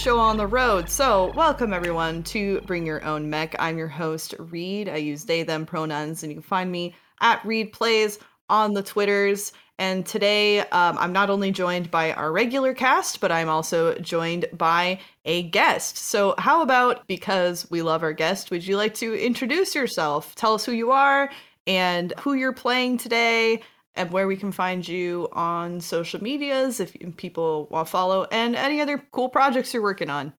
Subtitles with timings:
[0.00, 0.88] show on the road.
[0.88, 3.54] So, welcome everyone to Bring Your Own Mech.
[3.58, 4.88] I'm your host, Reed.
[4.88, 8.18] I use they, them pronouns, and you can find me at Reed Plays
[8.48, 9.52] on the Twitters.
[9.78, 14.46] And today, um, I'm not only joined by our regular cast, but I'm also joined
[14.54, 15.98] by a guest.
[15.98, 20.34] So, how about because we love our guest, would you like to introduce yourself?
[20.34, 21.30] Tell us who you are
[21.66, 23.60] and who you're playing today,
[23.94, 28.56] and where we can find you on social medias if people want to follow, and
[28.56, 30.32] any other cool projects you're working on.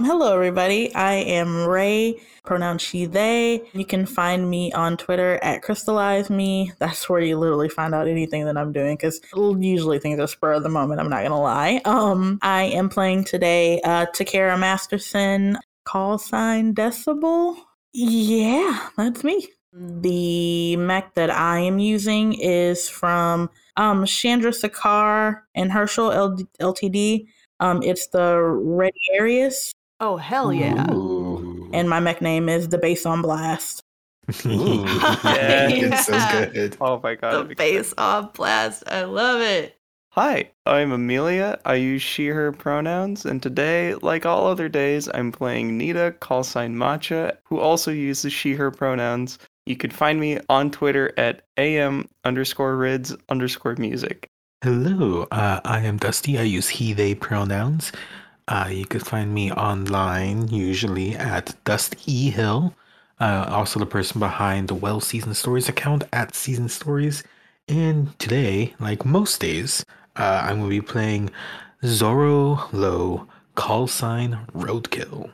[0.00, 0.94] Hello, everybody.
[0.94, 3.68] I am Ray, pronoun she, they.
[3.72, 6.70] You can find me on Twitter at Crystallize Me.
[6.78, 10.52] That's where you literally find out anything that I'm doing because usually things are spur
[10.52, 11.00] of the moment.
[11.00, 11.80] I'm not going to lie.
[11.84, 17.56] Um, I am playing today uh, Takara Masterson, call sign Decibel.
[17.92, 19.48] Yeah, that's me.
[19.80, 27.26] The mech that I am using is from um, Chandra Sakar and Herschel L- Ltd.
[27.60, 29.72] Um, it's the Radiarius.
[30.00, 30.92] Oh, hell yeah.
[30.92, 31.70] Ooh.
[31.72, 33.84] And my mech name is the Bass on Blast.
[34.46, 34.84] Ooh.
[35.24, 35.68] Yeah.
[35.68, 36.76] yeah, sounds good.
[36.80, 37.48] Oh my god.
[37.56, 38.84] The I'm blast.
[38.86, 39.78] I love it.
[40.10, 41.60] Hi, I'm Amelia.
[41.64, 46.42] I use she, her pronouns, and today, like all other days, I'm playing Nita, call
[46.42, 49.38] sign Matcha, who also uses she, her pronouns.
[49.68, 54.30] You can find me on Twitter at am underscore rids underscore music.
[54.64, 56.38] Hello, uh, I am Dusty.
[56.38, 57.92] I use he, they pronouns.
[58.48, 62.74] Uh, you can find me online usually at Dust E Hill.
[63.20, 67.22] Uh, also, the person behind the Well Season Stories account at Season Stories.
[67.68, 69.84] And today, like most days,
[70.16, 71.28] uh, I'm going to be playing
[71.84, 75.30] Zoro Low, call sign Roadkill.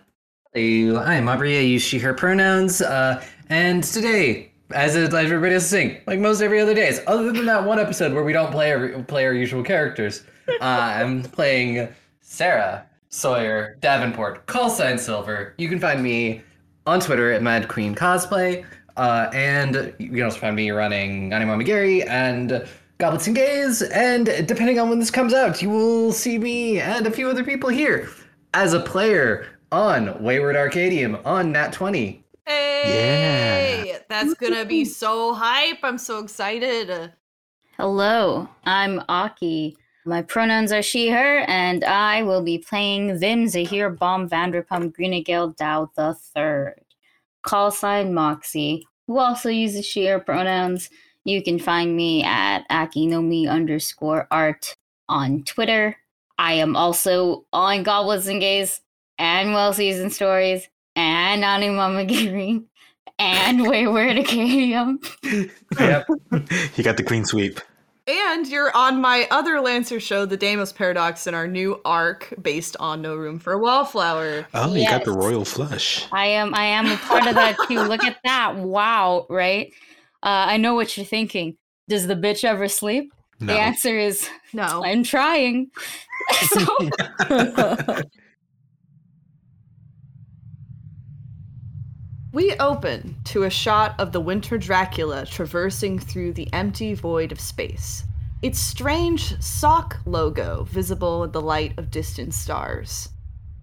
[0.57, 1.59] Hello, I'm Aubrey.
[1.59, 2.81] I use she, her pronouns.
[2.81, 7.47] Uh, and today, as everybody else is saying, like most every other days, other than
[7.47, 11.89] that one episode where we don't play our, play our usual characters, uh, I'm playing
[12.21, 15.55] Sarah Sawyer Davenport, call sign Silver.
[15.59, 16.41] You can find me
[16.87, 18.65] on Twitter at Mad Queen Cosplay.
[18.97, 22.65] Uh, and you can also find me running Animami Gary and
[22.99, 23.83] Goblets and Gays.
[23.83, 27.43] And depending on when this comes out, you will see me and a few other
[27.43, 28.09] people here
[28.55, 32.25] as a player on Wayward Arcadium on Nat 20.
[32.47, 35.81] Hey, that's gonna be so hype.
[35.83, 37.13] I'm so excited.
[37.77, 39.77] Hello, I'm Aki.
[40.07, 45.57] My pronouns are she, her, and I will be playing Vim Zahir Bomb Vanderpump Greenegale
[45.57, 46.81] Dow the Third.
[47.43, 50.89] Call sign Moxie, who also uses she, her pronouns.
[51.25, 54.77] You can find me at Akinomi underscore art
[55.09, 55.97] on Twitter.
[56.39, 58.81] I am also on Goblins and Gays
[59.19, 62.65] and Well Seasoned Stories and Animamagiri
[63.19, 64.99] and Wayward Arcadium.
[65.79, 66.07] Yep.
[66.77, 67.61] you got the clean sweep.
[68.07, 72.77] And you're on my other Lancer show, The Deimos Paradox, in our new arc based
[72.79, 74.47] on No Room for a Wallflower.
[74.53, 76.07] Oh, you got the royal flush.
[76.13, 77.81] I am I am a part of that too.
[77.81, 78.57] Look at that.
[78.57, 79.73] Wow, right?
[80.23, 81.57] Uh, I know what you're thinking.
[81.89, 83.11] Does the bitch ever sleep?
[83.41, 83.55] No.
[83.55, 84.83] The answer is No.
[84.85, 85.71] I'm trying.
[86.49, 86.67] so
[92.35, 97.39] We open to a shot of the winter Dracula traversing through the empty void of
[97.39, 98.03] space.
[98.43, 103.11] Its strange sock logo visible in the light of distant stars.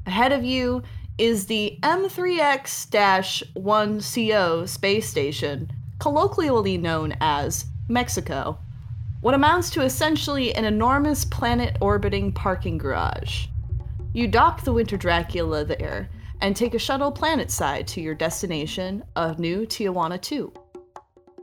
[0.05, 0.83] Ahead of you
[1.17, 8.57] is the M3X 1CO space station, colloquially known as Mexico,
[9.19, 13.47] what amounts to essentially an enormous planet orbiting parking garage.
[14.13, 16.09] You dock the Winter Dracula there
[16.41, 20.52] and take a shuttle planetside to your destination of New Tijuana 2.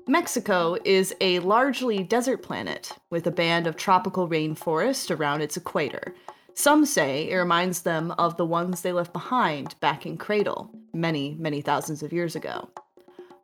[0.09, 6.15] Mexico is a largely desert planet with a band of tropical rainforest around its equator.
[6.55, 11.37] Some say it reminds them of the ones they left behind back in Cradle, many,
[11.39, 12.69] many thousands of years ago.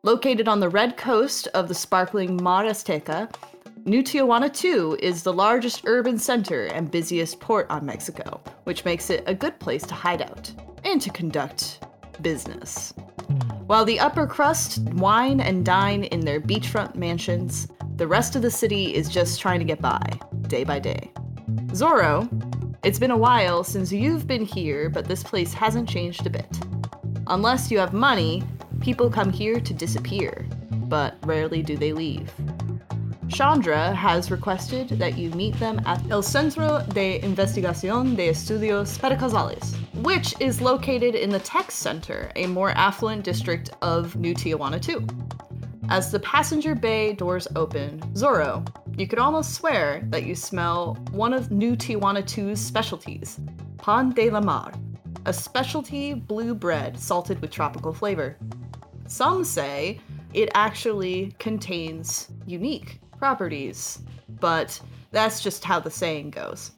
[0.03, 3.33] Located on the red coast of the sparkling Mar Azteca,
[3.85, 9.09] New Tijuana 2 is the largest urban center and busiest port on Mexico, which makes
[9.09, 10.51] it a good place to hide out
[10.85, 11.85] and to conduct
[12.21, 12.93] business.
[13.65, 18.51] While the upper crust wine and dine in their beachfront mansions, the rest of the
[18.51, 20.01] city is just trying to get by,
[20.43, 21.11] day by day.
[21.67, 22.29] Zorro,
[22.83, 26.59] it's been a while since you've been here, but this place hasn't changed a bit.
[27.27, 28.43] Unless you have money,
[28.79, 32.31] people come here to disappear, but rarely do they leave.
[33.27, 39.75] Chandra has requested that you meet them at El Centro de Investigación de Estudios Paracausales,
[40.03, 45.05] which is located in the Tech Center, a more affluent district of New Tijuana 2.
[45.89, 48.65] As the passenger bay doors open, Zorro,
[48.97, 53.39] you could almost swear that you smell one of New Tijuana 2's specialties,
[53.77, 54.71] pan de la mar,
[55.25, 58.37] a specialty blue bread salted with tropical flavor.
[59.07, 59.99] Some say
[60.33, 64.03] it actually contains unique properties,
[64.39, 64.79] but
[65.09, 66.73] that's just how the saying goes.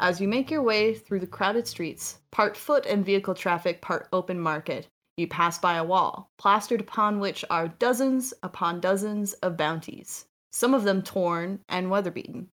[0.00, 4.08] As you make your way through the crowded streets, part foot and vehicle traffic, part
[4.12, 9.56] open market, you pass by a wall, plastered upon which are dozens upon dozens of
[9.56, 12.48] bounties, some of them torn and weather-beaten.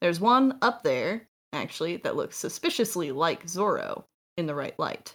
[0.00, 4.02] There's one up there, actually, that looks suspiciously like Zorro
[4.36, 5.14] in the right light.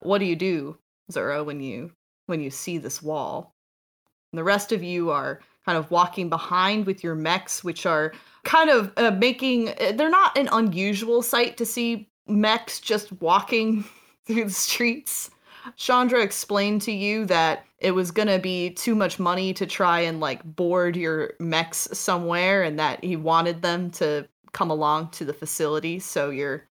[0.00, 0.76] What do you do,
[1.12, 1.92] Zorro, when you
[2.26, 3.54] when you see this wall?
[4.32, 8.12] And the rest of you are kind of walking behind with your mechs, which are
[8.44, 9.70] kind of uh, making.
[9.70, 13.84] uh, They're not an unusual sight to see mechs just walking
[14.26, 15.30] through the streets.
[15.76, 20.20] Chandra explained to you that it was gonna be too much money to try and
[20.20, 25.34] like board your mechs somewhere, and that he wanted them to come along to the
[25.34, 25.98] facility.
[25.98, 26.64] So you're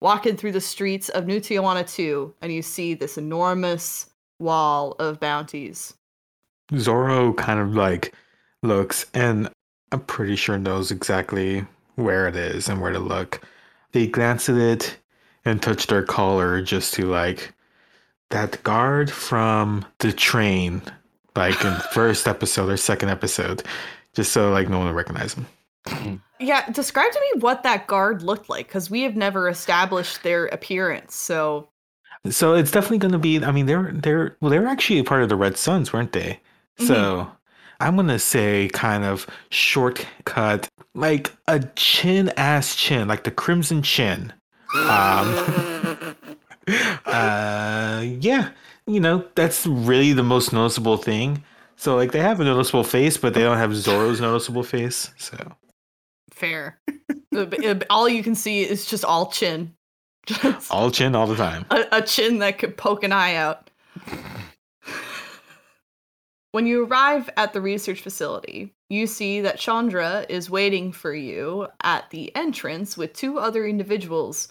[0.00, 5.18] walking through the streets of New Tijuana 2, and you see this enormous wall of
[5.18, 5.94] bounties.
[6.72, 8.14] Zorro kind of like
[8.62, 9.48] looks and
[9.90, 11.66] I'm pretty sure knows exactly
[11.96, 13.46] where it is and where to look.
[13.92, 14.96] They glance at it
[15.44, 17.52] and touch their collar just to like
[18.30, 20.80] that guard from the train,
[21.36, 23.62] like in first episode or second episode,
[24.14, 26.20] just so like no one will recognize him.
[26.42, 30.46] Yeah, describe to me what that guard looked like, because we have never established their
[30.46, 31.14] appearance.
[31.14, 31.68] So
[32.28, 33.44] So it's definitely going to be.
[33.44, 36.10] I mean, they're they're well, they were actually a part of the Red Suns, weren't
[36.10, 36.40] they?
[36.78, 37.30] So mm-hmm.
[37.82, 44.32] I'm gonna say kind of shortcut, like a chin ass chin, like the Crimson Chin.
[44.76, 44.86] Um,
[47.06, 48.50] uh, yeah,
[48.86, 51.42] you know that's really the most noticeable thing.
[51.74, 55.10] So like they have a noticeable face, but they don't have Zorro's noticeable face.
[55.18, 55.36] So
[56.30, 56.78] fair.
[57.90, 59.74] All you can see is just all chin.
[60.26, 61.66] Just all chin all the time.
[61.70, 63.70] a, a chin that could poke an eye out.
[66.52, 71.68] When you arrive at the research facility, you see that Chandra is waiting for you
[71.82, 74.48] at the entrance with two other individuals.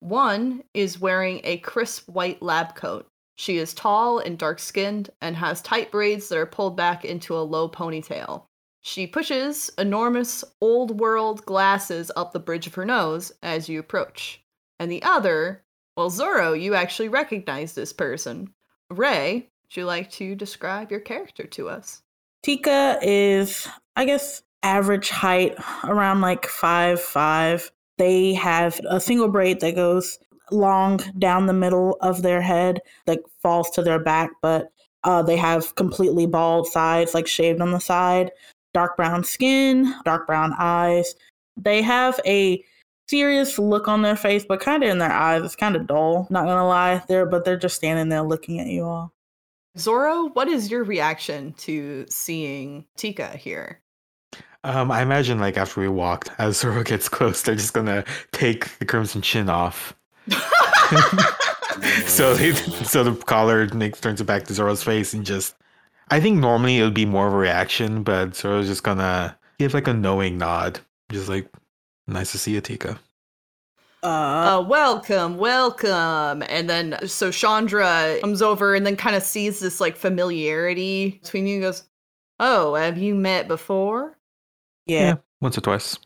[0.00, 3.06] One is wearing a crisp white lab coat.
[3.36, 7.36] She is tall and dark skinned and has tight braids that are pulled back into
[7.36, 8.46] a low ponytail.
[8.80, 14.42] She pushes enormous old world glasses up the bridge of her nose as you approach.
[14.80, 15.62] And the other,
[15.96, 18.52] well, Zorro, you actually recognize this person.
[18.90, 22.02] Ray, would you like to describe your character to us?
[22.44, 23.66] Tika is,
[23.96, 27.72] I guess, average height, around like five five.
[27.98, 30.18] They have a single braid that goes
[30.52, 34.68] long down the middle of their head that falls to their back, but
[35.02, 38.30] uh, they have completely bald sides, like shaved on the side.
[38.74, 41.14] Dark brown skin, dark brown eyes.
[41.56, 42.62] They have a
[43.08, 45.42] serious look on their face, but kind of in their eyes.
[45.42, 47.02] It's kind of dull, not gonna lie.
[47.08, 49.13] They're but they're just standing there looking at you all.
[49.76, 53.80] Zorro, what is your reaction to seeing Tika here?
[54.62, 58.78] Um, I imagine like after we walked, as Zoro gets close, they're just gonna take
[58.78, 59.94] the Crimson Chin off.
[62.06, 62.52] so they,
[62.84, 65.54] so the collar makes turns it back to Zoro's face and just
[66.08, 69.74] I think normally it would be more of a reaction, but Zoro's just gonna give
[69.74, 70.80] like a knowing nod.
[71.10, 71.48] Just like
[72.06, 72.98] nice to see you, Tika.
[74.04, 76.42] Uh, Uh, welcome, welcome.
[76.48, 81.46] And then so Chandra comes over and then kind of sees this like familiarity between
[81.46, 81.84] you and goes,
[82.40, 84.18] Oh, have you met before?
[84.86, 85.14] yeah.
[85.40, 85.98] Once or twice.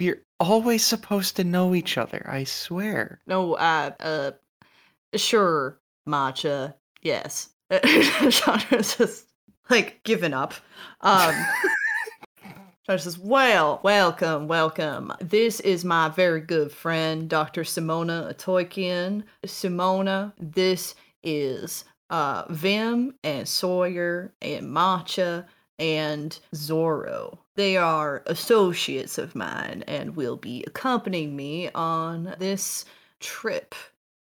[0.00, 3.20] We're always supposed to know each other, I swear.
[3.26, 4.30] No, uh, uh,
[5.14, 6.74] sure, Matcha.
[7.02, 7.50] Yes.
[8.30, 9.26] Chandra's just
[9.70, 10.54] like given up.
[11.02, 11.34] Um,
[12.86, 15.10] Chandra says, Well, welcome, welcome.
[15.18, 17.62] This is my very good friend, Dr.
[17.62, 19.22] Simona Atoykian.
[19.46, 25.46] Simona, this is uh, Vim and Sawyer and Matcha
[25.78, 27.38] and Zorro.
[27.54, 32.84] They are associates of mine and will be accompanying me on this
[33.18, 33.74] trip.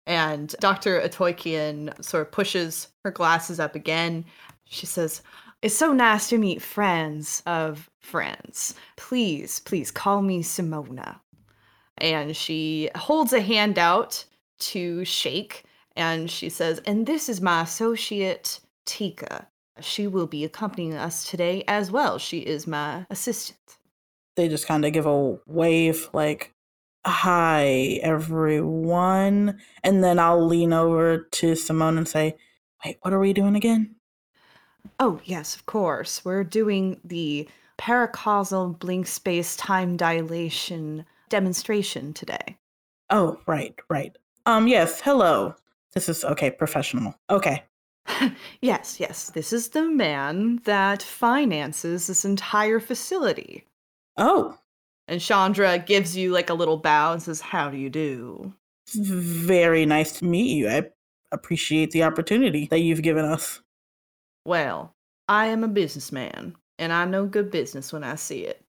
[0.06, 1.00] And Dr.
[1.00, 4.26] Atoykian sort of pushes her glasses up again.
[4.66, 5.22] She says,
[5.62, 8.76] It's so nice to meet friends of friends.
[8.98, 11.20] Please, please call me Simona.
[11.98, 14.26] And she holds a hand out
[14.60, 15.64] to shake
[15.96, 19.48] and she says, And this is my associate, Tika.
[19.82, 22.18] She will be accompanying us today as well.
[22.18, 23.58] She is my assistant.
[24.36, 26.54] they just kind of give a wave like
[27.06, 32.36] hi everyone and then i'll lean over to simone and say
[32.86, 33.96] wait what are we doing again
[35.00, 36.24] Oh, yes, of course.
[36.26, 37.48] We're doing the
[37.80, 42.58] paracausal blink space time dilation demonstration today.
[43.10, 45.56] oh right right um yes hello
[45.94, 47.16] This is okay, professional.
[47.30, 47.64] Okay.
[48.62, 53.66] Yes, yes, this is the man that finances this entire facility.
[54.18, 54.58] Oh,
[55.08, 58.54] And Chandra gives you like a little bow and says, How do you do?
[58.94, 60.68] very nice to meet you.
[60.70, 60.84] I
[61.32, 63.62] appreciate the opportunity that you've given us.
[64.46, 64.94] Well,
[65.28, 68.64] I am a businessman, and I know good business when I see it.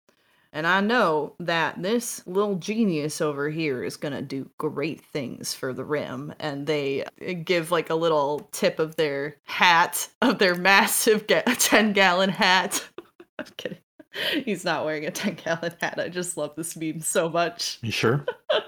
[0.53, 5.55] And I know that this little genius over here is going to do great things
[5.55, 6.35] for the rim.
[6.41, 11.45] And they uh, give like a little tip of their hat, of their massive ga-
[11.47, 12.85] 10 gallon hat.
[13.39, 13.79] I'm kidding.
[14.45, 16.01] He's not wearing a 10 gallon hat.
[16.01, 17.79] I just love this meme so much.
[17.83, 18.27] You sure?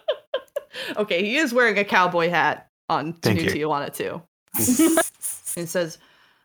[0.96, 3.66] Okay, he is wearing a cowboy hat on Thank New you.
[3.68, 4.22] Tijuana too.
[5.56, 5.98] and says,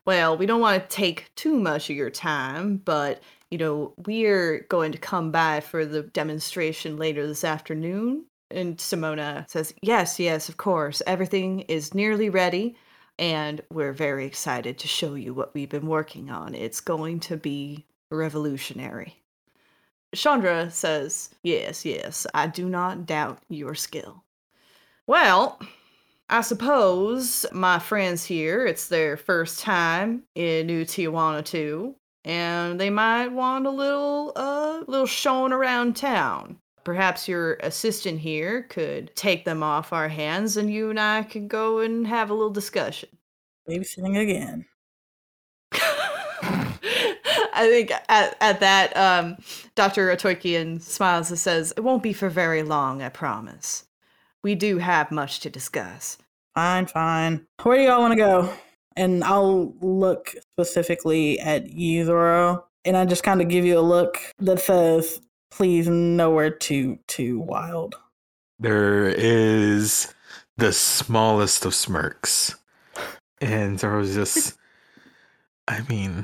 [0.07, 3.21] Well, we don't want to take too much of your time, but
[3.51, 8.23] you know, we're going to come by for the demonstration later this afternoon.
[8.49, 11.01] And Simona says, Yes, yes, of course.
[11.05, 12.77] Everything is nearly ready,
[13.19, 16.55] and we're very excited to show you what we've been working on.
[16.55, 19.21] It's going to be revolutionary.
[20.15, 24.23] Chandra says, Yes, yes, I do not doubt your skill.
[25.05, 25.59] Well,
[26.29, 32.89] I suppose my friends here, it's their first time in New Tijuana too, and they
[32.89, 36.60] might want a little uh little showing around town.
[36.84, 41.48] Perhaps your assistant here could take them off our hands and you and I could
[41.48, 43.10] go and have a little discussion.
[43.69, 44.65] Babysitting again.
[47.57, 49.38] I think at, at that, um,
[49.75, 50.15] Dr.
[50.15, 53.87] Atokian smiles and says, It won't be for very long, I promise.
[54.47, 56.17] We do have much to discuss.
[56.55, 57.45] Fine, fine.
[57.63, 58.49] Where do y'all want to go?
[58.95, 63.81] And I'll look specifically at you, Zoro, and I just kind of give you a
[63.81, 65.19] look that says,
[65.51, 67.95] "Please, nowhere too too wild."
[68.57, 70.15] There is
[70.55, 72.55] the smallest of smirks.
[73.41, 74.57] And there was just,
[75.67, 76.23] I mean,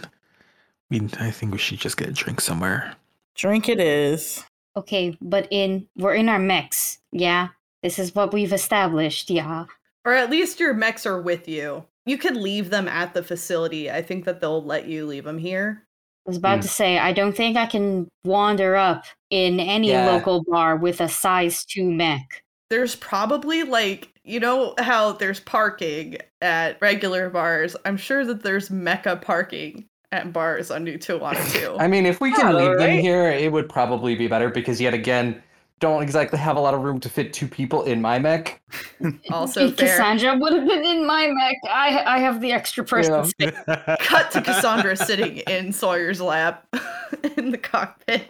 [0.89, 2.95] we, I think we should just get a drink somewhere.
[3.35, 4.45] Drink it is.
[4.77, 7.49] Okay, but in we're in our mechs, yeah.
[7.83, 9.65] This is what we've established, yeah.
[10.05, 11.85] Or at least your mechs are with you.
[12.05, 13.91] You could leave them at the facility.
[13.91, 15.83] I think that they'll let you leave them here.
[16.25, 16.61] I was about Hmm.
[16.61, 20.09] to say I don't think I can wander up in any Yeah.
[20.11, 22.43] local bar with a size two mech.
[22.69, 27.75] There's probably like, you know how there's parking at regular bars.
[27.85, 31.75] I'm sure that there's mecha parking at bars on New Tijuana too.
[31.79, 34.79] I mean, if we can Yeah, leave them here, it would probably be better because
[34.79, 35.41] yet again,
[35.83, 38.61] don't exactly have a lot of room to fit two people in my mech.
[39.31, 39.69] also.
[39.69, 41.57] Cassandra would have been in my mech.
[41.69, 43.95] I I have the extra person Yeah.
[43.99, 46.65] Cut to Cassandra sitting in Sawyer's lap
[47.37, 48.27] in the cockpit.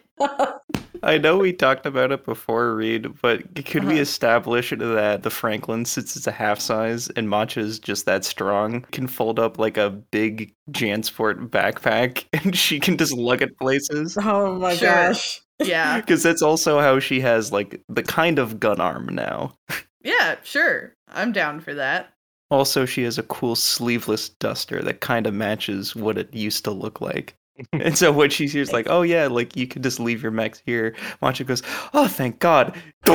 [1.04, 4.02] I know we talked about it before, Reed, but could we Uh-huh.
[4.02, 8.82] establish that the Franklin, since it's a half size and Matcha is just that strong,
[8.92, 14.18] can fold up like a big Jansport backpack and she can just lug it places?
[14.20, 14.90] Oh my Sure.
[14.90, 15.42] gosh.
[15.64, 15.98] Yeah.
[16.02, 19.56] Because that's also how she has like the kind of gun arm now.
[20.04, 20.96] Yeah, sure.
[21.08, 22.14] I'm down for that.
[22.52, 26.72] Also, she has a cool sleeveless duster that kind of matches what it used to
[26.72, 27.36] look like.
[27.72, 30.60] And so when she hears like, oh yeah, like you could just leave your mechs
[30.66, 31.62] here, Matcha goes,
[31.94, 32.76] oh thank God.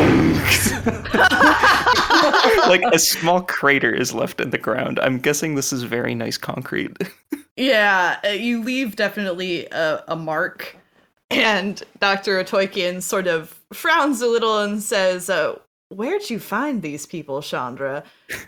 [2.68, 5.00] like a small crater is left in the ground.
[5.00, 6.96] I'm guessing this is very nice concrete.
[7.56, 10.76] Yeah, uh, you leave definitely a, a mark.
[11.30, 12.42] And Dr.
[12.42, 15.58] Atoikian sort of frowns a little and says, uh,
[15.90, 18.02] Where'd you find these people, Chandra?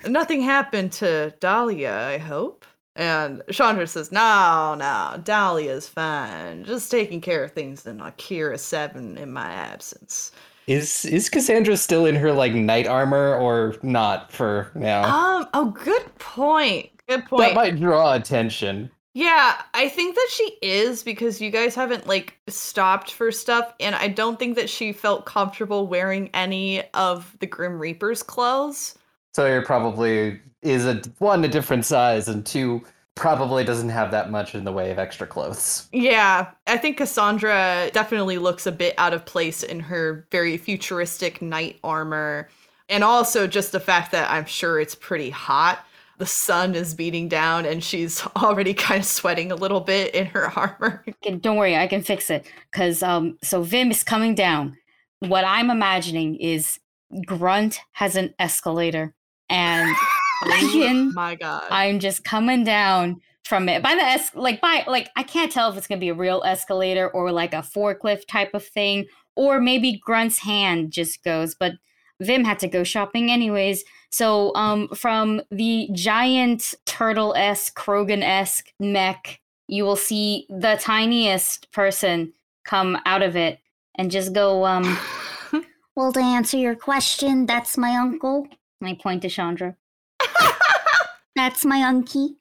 [0.06, 2.66] Nothing happened to Dahlia, I hope.
[2.96, 6.64] And Chandra says, No, no, Dahlia's fine.
[6.64, 10.32] Just taking care of things in Akira 7 in my absence.
[10.66, 15.02] Is is Cassandra still in her like knight armor or not for now?
[15.02, 16.90] Um, oh, good point.
[17.08, 17.40] Good point.
[17.42, 18.90] that might draw attention.
[19.12, 23.94] Yeah, I think that she is because you guys haven't like stopped for stuff, and
[23.94, 28.96] I don't think that she felt comfortable wearing any of the Grim Reaper's clothes.
[29.34, 32.82] Sawyer probably is a one a different size and two
[33.14, 35.88] probably doesn't have that much in the way of extra clothes.
[35.92, 41.42] Yeah, I think Cassandra definitely looks a bit out of place in her very futuristic
[41.42, 42.48] knight armor,
[42.88, 45.84] and also just the fact that I'm sure it's pretty hot.
[46.20, 50.26] The sun is beating down, and she's already kind of sweating a little bit in
[50.26, 51.02] her armor.
[51.40, 52.44] Don't worry, I can fix it.
[52.72, 54.76] Cause um, so Vim is coming down.
[55.20, 56.78] What I'm imagining is
[57.24, 59.14] Grunt has an escalator,
[59.48, 59.96] and
[60.74, 61.64] Ian, My God.
[61.70, 65.70] I'm just coming down from it by the es- like by like I can't tell
[65.70, 69.58] if it's gonna be a real escalator or like a forklift type of thing, or
[69.58, 71.54] maybe Grunt's hand just goes.
[71.54, 71.72] But
[72.20, 73.84] Vim had to go shopping anyways.
[74.10, 81.70] So um from the giant turtle esque, Krogan esque mech, you will see the tiniest
[81.72, 82.32] person
[82.64, 83.60] come out of it
[83.96, 84.98] and just go, um
[85.96, 88.46] Well, to answer your question, that's my uncle.
[88.80, 89.76] And I point to Chandra.
[91.36, 92.36] that's my unkie.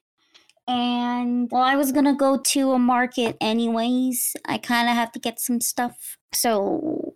[0.67, 4.35] And well, I was gonna go to a market anyways.
[4.45, 6.17] I kind of have to get some stuff.
[6.31, 7.15] So,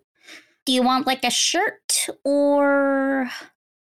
[0.66, 3.30] do you want like a shirt or?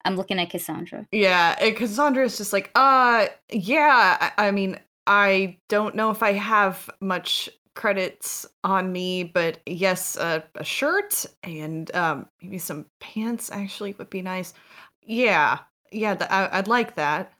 [0.09, 1.07] I'm looking at Cassandra.
[1.13, 4.17] Yeah, and Cassandra is just like, uh, yeah.
[4.39, 10.17] I, I mean, I don't know if I have much credits on me, but yes,
[10.17, 14.55] uh, a shirt and um, maybe some pants actually would be nice.
[15.03, 15.59] Yeah,
[15.93, 17.33] yeah, th- I- I'd like that.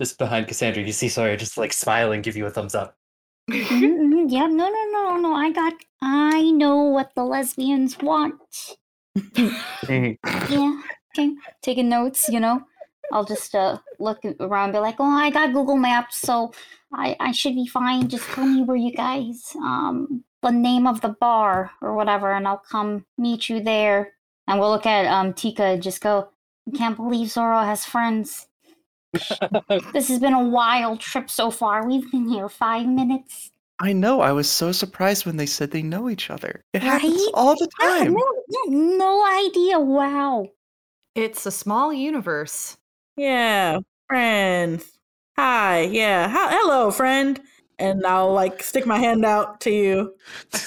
[0.00, 2.96] Just behind Cassandra, you see Sawyer just like smile and give you a thumbs up.
[3.50, 5.34] Mhm, yeah, no, no, no, no.
[5.34, 5.74] I got.
[6.00, 8.40] I know what the lesbians want.
[9.88, 10.80] Yeah.
[11.16, 11.34] Okay.
[11.62, 12.62] Taking notes, you know.
[13.12, 16.52] I'll just uh look around, and be like, oh, I got Google Maps, so
[16.92, 18.08] I I should be fine.
[18.08, 22.48] Just tell me where you guys um the name of the bar or whatever, and
[22.48, 24.12] I'll come meet you there.
[24.48, 26.30] And we'll look at um Tika and just go.
[26.66, 28.48] I can't believe Zoro has friends.
[29.92, 31.86] This has been a wild trip so far.
[31.86, 33.50] We've been here five minutes.
[33.80, 34.20] I know.
[34.20, 36.64] I was so surprised when they said they know each other.
[36.72, 38.14] It happens all the time.
[38.14, 38.24] no,
[38.68, 39.78] no idea.
[39.78, 40.48] Wow.
[41.14, 42.76] It's a small universe.
[43.16, 44.98] Yeah, friends.
[45.36, 46.26] Hi, yeah.
[46.28, 47.40] How, hello, friend.
[47.78, 50.14] And I'll like stick my hand out to you.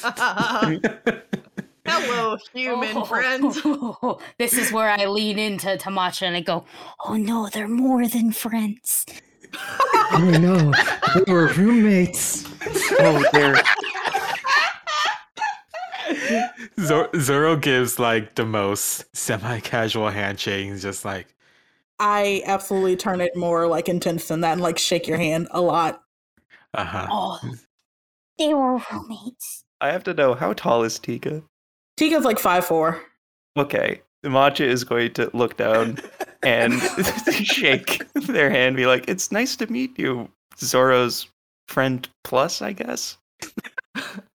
[1.85, 3.61] Hello, human friends.
[4.37, 6.65] this is where I lean into to Matcha and I go,
[7.05, 9.05] Oh no, they're more than friends.
[9.53, 10.73] oh no,
[11.15, 12.45] we were roommates.
[12.99, 13.55] oh, they're
[16.79, 20.69] Zor- Zoro gives like the most semi-casual handshake.
[20.69, 21.33] He's just like,
[21.99, 25.61] I absolutely turn it more like intense than that and like shake your hand a
[25.61, 26.03] lot.
[26.73, 27.07] uh huh.
[27.09, 27.39] Oh,
[28.37, 29.63] they were roommates.
[29.81, 31.43] I have to know how tall is Tika?
[31.97, 33.01] Tika's like five four.
[33.57, 35.97] Okay, Matcha is going to look down
[36.43, 36.73] and
[37.31, 41.27] shake their hand, be like, "It's nice to meet you, Zoro's
[41.67, 43.17] friend plus, I guess."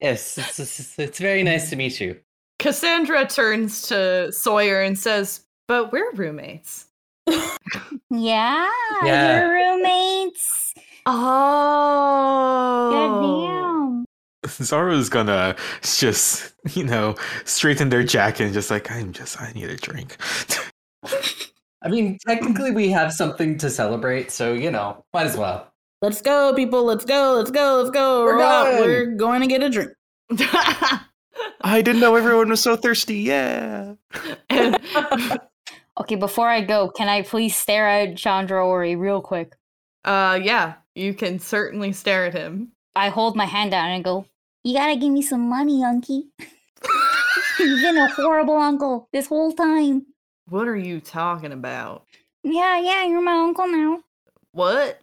[0.02, 2.18] Yes, it's, it's, it's very nice to meet you.
[2.58, 6.86] Cassandra turns to Sawyer and says, But we're roommates.
[8.10, 8.68] Yeah,
[9.04, 9.40] Yeah.
[9.40, 10.74] you're roommates.
[11.06, 12.90] Oh.
[12.92, 14.04] Goddamn.
[14.50, 19.70] Zoro's gonna just, you know, straighten their jacket and just like, I'm just, I need
[19.70, 20.16] a drink.
[21.84, 25.71] I mean, technically, we have something to celebrate, so you know, might as well.
[26.02, 26.84] Let's go, people.
[26.84, 27.34] Let's go.
[27.38, 27.76] Let's go.
[27.78, 28.24] Let's go.
[28.24, 28.80] We're We're, going.
[28.80, 29.92] We're going to get a drink.
[31.62, 33.18] I didn't know everyone was so thirsty.
[33.18, 33.94] Yeah.
[36.00, 39.52] Okay, before I go, can I please stare at Chandra Ori real quick?
[40.06, 42.72] uh, yeah, you can certainly stare at him.
[42.96, 44.24] I hold my hand out and I go,
[44.64, 46.22] You gotta give me some money, Unky.
[47.58, 50.06] You've been a horrible uncle this whole time.
[50.48, 52.06] What are you talking about?
[52.42, 54.00] Yeah, yeah, you're my uncle now.
[54.52, 55.01] What?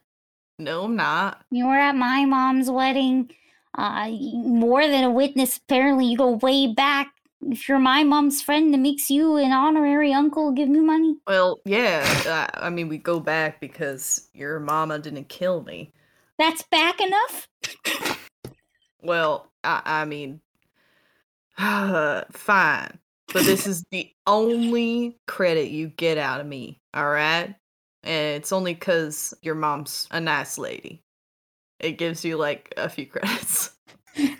[0.60, 1.41] No, I'm not.
[1.52, 3.32] You were at my mom's wedding.
[3.78, 7.13] Uh, more than a witness, apparently, you go way back.
[7.41, 10.52] If you're my mom's friend, that makes you an honorary uncle.
[10.52, 11.15] Give me money.
[11.26, 15.93] Well, yeah, uh, I mean, we go back because your mama didn't kill me.
[16.38, 17.48] That's back enough?
[19.02, 20.41] Well, I, I mean,
[21.58, 23.00] fine.
[23.32, 27.56] But this is the only credit you get out of me, all right?
[28.10, 31.04] And it's only because your mom's a nice lady.
[31.80, 33.72] It gives you like a few credits.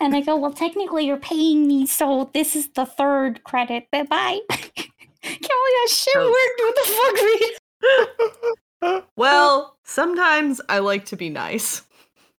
[0.00, 3.86] And I go, Well, technically, you're paying me, so this is the third credit.
[3.92, 4.40] Bye bye.
[4.50, 4.90] Can't
[5.22, 6.58] believe that shit worked.
[6.58, 7.54] What the fuck, Reed?
[9.16, 11.82] Well, sometimes I like to be nice.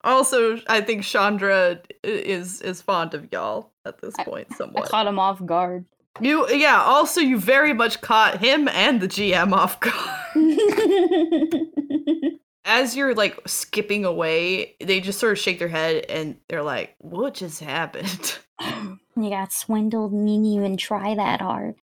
[0.04, 4.88] Also, I think Chandra is is fond of y'all at this I- point I somewhat.
[4.88, 5.84] caught him off guard.
[6.18, 9.94] You yeah, also you very much caught him and the GM off guard.
[12.64, 16.94] As you're like skipping away, they just sort of shake their head and they're like,
[16.98, 21.76] "What just happened?" you got swindled and you didn't even try that hard.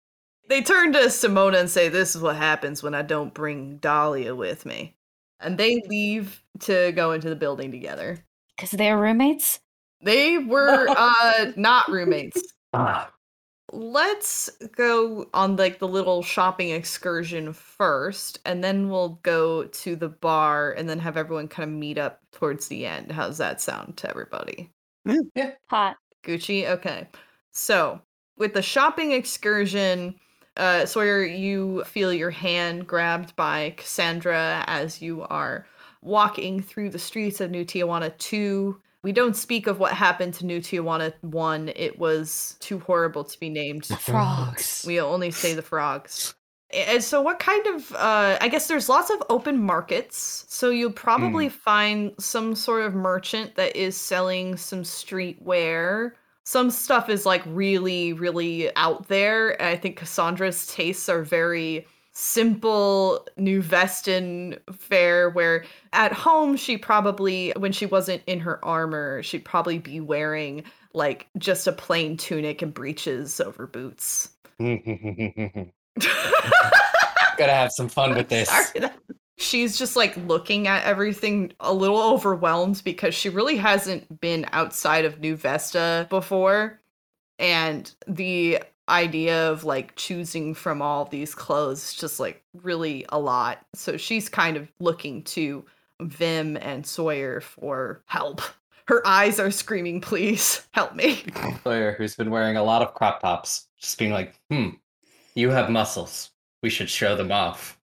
[0.49, 4.35] They turn to Simona and say, "This is what happens when I don't bring Dahlia
[4.35, 4.97] with me."
[5.41, 8.25] And they leave to go into the building together.
[8.57, 9.61] Because they're roommates?
[10.03, 12.43] They were uh not roommates.
[12.73, 13.11] Ah,
[13.77, 20.09] Let's go on like the little shopping excursion first, and then we'll go to the
[20.09, 23.13] bar and then have everyone kind of meet up towards the end.
[23.13, 24.73] How's that sound to everybody?
[25.35, 25.97] Yeah, Hot.
[26.25, 26.67] Gucci?
[26.67, 27.07] Okay.
[27.53, 28.01] So,
[28.39, 30.15] with the shopping excursion,
[30.57, 35.67] uh, Sawyer, you feel your hand grabbed by Cassandra as you are
[36.01, 38.81] walking through the streets of New Tijuana 2.
[39.07, 41.71] We don't speak of what happened to New Tijuana 1.
[41.77, 43.85] It was too horrible to be named.
[43.85, 44.85] The Frogs.
[44.85, 46.35] We only say the frogs.
[46.75, 47.93] And so, what kind of?
[47.93, 50.45] Uh, I guess there's lots of open markets.
[50.49, 56.11] So you'll probably find some sort of merchant that is selling some streetwear.
[56.43, 59.57] Some stuff is like really, really out there.
[59.63, 61.87] I think Cassandra's tastes are very
[62.19, 69.23] simple New Veston fare where at home she probably when she wasn't in her armor,
[69.23, 74.31] she'd probably be wearing like just a plain tunic and breeches over boots.
[74.59, 75.73] Gotta
[77.39, 78.49] have some fun with this.
[78.49, 78.89] Sorry.
[79.37, 85.05] She's just like looking at everything a little overwhelmed because she really hasn't been outside
[85.05, 86.81] of New Vesta before.
[87.39, 93.59] And the idea of like choosing from all these clothes just like really a lot.
[93.75, 95.65] So she's kind of looking to
[96.01, 98.43] Vim and Sawyer for help.
[98.87, 101.25] Her eyes are screaming, please help me.
[101.65, 104.71] Sawyer, who's been wearing a lot of crop tops, just being like, hmm,
[105.35, 106.31] you have muscles.
[106.63, 107.79] We should show them off.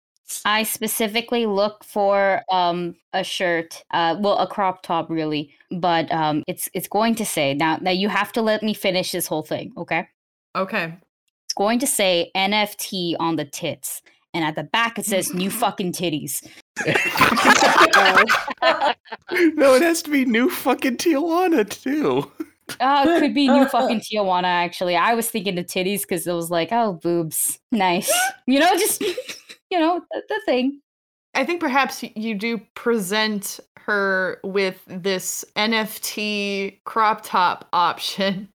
[0.45, 6.43] I specifically look for um a shirt, uh well a crop top really, but um
[6.47, 9.43] it's it's going to say now now you have to let me finish this whole
[9.43, 10.07] thing, okay?
[10.55, 10.93] Okay.
[11.45, 14.01] It's going to say NFT on the tits.
[14.33, 16.41] And at the back it says new fucking titties.
[19.55, 22.31] no, it has to be new fucking Tijuana too.
[22.79, 24.95] Uh, it could be new fucking Tijuana actually.
[24.95, 27.59] I was thinking the titties because it was like, oh boobs.
[27.71, 28.11] Nice.
[28.47, 30.81] You know, just you know, the, the thing.
[31.33, 38.49] I think perhaps you do present her with this NFT crop top option.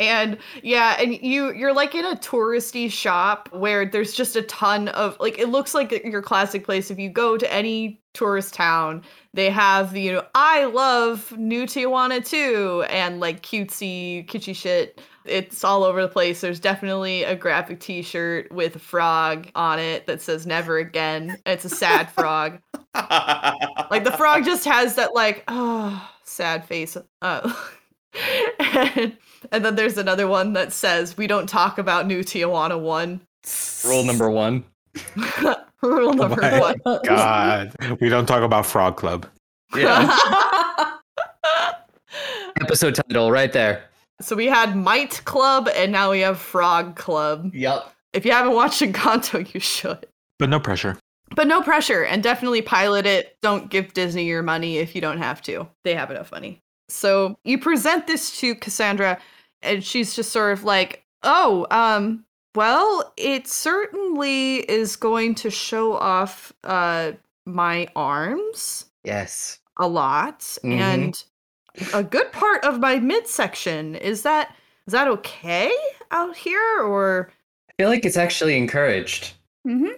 [0.00, 4.88] And yeah, and you you're like in a touristy shop where there's just a ton
[4.88, 9.02] of like it looks like your classic place if you go to any tourist town,
[9.34, 15.00] they have the you know I love New Tijuana too and like cutesy kitschy shit.
[15.24, 16.40] It's all over the place.
[16.40, 21.38] There's definitely a graphic t-shirt with a frog on it that says never again.
[21.46, 22.58] It's a sad frog.
[22.94, 26.96] Like the frog just has that like oh sad face.
[27.20, 27.52] Uh,
[28.58, 29.16] and,
[29.50, 33.20] and then there's another one that says we don't talk about New Tijuana one.
[33.84, 34.64] Rule number one.
[35.82, 37.00] Rule number oh my one.
[37.04, 39.26] God, we don't talk about Frog Club.
[39.74, 40.16] Yeah.
[42.60, 43.84] Episode title right there.
[44.20, 47.50] so we had Might Club and now we have Frog Club.
[47.54, 47.92] Yep.
[48.12, 50.06] If you haven't watched Encanto, you should.
[50.38, 50.98] But no pressure.
[51.34, 53.36] But no pressure and definitely pilot it.
[53.42, 55.66] Don't give Disney your money if you don't have to.
[55.82, 56.61] They have enough money.
[56.92, 59.18] So you present this to Cassandra
[59.62, 62.24] and she's just sort of like, "Oh, um
[62.54, 67.12] well, it certainly is going to show off uh
[67.46, 69.58] my arms Yes.
[69.78, 70.72] a lot Mhm.
[70.80, 71.24] and
[71.94, 73.94] a good part of my midsection.
[73.96, 74.54] Is that
[74.86, 75.72] is that okay
[76.10, 77.30] out here or
[77.70, 79.32] I feel like it's actually encouraged.
[79.66, 79.92] Mm-hmm.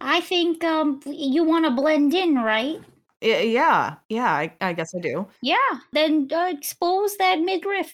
[0.00, 2.80] I think um you want to blend in, right?
[3.22, 5.26] Y- yeah, yeah, I, I guess I do.
[5.42, 5.56] Yeah.
[5.92, 7.92] Then uh, expose that midriff.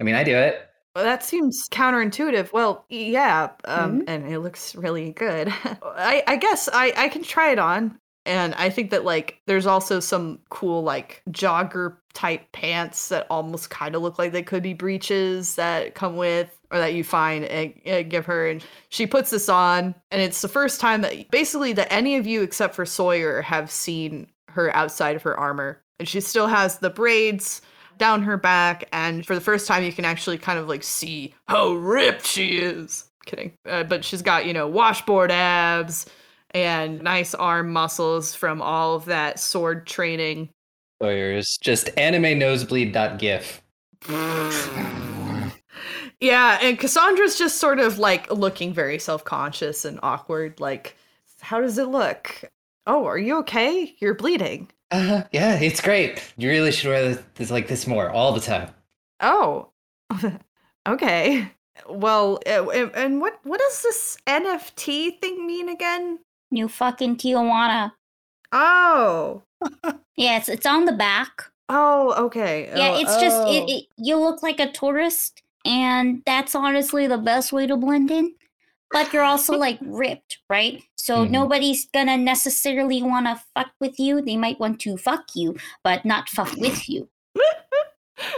[0.00, 0.66] I mean, I do it.
[0.96, 2.52] Well, that seems counterintuitive.
[2.52, 4.04] Well, yeah, um, Mhm.
[4.08, 5.48] and it looks really good.
[5.82, 7.98] I, I guess I, I can try it on.
[8.26, 13.70] And I think that like there's also some cool like jogger type pants that almost
[13.70, 17.44] kind of look like they could be breeches that come with or that you find
[17.46, 21.30] and, and give her and she puts this on and it's the first time that
[21.30, 25.82] basically that any of you except for Sawyer have seen her outside of her armor.
[25.98, 27.62] And she still has the braids
[28.00, 31.34] down her back and for the first time you can actually kind of like see
[31.46, 33.04] how ripped she is.
[33.26, 33.52] Kidding.
[33.68, 36.06] Uh, but she's got you know washboard abs
[36.52, 40.48] and nice arm muscles from all of that sword training.
[41.00, 43.62] Sawyer's just anime nosebleed.gif.
[46.20, 50.96] yeah and cassandra's just sort of like looking very self-conscious and awkward like
[51.40, 52.50] how does it look
[52.90, 56.18] oh are you okay you're bleeding Uh, yeah, it's great.
[56.36, 58.68] You really should wear this, this like this more all the time.
[59.20, 59.70] oh
[60.94, 61.46] okay
[61.88, 66.18] well uh, and and what what does this nft thing mean again
[66.50, 67.92] New fucking Tijuana.
[68.52, 69.42] oh
[70.16, 71.32] Yeah, it's, it's on the back.
[71.68, 73.74] oh okay Yeah, Oh, it's just it, oh.
[73.76, 73.84] it.
[73.96, 78.34] You look like a tourist, and that's honestly the best way to blend in.
[78.90, 80.82] But you're also like ripped, right?
[81.02, 81.30] So Mhm.
[81.30, 84.20] nobody's gonna necessarily want to fuck with you.
[84.22, 87.08] They might want to fuck you, but not fuck with you.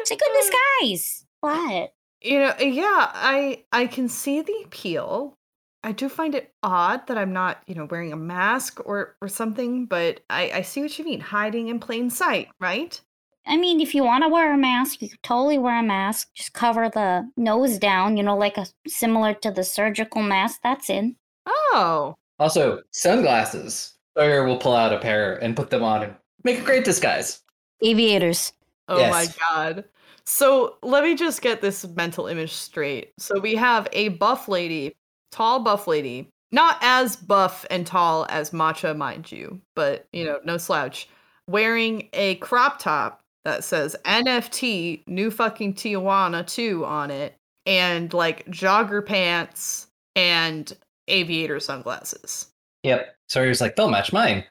[0.00, 1.26] It's a good disguise.
[1.40, 1.92] What?
[2.24, 5.34] you know yeah i i can see the appeal
[5.82, 9.26] I do find it odd that I'm not, you know, wearing a mask or or
[9.26, 11.18] something, but I, I see what you mean.
[11.18, 13.00] Hiding in plain sight, right?
[13.44, 16.28] I mean, if you want to wear a mask, you could totally wear a mask.
[16.34, 20.60] Just cover the nose down, you know, like a similar to the surgical mask.
[20.62, 21.16] That's in.
[21.48, 22.14] Oh.
[22.38, 23.96] Also, sunglasses.
[24.16, 26.14] Sawyer will pull out a pair and put them on and
[26.44, 27.40] make a great disguise.
[27.82, 28.52] Aviators.
[28.88, 29.84] Oh my god.
[30.24, 33.12] So let me just get this mental image straight.
[33.18, 34.94] So we have a buff lady,
[35.30, 40.38] tall buff lady, not as buff and tall as Matcha, mind you, but you know,
[40.44, 41.08] no slouch,
[41.48, 47.34] wearing a crop top that says NFT New Fucking Tijuana 2 on it,
[47.66, 50.76] and like jogger pants and
[51.12, 52.48] aviator sunglasses.
[52.82, 53.14] Yep.
[53.28, 54.44] So he was like, they'll match mine.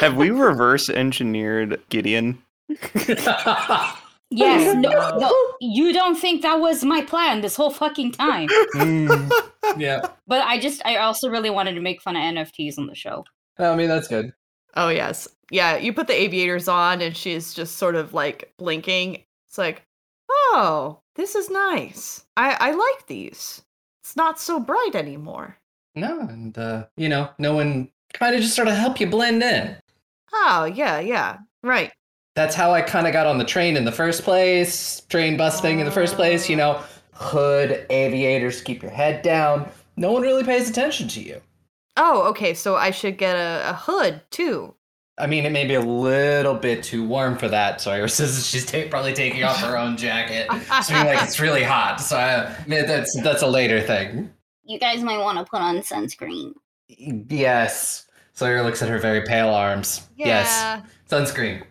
[0.00, 2.42] Have we reverse engineered Gideon?
[4.36, 8.48] Yes, no, no, you don't think that was my plan this whole fucking time.
[8.74, 9.30] Mm,
[9.76, 10.08] yeah.
[10.26, 13.24] But I just, I also really wanted to make fun of NFTs on the show.
[13.58, 14.32] I mean, that's good.
[14.74, 15.28] Oh yes.
[15.50, 19.22] Yeah, you put the aviators on and she's just sort of like blinking.
[19.46, 19.86] It's like,
[20.28, 22.24] "Oh, this is nice.
[22.36, 23.62] I I like these.
[24.04, 25.58] It's not so bright anymore."
[25.96, 29.42] No, and, uh, you know, no one kind of just sort of help you blend
[29.42, 29.76] in.
[30.32, 31.38] Oh, yeah, yeah.
[31.62, 31.92] Right.
[32.34, 35.00] That's how I kind of got on the train in the first place.
[35.08, 39.68] Train bus thing in the first place, you know, hood, aviators, keep your head down.
[39.96, 41.40] No one really pays attention to you.
[41.96, 42.54] Oh, okay.
[42.54, 44.74] So I should get a, a hood too.
[45.16, 47.80] I mean, it may be a little bit too warm for that.
[47.80, 52.00] So says she's ta- probably taking off her own jacket, being like it's really hot.
[52.00, 54.32] So uh, I, I mean, that's that's a later thing.
[54.64, 56.54] You guys might want to put on sunscreen.
[56.88, 58.06] Yes.
[58.32, 60.08] Sawyer looks at her very pale arms.
[60.16, 61.62] Yes, sunscreen.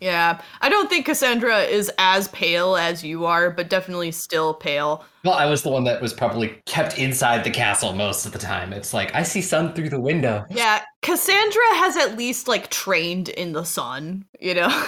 [0.00, 0.40] Yeah.
[0.60, 5.04] I don't think Cassandra is as pale as you are, but definitely still pale.
[5.24, 8.38] Well, I was the one that was probably kept inside the castle most of the
[8.38, 8.72] time.
[8.72, 10.44] It's like I see sun through the window.
[10.50, 14.86] Yeah, Cassandra has at least like trained in the sun, you know?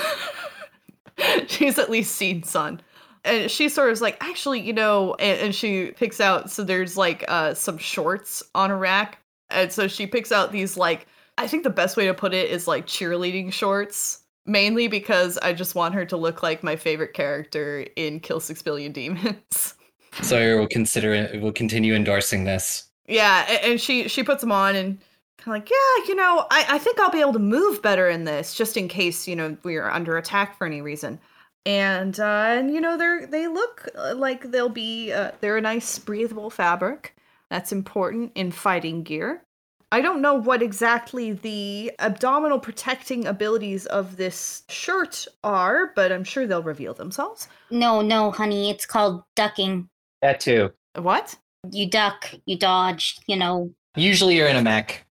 [1.46, 2.80] She's at least seen sun.
[3.24, 6.62] And she sort of is like, actually, you know, and, and she picks out, so
[6.62, 9.18] there's like uh, some shorts on a rack.
[9.50, 11.06] And so she picks out these, like,
[11.38, 15.52] I think the best way to put it is like cheerleading shorts, mainly because I
[15.52, 19.74] just want her to look like my favorite character in Kill Six Billion Demons.
[20.22, 21.40] Sawyer will consider it.
[21.40, 22.88] Will continue endorsing this.
[23.06, 24.98] Yeah, and she she puts them on and
[25.38, 28.08] kind of like, yeah, you know, I, I think I'll be able to move better
[28.08, 31.20] in this, just in case you know we are under attack for any reason.
[31.64, 35.60] And uh, and you know they're they look uh, like they'll be uh, they're a
[35.60, 37.14] nice breathable fabric.
[37.50, 39.42] That's important in fighting gear.
[39.92, 46.24] I don't know what exactly the abdominal protecting abilities of this shirt are, but I'm
[46.24, 47.48] sure they'll reveal themselves.
[47.70, 49.88] No, no, honey, it's called ducking.
[50.22, 50.72] That too.
[50.96, 51.36] What?
[51.70, 53.72] You duck, you dodge, you know.
[53.96, 55.06] Usually you're in a mech.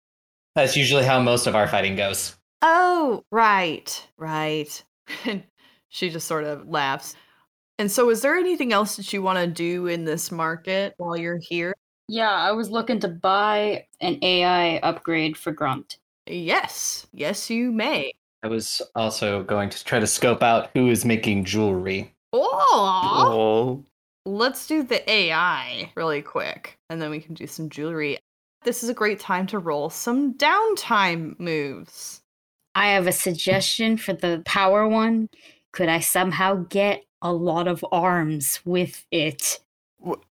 [0.54, 2.36] That's usually how most of our fighting goes.
[2.62, 4.84] Oh, right, right.
[5.24, 5.44] And
[5.88, 7.16] she just sort of laughs.
[7.78, 11.16] And so, is there anything else that you want to do in this market while
[11.16, 11.74] you're here?
[12.10, 15.98] Yeah, I was looking to buy an AI upgrade for Grunt.
[16.26, 18.10] Yes, yes, you may.
[18.42, 22.12] I was also going to try to scope out who is making jewelry.
[22.32, 23.84] Oh, Oh,
[24.26, 28.18] let's do the AI really quick, and then we can do some jewelry.
[28.64, 32.22] This is a great time to roll some downtime moves.
[32.74, 35.28] I have a suggestion for the power one.
[35.70, 39.60] Could I somehow get a lot of arms with it?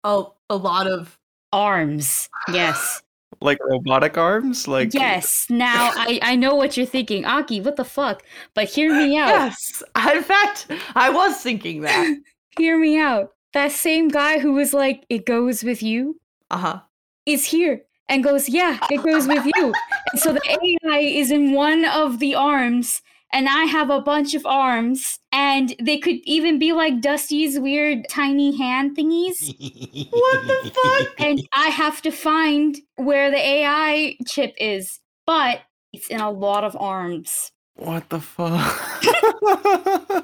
[0.04, 1.18] A, a lot of
[1.56, 2.28] Arms.
[2.52, 3.02] Yes.
[3.40, 4.68] like robotic arms?
[4.68, 5.46] Like yes.
[5.50, 7.24] Now I, I know what you're thinking.
[7.24, 8.22] Aki, what the fuck?
[8.54, 9.28] But hear me out.
[9.28, 9.82] yes.
[10.14, 12.16] In fact, I was thinking that.
[12.58, 13.32] Hear me out.
[13.52, 16.18] That same guy who was like, it goes with you,
[16.50, 16.80] Uh huh.
[17.26, 19.74] is here and goes, yeah, it goes with you.
[20.12, 20.40] and so the
[20.88, 25.74] AI is in one of the arms, and I have a bunch of arms, and
[25.78, 29.54] they could even be like Dusty's weird tiny hand thingies.
[30.10, 31.14] What the fuck?
[31.18, 35.60] and I have to find where the AI chip is, but
[35.92, 37.52] it's in a lot of arms.
[37.74, 39.04] what the fuck?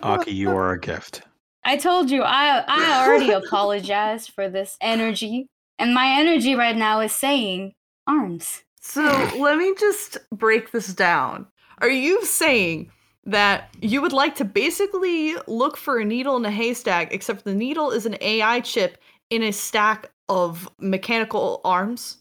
[0.03, 1.21] Aki, you are a gift.
[1.63, 5.47] I told you, I I already apologized for this energy,
[5.79, 7.75] and my energy right now is saying
[8.07, 8.63] arms.
[8.81, 9.03] So
[9.39, 11.47] let me just break this down.
[11.83, 12.91] Are you saying
[13.25, 17.55] that you would like to basically look for a needle in a haystack, except the
[17.55, 18.99] needle is an AI chip
[19.31, 22.19] in a stack of mechanical arms?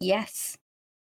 [0.00, 0.56] Yes.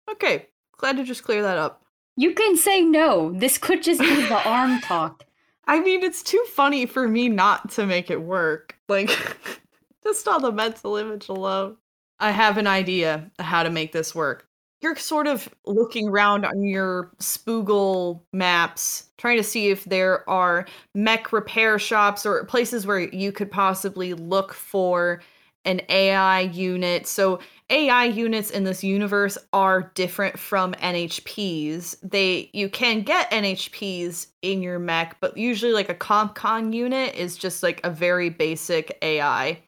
[0.09, 1.83] Okay, glad to just clear that up.
[2.17, 3.33] You can say no.
[3.33, 5.25] This could just be the arm talk.
[5.67, 8.77] I mean, it's too funny for me not to make it work.
[8.87, 9.09] Like,
[10.05, 11.77] Just on the mental image alone.
[12.19, 14.47] I have an idea how to make this work.
[14.81, 20.67] You're sort of looking around on your Spoogle maps, trying to see if there are
[20.93, 25.21] mech repair shops or places where you could possibly look for
[25.65, 27.07] an AI unit.
[27.07, 31.97] So AI units in this universe are different from NHPs.
[32.03, 37.37] They you can get NHPs in your mech, but usually like a CompCon unit is
[37.37, 39.59] just like a very basic AI.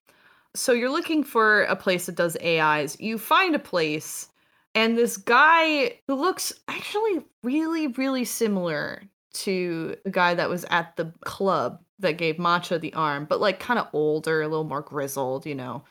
[0.54, 3.00] So you're looking for a place that does AIs.
[3.00, 4.30] You find a place
[4.78, 9.02] and this guy who looks actually really really similar
[9.34, 13.60] to the guy that was at the club that gave Matcha the arm, but like
[13.60, 15.84] kind of older, a little more grizzled, you know,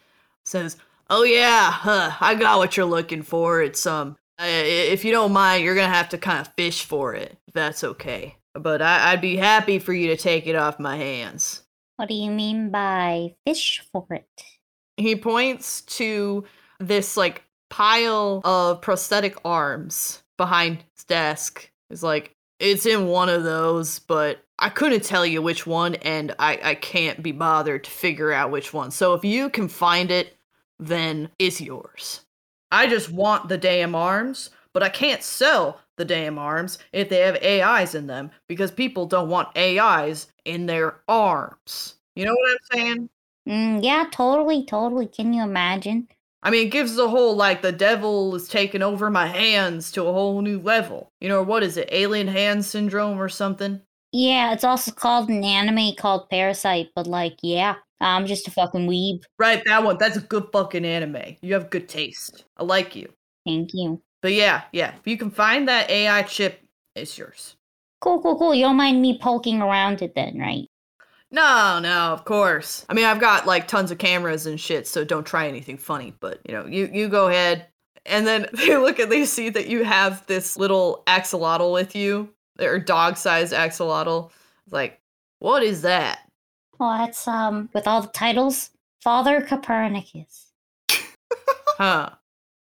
[0.45, 0.77] says,
[1.11, 3.61] "Oh yeah, huh, I got what you're looking for.
[3.61, 7.15] It's um, uh, if you don't mind, you're gonna have to kind of fish for
[7.15, 7.37] it.
[7.55, 8.37] That's okay.
[8.55, 11.63] But I- I'd be happy for you to take it off my hands."
[11.97, 14.45] What do you mean by fish for it?
[14.97, 16.45] He points to
[16.79, 21.71] this like pile of prosthetic arms behind his desk.
[21.91, 26.35] Is like, it's in one of those, but I couldn't tell you which one, and
[26.39, 28.91] I, I can't be bothered to figure out which one.
[28.91, 30.37] So if you can find it,
[30.79, 32.23] then it's yours.
[32.73, 37.21] I just want the damn arms, but I can't sell the damn arms if they
[37.21, 41.95] have AIs in them because people don't want AIs in their arms.
[42.15, 43.11] You know what I'm saying?
[43.49, 45.07] Mm, yeah, totally, totally.
[45.07, 46.09] Can you imagine?
[46.43, 50.05] I mean, it gives the whole like the devil is taking over my hands to
[50.05, 51.11] a whole new level.
[51.21, 51.89] You know, what is it?
[51.91, 53.81] Alien hand syndrome or something?
[54.13, 58.87] Yeah, it's also called an anime called Parasyte, but like, yeah, I'm just a fucking
[58.89, 59.23] weeb.
[59.39, 59.99] Right, that one.
[59.99, 61.37] That's a good fucking anime.
[61.43, 62.45] You have good taste.
[62.57, 63.13] I like you.
[63.45, 64.03] Thank you.
[64.23, 64.95] But yeah, yeah.
[64.97, 66.61] If you can find that AI chip,
[66.95, 67.57] it's yours.
[68.01, 68.55] Cool, cool, cool.
[68.55, 70.67] You don't mind me poking around it then, right?
[71.31, 72.87] No, no, of course.
[72.89, 76.15] I mean, I've got like tons of cameras and shit, so don't try anything funny.
[76.21, 77.67] But you know, you you go ahead.
[78.05, 82.33] And then they look and they see that you have this little axolotl with you,
[82.61, 84.31] or dog-sized axolotl.
[84.65, 85.01] It's like,
[85.41, 86.21] what is that?
[86.79, 88.71] Well, that's um with all the titles,
[89.03, 90.53] Father Copernicus.
[91.79, 92.09] Huh.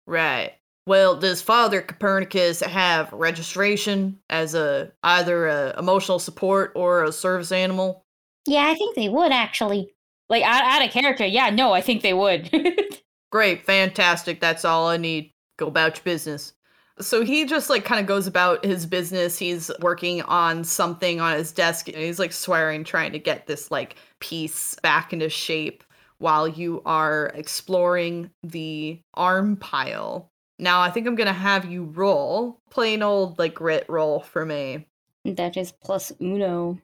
[0.07, 0.53] Right.
[0.87, 7.51] Well, does Father Copernicus have registration as a either a emotional support or a service
[7.51, 8.04] animal?
[8.47, 9.93] Yeah, I think they would actually.
[10.29, 11.25] Like out, out of character.
[11.25, 12.49] Yeah, no, I think they would.
[13.31, 14.39] Great, fantastic.
[14.39, 15.31] That's all I need.
[15.57, 16.53] Go about your business.
[16.99, 19.37] So he just like kind of goes about his business.
[19.37, 21.87] He's working on something on his desk.
[21.89, 25.83] And he's like swearing, trying to get this like piece back into shape
[26.19, 30.29] while you are exploring the arm pile.
[30.57, 34.87] Now I think I'm gonna have you roll plain old like grit roll for me.
[35.25, 36.79] that is plus uno.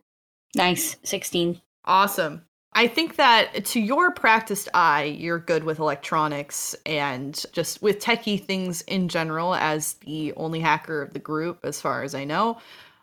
[0.55, 0.97] Nice.
[1.03, 1.61] 16.
[1.85, 2.43] Awesome.
[2.73, 8.41] I think that to your practiced eye, you're good with electronics and just with techie
[8.41, 12.59] things in general, as the only hacker of the group, as far as I know.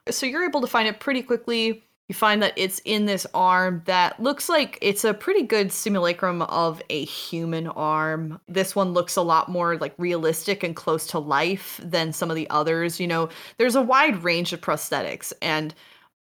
[0.09, 1.85] So you're able to find it pretty quickly.
[2.09, 6.41] You find that it's in this arm that looks like it's a pretty good simulacrum
[6.41, 8.41] of a human arm.
[8.49, 12.37] This one looks a lot more like realistic and close to life than some of
[12.37, 12.99] the others.
[12.99, 15.75] You know, there's a wide range of prosthetics, and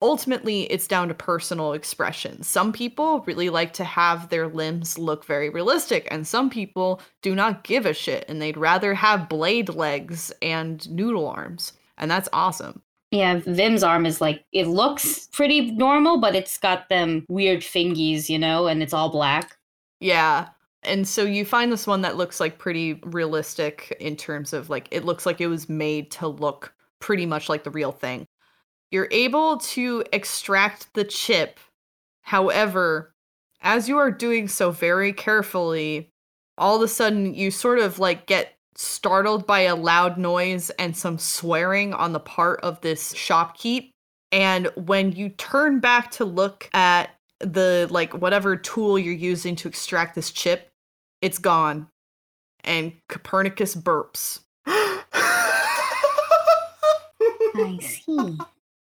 [0.06, 2.44] ultimately it's down to personal expression.
[2.44, 7.34] Some people really like to have their limbs look very realistic, and some people do
[7.34, 11.74] not give a shit and they'd rather have blade legs and noodle arms.
[11.98, 12.82] And that's awesome.
[13.12, 18.30] Yeah, Vim's arm is like, it looks pretty normal, but it's got them weird fingies,
[18.30, 19.58] you know, and it's all black.
[19.99, 20.49] Yeah.
[20.84, 24.88] And so you find this one that looks like pretty realistic in terms of like
[24.91, 28.28] it looks like it was made to look pretty much like the real thing.
[28.96, 31.60] You're able to extract the chip.
[32.22, 33.14] However,
[33.60, 36.12] as you are doing so very carefully,
[36.58, 40.96] all of a sudden you sort of like get startled by a loud noise and
[40.96, 43.89] some swearing on the part of this shopkeep.
[44.32, 47.10] And when you turn back to look at
[47.41, 50.70] the like whatever tool you're using to extract this chip,
[51.22, 51.89] it's gone.
[52.64, 54.39] And Copernicus burps.
[54.66, 55.02] I
[57.82, 58.38] see.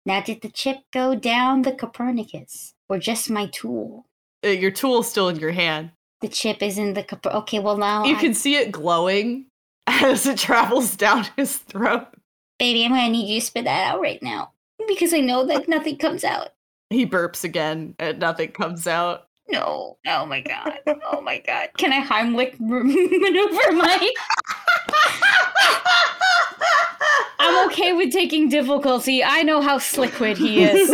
[0.06, 4.06] Now, did the chip go down the Copernicus or just my tool?
[4.46, 5.92] Uh, Your tool's still in your hand.
[6.22, 7.30] The chip is in the Coper.
[7.30, 9.46] Okay, well now, You I- can see it glowing
[9.88, 12.08] as it travels down his throat.
[12.60, 14.52] baby, I'm gonna need you to spit that out right now
[14.88, 16.50] because I know that nothing comes out.
[16.90, 19.28] He burps again and nothing comes out.
[19.50, 19.98] No.
[20.08, 20.80] Oh my god.
[21.12, 21.70] Oh my god.
[21.78, 24.12] Can I Heimlich maneuver my?
[27.40, 29.24] I'm okay with taking difficulty.
[29.24, 30.90] I know how slickwit he is.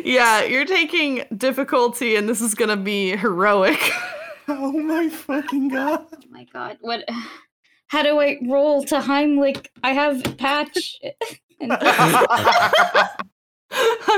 [0.04, 3.78] yeah, you're taking difficulty, and this is gonna be heroic.
[4.48, 6.04] Oh my fucking god.
[6.12, 7.08] Oh my god, what?
[7.86, 9.68] How do I roll to Heimlich?
[9.84, 10.98] I have patch.
[11.60, 13.12] and- Have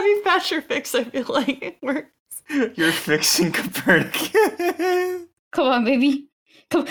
[0.07, 0.95] you patched your fix?
[0.95, 2.09] I feel like it works.
[2.49, 5.27] You're fixing Copernicus.
[5.53, 6.29] Come on, baby.
[6.71, 6.87] Come.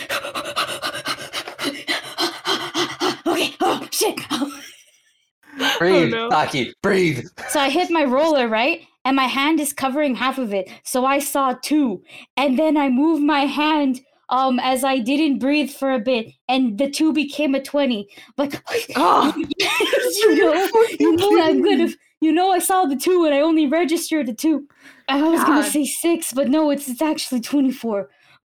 [3.43, 3.55] Okay.
[3.61, 4.19] Oh shit.
[5.77, 6.29] Breathe, no.
[6.29, 7.27] Taki, breathe.
[7.49, 8.81] So I hit my roller, right?
[9.05, 10.69] And my hand is covering half of it.
[10.83, 12.03] So I saw two.
[12.37, 16.77] And then I moved my hand um as I didn't breathe for a bit and
[16.77, 18.07] the two became a 20.
[18.35, 18.61] But
[18.95, 20.69] Oh, you know,
[20.99, 21.89] you know I'm gonna
[22.21, 24.67] you know I saw the two and I only registered the two.
[25.07, 28.09] I was gonna say six, but no, it's it's actually 24.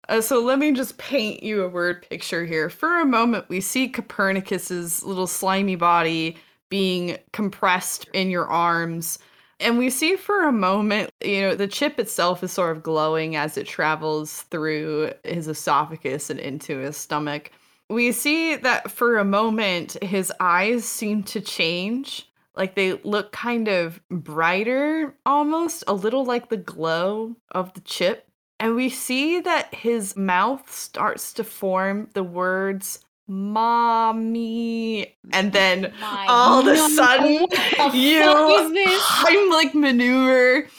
[0.09, 2.69] Uh, so let me just paint you a word picture here.
[2.69, 6.37] For a moment, we see Copernicus's little slimy body
[6.69, 9.19] being compressed in your arms.
[9.59, 13.35] And we see for a moment, you know, the chip itself is sort of glowing
[13.35, 17.51] as it travels through his esophagus and into his stomach.
[17.89, 22.27] We see that for a moment, his eyes seem to change.
[22.55, 28.27] Like they look kind of brighter, almost a little like the glow of the chip.
[28.63, 35.17] And we see that his mouth starts to form the words mommy.
[35.33, 37.45] And then My all of a sudden,
[37.93, 38.21] you?
[38.23, 40.69] I'm like maneuver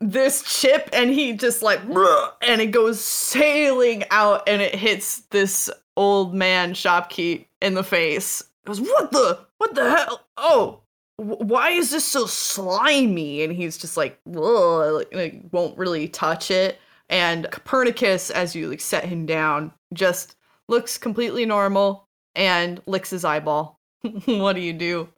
[0.00, 1.80] this chip and he just like
[2.40, 8.40] and it goes sailing out and it hits this old man shopkeep in the face.
[8.40, 10.26] It goes, what the what the hell?
[10.38, 10.80] Oh,
[11.18, 13.42] why is this so slimy?
[13.42, 16.78] And he's just like, like, like won't really touch it.
[17.08, 20.36] And Copernicus, as you like set him down, just
[20.68, 23.78] looks completely normal and licks his eyeball.
[24.26, 25.08] what do you do?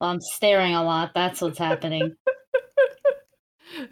[0.00, 1.12] Well, I'm staring a lot.
[1.14, 2.16] That's what's happening.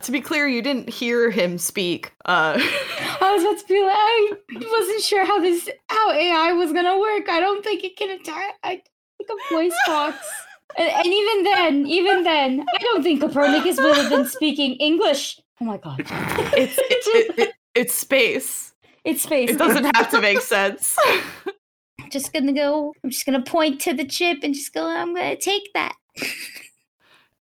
[0.03, 2.13] To be clear, you didn't hear him speak.
[2.25, 2.55] Uh,
[3.21, 6.99] I was about to be like, I wasn't sure how this how AI was gonna
[6.99, 7.29] work.
[7.29, 8.55] I don't think it can attack.
[8.63, 8.83] I
[9.19, 10.17] think a voice box.
[10.79, 15.41] And, and even then, even then, I don't think Copernicus would have been speaking English.
[15.61, 16.01] Oh my god,
[16.57, 18.73] it's it, it, it, it's space.
[19.05, 19.51] it's space.
[19.51, 20.97] It doesn't have to make sense.
[22.01, 22.93] I'm just gonna go.
[23.03, 24.87] I'm just gonna point to the chip and just go.
[24.87, 25.95] I'm gonna take that.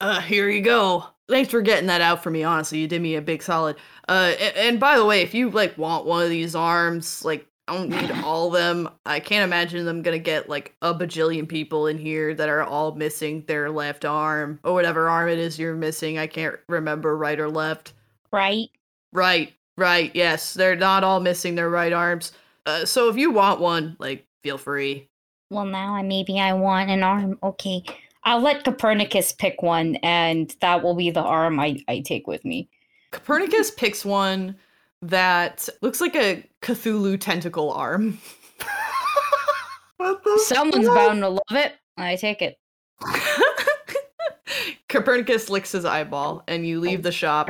[0.01, 1.05] Uh, here you go.
[1.29, 2.43] Thanks for getting that out for me.
[2.43, 3.77] Honestly, you did me a big solid.
[4.09, 7.47] Uh, and, and by the way, if you like want one of these arms, like
[7.67, 8.89] I don't need all of them.
[9.05, 12.95] I can't imagine them gonna get like a bajillion people in here that are all
[12.95, 16.17] missing their left arm or whatever arm it is you're missing.
[16.17, 17.93] I can't remember right or left.
[18.31, 18.69] Right.
[19.13, 20.11] Right, right.
[20.13, 22.31] Yes, they're not all missing their right arms.
[22.65, 25.09] Uh, so if you want one, like, feel free.
[25.49, 27.37] Well, now I maybe I want an arm.
[27.43, 27.83] Okay,
[28.23, 32.45] I'll let Copernicus pick one, and that will be the arm I, I take with
[32.45, 32.69] me.
[33.11, 34.55] Copernicus picks one
[35.01, 38.17] that looks like a Cthulhu tentacle arm.
[39.97, 40.95] what the Someone's fuck?
[40.95, 41.73] bound to love it.
[41.97, 42.57] I take it.
[44.89, 47.49] Copernicus licks his eyeball, and you leave the shop.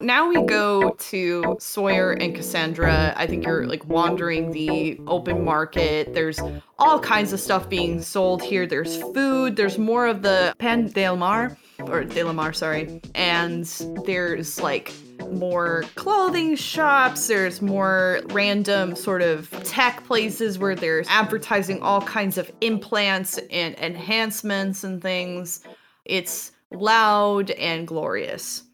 [0.00, 3.14] Now we go to Sawyer and Cassandra.
[3.16, 6.12] I think you're like wandering the open market.
[6.12, 6.40] There's
[6.78, 8.66] all kinds of stuff being sold here.
[8.66, 9.54] There's food.
[9.54, 13.00] There's more of the Pan del Mar, or De Mar, sorry.
[13.14, 13.64] And
[14.04, 14.92] there's like
[15.30, 17.28] more clothing shops.
[17.28, 23.76] There's more random sort of tech places where there's advertising all kinds of implants and
[23.78, 25.60] enhancements and things.
[26.04, 28.64] It's loud and glorious.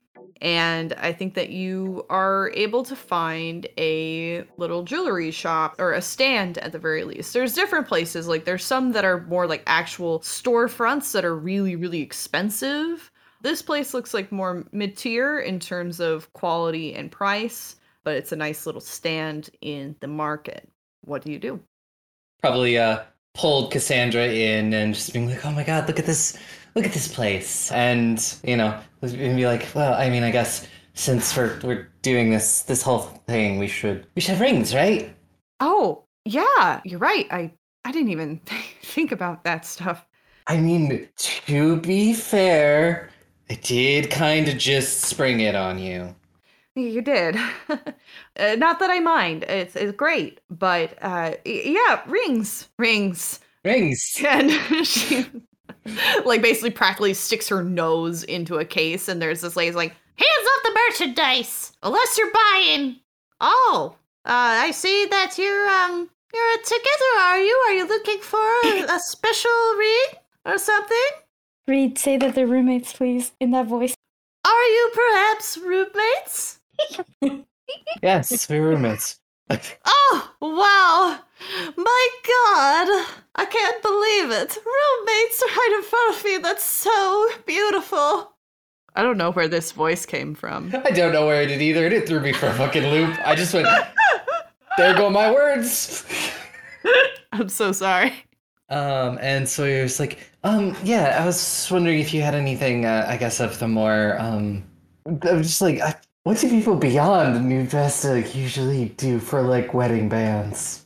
[0.40, 6.02] And I think that you are able to find a little jewelry shop or a
[6.02, 7.32] stand at the very least.
[7.32, 11.74] There's different places, like there's some that are more like actual storefronts that are really,
[11.74, 13.10] really expensive.
[13.40, 18.32] This place looks like more mid tier in terms of quality and price, but it's
[18.32, 20.68] a nice little stand in the market.
[21.04, 21.60] What do you do?
[22.40, 23.00] Probably uh
[23.34, 26.36] pulled Cassandra in and just being like, "Oh my god, look at this!
[26.74, 30.66] Look at this place!" And you know, and be like, "Well, I mean, I guess
[30.94, 35.14] since we're we're doing this this whole thing, we should we should have rings, right?"
[35.60, 37.26] Oh, yeah, you're right.
[37.30, 37.52] I
[37.84, 38.40] I didn't even
[38.82, 40.04] think about that stuff.
[40.48, 43.10] I mean, to be fair,
[43.50, 46.14] I did kind of just spring it on you.
[46.74, 47.36] You did.
[47.68, 49.44] uh, not that I mind.
[49.44, 53.40] It's it's great, but uh yeah, rings, rings.
[53.64, 54.16] Rings.
[54.24, 54.50] And
[54.86, 55.26] she
[56.24, 60.48] like basically practically sticks her nose into a case and there's this lady's like, "Hands
[60.56, 62.96] off the merchandise unless you're buying."
[63.40, 67.12] Oh, Uh, I see that you're um you're together.
[67.20, 67.54] Are you?
[67.68, 68.38] Are you looking for
[68.94, 71.08] a special read or something?
[71.66, 73.94] Reed, say that they're roommates, please, in that voice.
[74.44, 76.60] Are you perhaps roommates?
[78.02, 79.20] Yes, we're roommates.
[79.50, 81.18] Oh, wow.
[81.76, 83.06] My god.
[83.34, 84.56] I can't believe it.
[84.56, 86.38] Roommates right in front of me.
[86.38, 88.32] That's so beautiful.
[88.94, 90.72] I don't know where this voice came from.
[90.84, 91.86] I don't know where it did either.
[91.86, 93.16] It threw me for a fucking loop.
[93.24, 93.68] I just went,
[94.76, 96.04] there go my words.
[97.32, 98.12] I'm so sorry.
[98.70, 103.16] Um, and Sawyer's like, um, yeah, I was wondering if you had anything, uh, I
[103.16, 104.64] guess, of the more, um,
[105.06, 105.94] I'm just like, I,
[106.28, 110.84] what do people beyond New Vesta usually do for like wedding bands?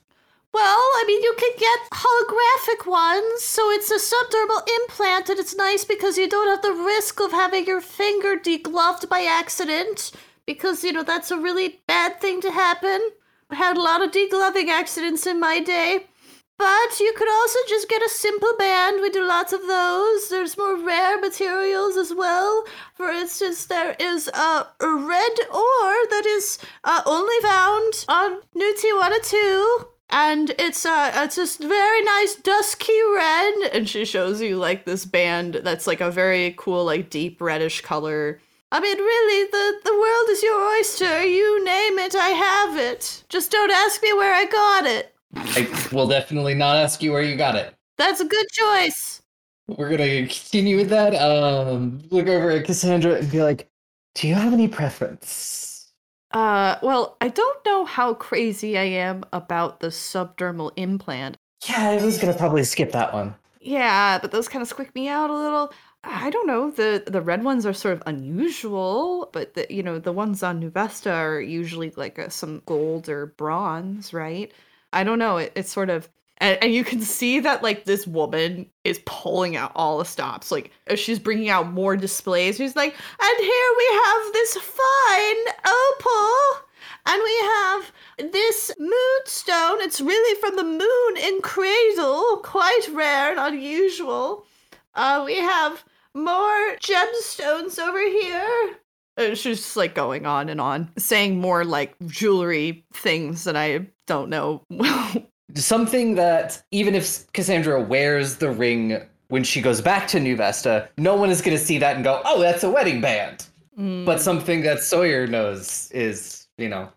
[0.55, 5.57] Well, I mean, you can get holographic ones, so it's a subdermal implant, and it's
[5.57, 10.12] nice because you don't have the risk of having your finger degloved by accident,
[10.47, 13.11] because, you know, that's a really bad thing to happen.
[13.51, 16.07] I had a lot of degloving accidents in my day.
[16.59, 19.01] But you could also just get a simple band.
[19.01, 20.29] We do lots of those.
[20.29, 22.65] There's more rare materials as well.
[22.95, 29.25] For instance, there is a red ore that is uh, only found on New Tijuana
[29.25, 34.85] 2 and it's uh it's this very nice dusky red and she shows you like
[34.85, 38.39] this band that's like a very cool like deep reddish color
[38.71, 43.25] i mean really the the world is your oyster you name it i have it
[43.31, 47.22] just don't ask me where i got it I will definitely not ask you where
[47.22, 47.74] you got it.
[47.99, 49.22] that's a good choice
[49.68, 51.14] We're gonna continue with that.
[51.14, 53.68] Um, look over at Cassandra and be like,
[54.14, 55.93] do you have any preference?
[56.33, 61.37] uh well i don't know how crazy i am about the subdermal implant
[61.68, 63.35] Yeah, I was gonna probably skip that one.
[63.61, 65.72] Yeah, but those kind of squick me out a little.
[66.05, 66.70] I don't know.
[66.70, 70.59] The the red ones are sort of unusual, but the you know the ones on
[70.59, 74.53] New Vesta are usually like a, some gold or bronze, right?
[74.93, 75.38] I don't know.
[75.38, 76.09] It, it's sort of
[76.43, 80.51] and, and you can see that like this woman is pulling out all the stops.
[80.51, 82.57] Like she's bringing out more displays.
[82.57, 86.66] She's like, and here we have this fine opal.
[87.07, 87.93] And we have
[88.32, 89.80] this moonstone.
[89.82, 94.45] It's really from the moon in Cradle, quite rare and unusual.
[94.95, 98.76] Uh, we have more gemstones over here.
[99.17, 103.87] And she's just like going on and on, saying more like jewelry things that I
[104.07, 104.63] don't know.
[105.55, 110.89] Something that even if Cassandra wears the ring when she goes back to New Vesta,
[110.97, 113.47] no one is gonna see that and go, "Oh, that's a wedding band."
[113.79, 114.07] Mm.
[114.07, 116.91] But something that Sawyer knows is, you know,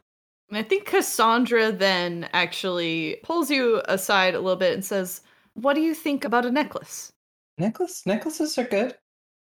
[0.52, 5.22] I think Cassandra then actually pulls you aside a little bit and says,
[5.54, 7.12] "What do you think about a necklace?"
[7.58, 8.06] necklace.
[8.06, 8.96] Necklaces are good.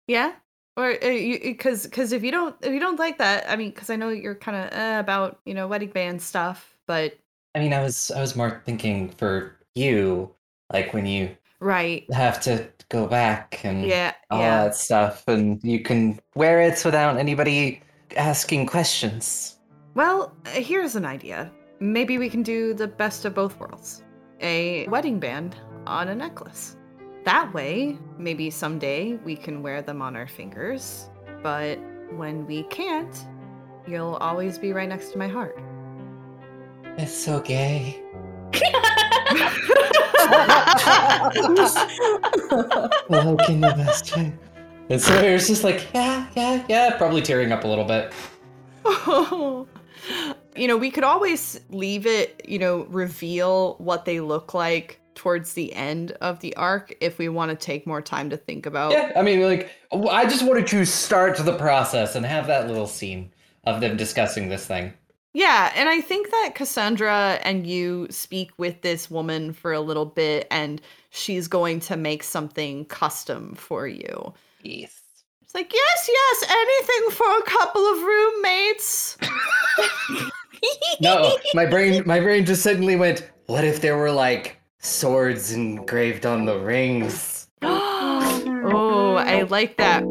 [0.07, 0.33] Yeah,
[0.77, 3.97] or because because if you don't if you don't like that, I mean, because I
[3.97, 7.19] know you're kind of uh, about you know wedding band stuff, but
[7.55, 10.31] I mean, I was I was more thinking for you,
[10.73, 14.65] like when you right, have to go back and yeah, all yeah.
[14.65, 17.83] that stuff, and you can wear it without anybody
[18.17, 19.59] asking questions.
[19.95, 21.53] Well, uh, here's an idea.
[21.81, 24.03] Maybe we can do the best of both worlds:
[24.41, 25.57] a wedding band
[25.87, 26.77] on a necklace.
[27.25, 31.09] That way, maybe someday we can wear them on our fingers,
[31.43, 31.79] but
[32.17, 33.27] when we can't,
[33.87, 35.57] you'll always be right next to my heart.
[36.99, 38.03] It's so gay.
[43.09, 44.33] Well, can the best way.
[44.91, 48.13] And Sawyer's just like, yeah, yeah, yeah, probably tearing up a little bit.
[50.57, 55.55] you know, we could always leave it, you know, reveal what they look like towards
[55.55, 58.93] the end of the arc if we want to take more time to think about.
[58.93, 62.87] Yeah, I mean, like, I just wanted to start the process and have that little
[62.87, 63.33] scene
[63.65, 64.93] of them discussing this thing.
[65.35, 70.05] Yeah, and I think that Cassandra and you speak with this woman for a little
[70.05, 74.35] bit and she's going to make something custom for you.
[74.63, 75.01] Yes.
[75.43, 79.19] It's like, yes, yes, anything for a couple of roommates.
[81.01, 83.29] No, my brain, my brain just suddenly went.
[83.47, 87.47] What if there were like swords engraved on the rings?
[87.63, 90.03] oh, I like that.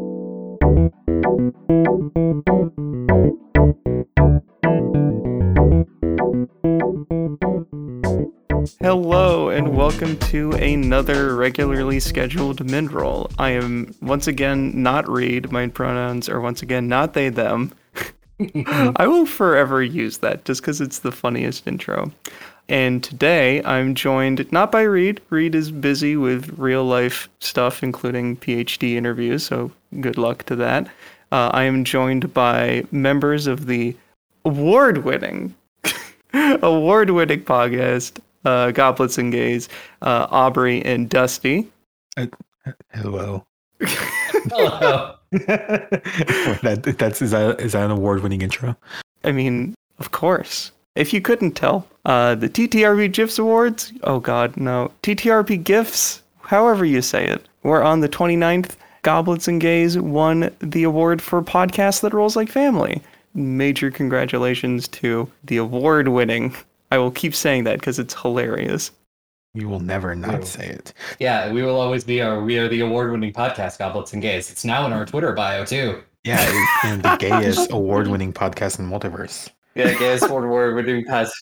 [8.80, 13.30] Hello and welcome to another regularly scheduled Mindroll.
[13.38, 15.52] I am once again not Reed.
[15.52, 17.72] My pronouns are once again not they them.
[18.96, 22.10] I will forever use that just because it's the funniest intro.
[22.68, 25.20] And today I'm joined not by Reed.
[25.30, 30.86] Reed is busy with real life stuff, including PhD interviews, so good luck to that.
[31.30, 33.96] Uh, I am joined by members of the
[34.44, 35.54] award winning
[36.62, 39.68] award-winning podcast, uh, Goblets and Gays,
[40.02, 41.68] uh, Aubrey and Dusty.
[42.92, 43.46] Hello.
[43.80, 45.14] Hello.
[45.30, 48.76] that, that's is that is that an award-winning intro?
[49.24, 50.72] I mean, of course.
[50.94, 54.90] If you couldn't tell, uh, the TTRP GIFs Awards, oh god, no.
[55.02, 58.76] TTRP GIFs, however you say it, were on the 29th.
[59.02, 63.02] Goblets and Gays won the award for podcast that rolls like family.
[63.34, 66.54] Major congratulations to the award winning.
[66.92, 68.92] I will keep saying that because it's hilarious.
[69.54, 70.46] You will never not Ew.
[70.46, 70.92] say it.
[71.18, 74.50] yeah, we will always be our we are the award-winning podcast, Goblets and Gays.
[74.50, 76.02] It's now in our Twitter bio too.
[76.22, 79.50] Yeah, and the gayest award-winning podcast in multiverse.
[79.74, 81.32] Yeah, guess what we're doing podcast.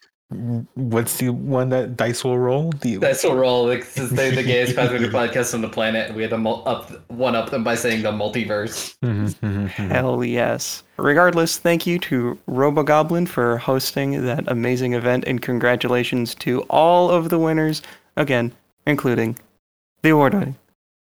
[0.75, 2.71] What's the one that dice will roll?
[2.83, 3.67] The That's a roll.
[3.67, 6.39] Like, this is the, the gayest podcast podcast on the planet, and we had to
[6.39, 8.95] mul- up one up them by saying the multiverse.
[9.03, 9.91] Mhm, mhm, mhm.
[9.91, 10.85] Hell yes.
[10.99, 17.29] Regardless, thank you to RoboGoblin for hosting that amazing event, and congratulations to all of
[17.29, 17.83] the winners,
[18.17, 18.53] again,
[18.87, 19.37] including
[20.03, 20.57] the award winning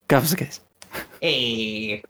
[0.08, 0.60] Goblins and Gays.
[1.22, 2.04] Hey.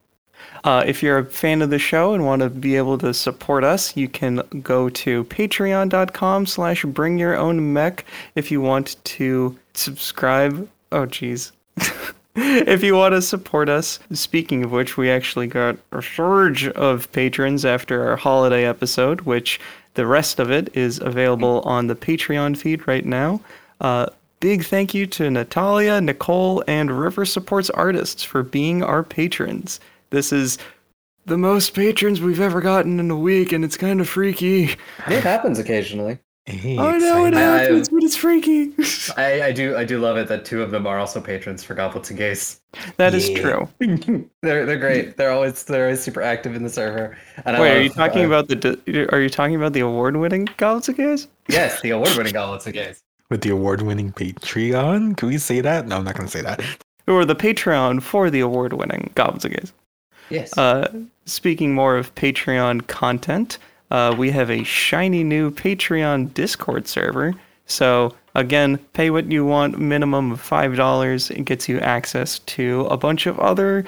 [0.64, 3.64] Uh, if you're a fan of the show and want to be able to support
[3.64, 8.05] us, you can go to patreon.com slash bring your own mech
[8.36, 10.68] if you want to subscribe.
[10.91, 11.51] Oh, geez.
[12.36, 17.11] if you want to support us, speaking of which, we actually got a surge of
[17.11, 19.59] patrons after our holiday episode, which
[19.95, 23.41] the rest of it is available on the Patreon feed right now.
[23.82, 24.05] Uh,
[24.39, 29.80] big thank you to Natalia, Nicole, and River Supports Artists for being our patrons.
[30.14, 30.59] This is
[31.26, 34.76] the most patrons we've ever gotten in a week, and it's kind of freaky.
[35.07, 36.20] It happens occasionally.
[36.45, 37.39] Hey, I know it exciting.
[37.39, 38.74] I- happens, but it's freaky.
[39.18, 41.74] I, I do I do love it that two of them are also patrons for
[41.74, 42.61] Goblets and Gays.
[42.97, 43.39] that is Yeah.
[43.39, 43.70] true.
[44.43, 45.18] they're they're great.
[45.18, 47.18] They're always they're always super active in the server.
[47.45, 50.49] And I Wait, are you talking uh, about the are you talking about the award-winning
[50.57, 51.28] Goblins and Gays?
[51.47, 53.01] yes the award-winning Goblets and Gays?
[53.32, 55.88] With the award-winning Patreon, can we say that?
[55.88, 56.61] No, I'm not going to say that.
[57.07, 59.74] Or the Patreon for the award-winning Goblins and Gays?
[60.30, 60.57] Yes.
[60.57, 60.91] Uh,
[61.26, 63.57] speaking more of Patreon content,
[63.91, 67.34] uh, we have a shiny new Patreon Discord server.
[67.65, 71.30] So again, pay what you want, minimum of five dollars.
[71.32, 73.86] It gets you access to a bunch of other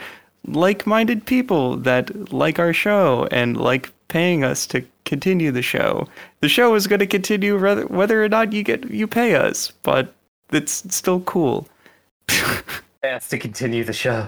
[0.47, 6.07] like-minded people that like our show and like paying us to continue the show.
[6.41, 9.71] The show is going to continue whether whether or not you get you pay us,
[9.83, 10.13] but
[10.51, 11.67] it's still cool.
[13.05, 14.27] Yes, to continue the show.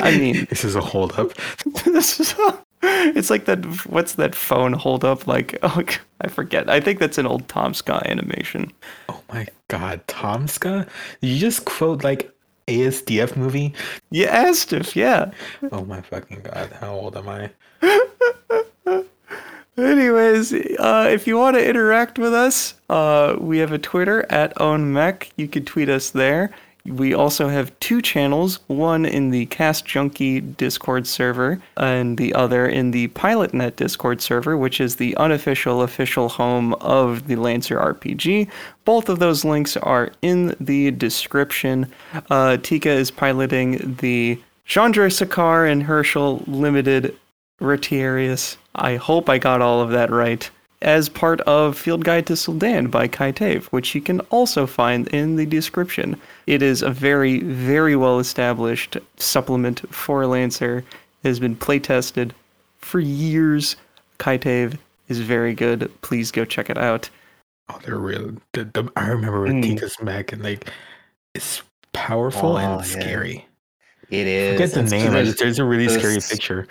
[0.00, 1.32] I mean, This is a holdup.
[1.84, 2.34] this is
[2.82, 5.82] it's like that what's that phone hold up like oh
[6.20, 8.72] i forget i think that's an old tom scott animation
[9.08, 10.88] Oh my god, Tomska?
[11.20, 12.30] You just quote like
[12.68, 13.72] ASDF movie?
[14.26, 15.30] asked if yeah
[15.70, 17.50] Oh my fucking god, how old am I?
[19.78, 24.54] anyways uh, if you want to interact with us uh, we have a twitter at
[24.56, 26.50] ownmech you could tweet us there
[26.84, 32.66] we also have two channels one in the cast junkie discord server and the other
[32.66, 38.48] in the pilotnet discord server which is the unofficial official home of the lancer rpg
[38.84, 41.90] both of those links are in the description
[42.30, 47.16] uh, tika is piloting the chandra sakar and herschel limited
[47.62, 48.56] Retiarius.
[48.74, 50.50] I hope I got all of that right.
[50.82, 55.36] As part of Field Guide to Suldan by Kaitave, which you can also find in
[55.36, 56.20] the description.
[56.48, 60.78] It is a very, very well established supplement for Lancer.
[61.22, 62.32] It has been playtested
[62.78, 63.76] for years.
[64.18, 64.76] Kaitave
[65.08, 65.88] is very good.
[66.02, 67.08] Please go check it out.
[67.68, 68.32] Oh, they're real.
[68.52, 69.62] The, the, I remember Mm.
[69.62, 70.68] Tika's mech and like
[71.34, 71.62] it's
[71.92, 72.82] powerful Oh, and yeah.
[73.00, 73.46] scary.
[74.12, 74.52] It is.
[74.60, 75.10] Forget the It's- name.
[75.10, 76.66] I there's- there's a really scary picture.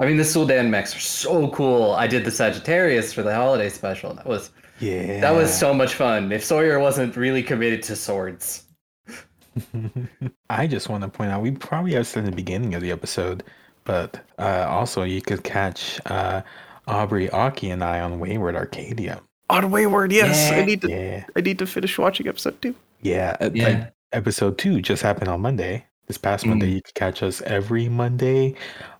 [0.00, 1.92] I mean, the Suldan mechs are so cool.
[1.92, 4.14] I did the Sagittarius for the holiday special.
[4.14, 5.20] That was Yeah.
[5.20, 6.30] that was so much fun.
[6.32, 8.62] If Sawyer wasn't really committed to swords,
[10.50, 12.90] I just want to point out we probably have said in the beginning of the
[12.90, 13.42] episode,
[13.84, 16.42] but uh, also you could catch uh,
[16.86, 19.20] Aubrey, Aki, and I on Wayward Arcadium.
[19.50, 20.50] On Wayward, yes.
[20.52, 22.74] I need to Yeah, I need to finish watching episode two.
[23.02, 23.36] yeah.
[23.40, 23.68] uh, Yeah.
[23.68, 25.84] Like episode two just happened on Monday.
[26.06, 26.74] This past Monday, Mm.
[26.74, 28.54] you can catch us every Monday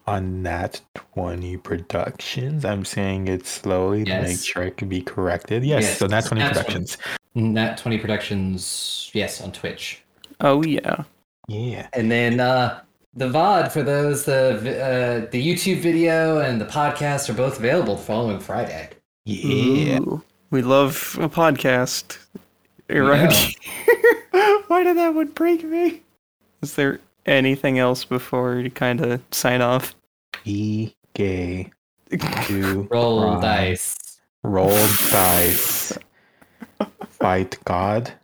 [0.07, 2.65] on Nat Twenty Productions.
[2.65, 5.65] I'm saying it slowly to make sure I can be corrected.
[5.65, 6.65] Yes, Yes, so Nat Twenty Nat 20.
[6.65, 6.99] Productions.
[7.35, 10.03] Nat Twenty Productions, yes, on Twitch.
[10.41, 11.05] Oh yeah.
[11.47, 11.89] Yeah.
[11.93, 12.81] And then uh,
[13.15, 17.97] the VOD for those, the uh, the YouTube video and the podcast are both available
[17.97, 18.89] the following Friday.
[19.27, 19.99] Yeah.
[19.99, 22.17] Ooh, we love a podcast
[22.89, 23.37] around Yeah.
[23.37, 24.63] here.
[24.69, 26.01] Why did that one break me?
[26.65, 29.95] Is there anything else before you kind of sign off?
[30.45, 31.71] Be gay.
[32.49, 33.41] Do Roll crime.
[33.43, 34.19] dice.
[34.43, 34.71] Roll
[35.11, 35.93] dice.
[37.07, 38.15] Fight God.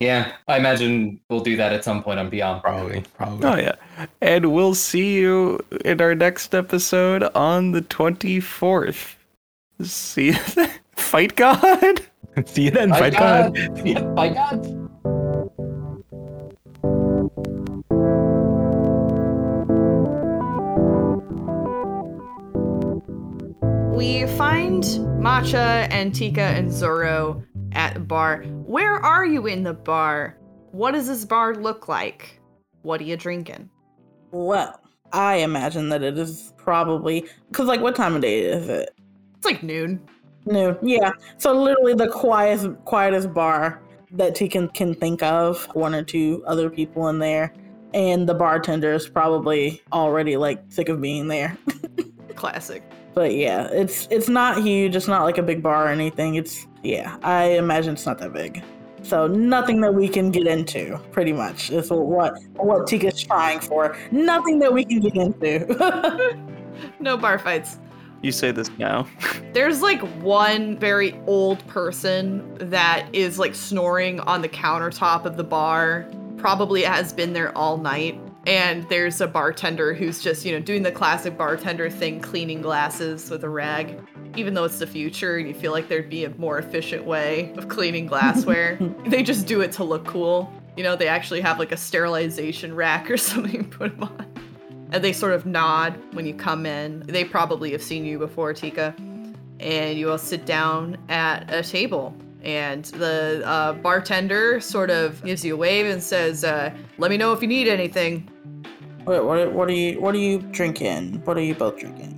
[0.00, 2.60] Yeah, I imagine we'll do that at some point on Beyond.
[2.62, 3.04] Probably.
[3.16, 3.46] Probably.
[3.48, 3.76] Oh yeah.
[4.20, 9.14] And we'll see you in our next episode on the 24th.
[9.84, 10.70] See you then.
[10.96, 12.00] Fight God.
[12.46, 12.90] See you then.
[12.90, 13.54] By Fight God.
[13.54, 13.78] God.
[13.86, 14.79] Yeah, by God.
[24.00, 24.82] We find
[25.22, 28.44] Matcha and Tika and Zoro at the bar.
[28.44, 30.38] Where are you in the bar?
[30.70, 32.40] What does this bar look like?
[32.80, 33.68] What are you drinking?
[34.30, 34.80] Well,
[35.12, 38.88] I imagine that it is probably because, like, what time of day is it?
[39.36, 40.00] It's like noon.
[40.46, 41.10] No, yeah.
[41.36, 43.82] So literally the quietest, quietest bar
[44.12, 45.68] that Tika can can think of.
[45.74, 47.52] One or two other people in there,
[47.92, 51.58] and the bartender is probably already like sick of being there.
[52.34, 52.82] Classic.
[53.14, 54.94] But yeah, it's it's not huge.
[54.94, 56.36] It's not like a big bar or anything.
[56.36, 57.16] It's yeah.
[57.22, 58.62] I imagine it's not that big.
[59.02, 63.96] So nothing that we can get into, pretty much, is what what Tika's trying for.
[64.10, 66.46] Nothing that we can get into.
[66.98, 67.78] No bar fights.
[68.22, 69.06] You say this now.
[69.52, 75.44] There's like one very old person that is like snoring on the countertop of the
[75.44, 76.06] bar.
[76.36, 78.20] Probably has been there all night.
[78.46, 83.30] And there's a bartender who's just, you know, doing the classic bartender thing, cleaning glasses
[83.30, 84.00] with a rag.
[84.36, 87.52] Even though it's the future and you feel like there'd be a more efficient way
[87.56, 90.50] of cleaning glassware, they just do it to look cool.
[90.76, 94.26] You know, they actually have like a sterilization rack or something put them on.
[94.92, 97.00] And they sort of nod when you come in.
[97.06, 98.94] They probably have seen you before, Tika.
[99.60, 102.16] And you all sit down at a table.
[102.42, 107.16] And the uh, bartender sort of gives you a wave and says, uh, "Let me
[107.16, 108.28] know if you need anything."
[109.04, 111.22] what, what what are you what are you drinking?
[111.24, 112.16] What are you both drinking?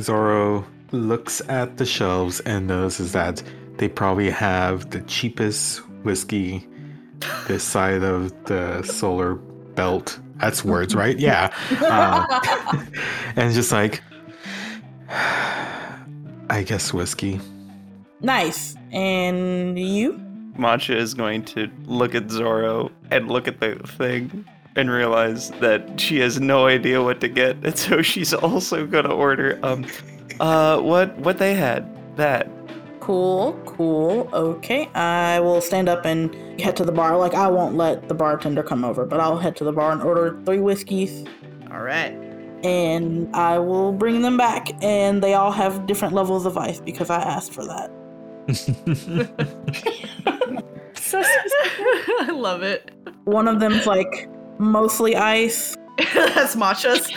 [0.00, 3.42] Zoro looks at the shelves and notices that
[3.76, 6.66] they probably have the cheapest whiskey
[7.46, 10.18] this side of the solar belt.
[10.36, 11.18] That's words, right?
[11.30, 11.52] Yeah.
[11.86, 12.86] Um,
[13.36, 14.02] and just like,
[15.08, 17.40] I guess whiskey.
[18.20, 18.74] Nice.
[18.92, 20.20] And you?
[20.58, 24.44] Matcha is going to look at Zoro and look at the thing
[24.76, 29.12] and realize that she has no idea what to get, and so she's also gonna
[29.12, 29.84] order um
[30.38, 31.86] uh what what they had
[32.16, 32.48] that
[33.00, 34.28] Cool, cool.
[34.32, 37.16] Okay, I will stand up and head to the bar.
[37.16, 40.02] Like I won't let the bartender come over, but I'll head to the bar and
[40.02, 41.24] order three whiskeys,
[41.72, 42.12] All right.
[42.62, 44.70] and I will bring them back.
[44.84, 47.90] And they all have different levels of ice because I asked for that.
[50.94, 51.22] So,
[52.20, 52.90] I love it.
[53.24, 54.28] One of them's like
[54.58, 55.76] mostly ice.
[56.14, 57.10] That's matchas.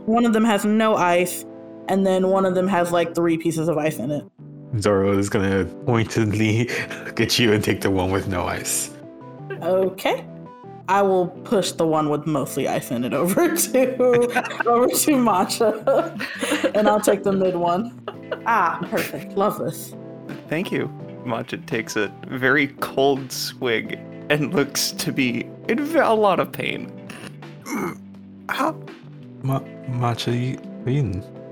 [0.06, 1.44] One of them has no ice,
[1.88, 4.24] and then one of them has like three pieces of ice in it.
[4.78, 6.68] Zoro is gonna pointedly
[7.04, 8.94] look at you and take the one with no ice.
[9.62, 10.24] Okay.
[10.88, 13.96] I will push the one with mostly ice in it over to
[14.66, 18.00] over to Matcha, and I'll take the mid one.
[18.46, 19.36] Ah, perfect.
[19.36, 19.94] Love this.
[20.50, 20.88] Thank you.
[21.24, 26.90] Matcha takes a very cold swig and looks to be in a lot of pain.
[28.48, 28.72] How?
[29.42, 30.60] Ma- matcha, you,
[30.92, 31.04] you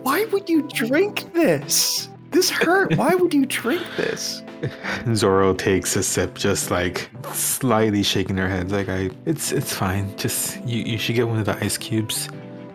[0.03, 2.09] Why would you drink this?
[2.33, 2.97] This hurt.
[2.97, 4.43] Why would you drink this?
[5.15, 10.15] Zoro takes a sip, just like slightly shaking her head, like I, it's it's fine.
[10.17, 12.29] Just you, you should get one of the ice cubes,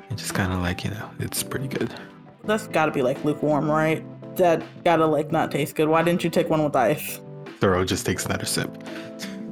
[0.10, 1.94] and just kind of like you know, it's pretty good.
[2.46, 4.04] That's got to be like lukewarm, right?
[4.36, 5.88] That gotta like not taste good.
[5.88, 7.22] Why didn't you take one with ice?
[7.60, 8.72] Zoro just takes another sip.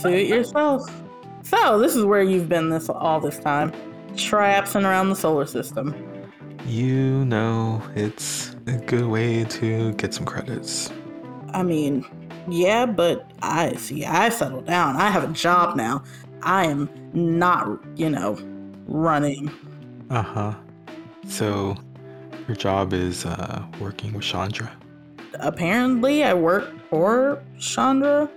[0.00, 0.88] Do it yourself.
[1.42, 3.72] So this is where you've been this all this time,
[4.16, 5.94] traipsing around the solar system.
[6.66, 10.92] You know, it's a good way to get some credits.
[11.54, 12.04] I mean,
[12.50, 14.04] yeah, but I see.
[14.04, 14.96] I settled down.
[14.96, 16.04] I have a job now.
[16.42, 18.38] I am not, you know,
[18.86, 19.50] running.
[20.10, 20.54] Uh huh.
[21.26, 21.76] So,
[22.48, 24.72] your job is uh, working with Chandra.
[25.34, 28.28] Apparently, I work for Chandra.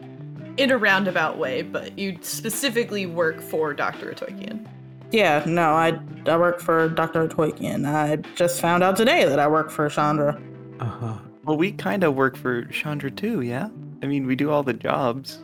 [0.57, 4.11] In a roundabout way, but you specifically work for Dr.
[4.11, 4.67] Atokian.
[5.11, 7.27] Yeah, no, I I work for Dr.
[7.27, 7.87] Toykian.
[7.87, 10.39] I just found out today that I work for Chandra.
[10.79, 11.17] Uh huh.
[11.45, 13.69] Well, we kind of work for Chandra too, yeah?
[14.03, 15.43] I mean, we do all the jobs.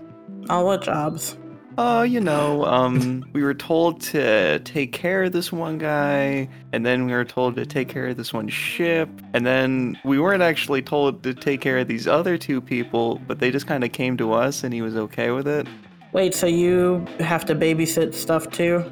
[0.49, 1.38] All what jobs?
[1.80, 6.84] Oh, you know, um, we were told to take care of this one guy, and
[6.84, 10.41] then we were told to take care of this one ship, and then we weren't
[10.41, 13.91] actually told to take care of these other two people, but they just kind of
[13.91, 15.67] came to us and he was okay with it.
[16.13, 18.84] Wait, so you have to babysit stuff too?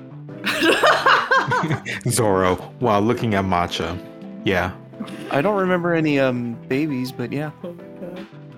[2.11, 3.97] Zoro, while looking at Matcha.
[4.45, 4.71] Yeah.
[5.31, 7.49] I don't remember any um babies, but yeah.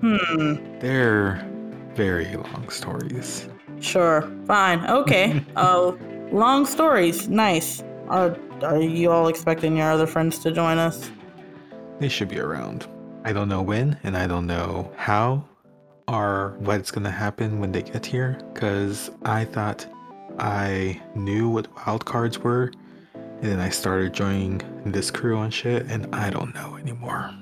[0.02, 0.78] Hmm.
[0.80, 1.48] They're
[1.94, 3.48] very long stories.
[3.80, 4.30] Sure.
[4.46, 4.84] Fine.
[4.86, 5.44] Okay.
[5.56, 5.92] uh,
[6.32, 7.28] long stories.
[7.28, 7.82] Nice.
[8.08, 11.10] Are Are you all expecting your other friends to join us?
[12.00, 12.86] They should be around.
[13.24, 15.44] I don't know when, and I don't know how
[16.06, 18.38] or what's gonna happen when they get here.
[18.54, 19.86] Cause I thought
[20.38, 22.72] I knew what wild cards were,
[23.14, 27.34] and then I started joining this crew and shit, and I don't know anymore.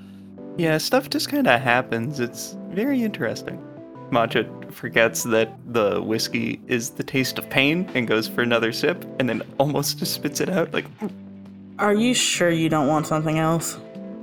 [0.57, 2.19] Yeah, stuff just kind of happens.
[2.19, 3.63] It's very interesting.
[4.11, 9.05] Matcha forgets that the whiskey is the taste of pain and goes for another sip
[9.19, 10.85] and then almost just spits it out like,
[11.79, 13.77] Are you sure you don't want something else?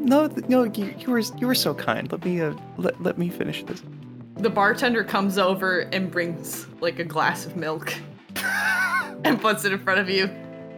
[0.05, 2.11] no, no, you, you were you were so kind.
[2.12, 3.82] Let me uh, let, let me finish this.
[4.37, 7.95] The bartender comes over and brings like a glass of milk
[9.24, 10.28] and puts it in front of you.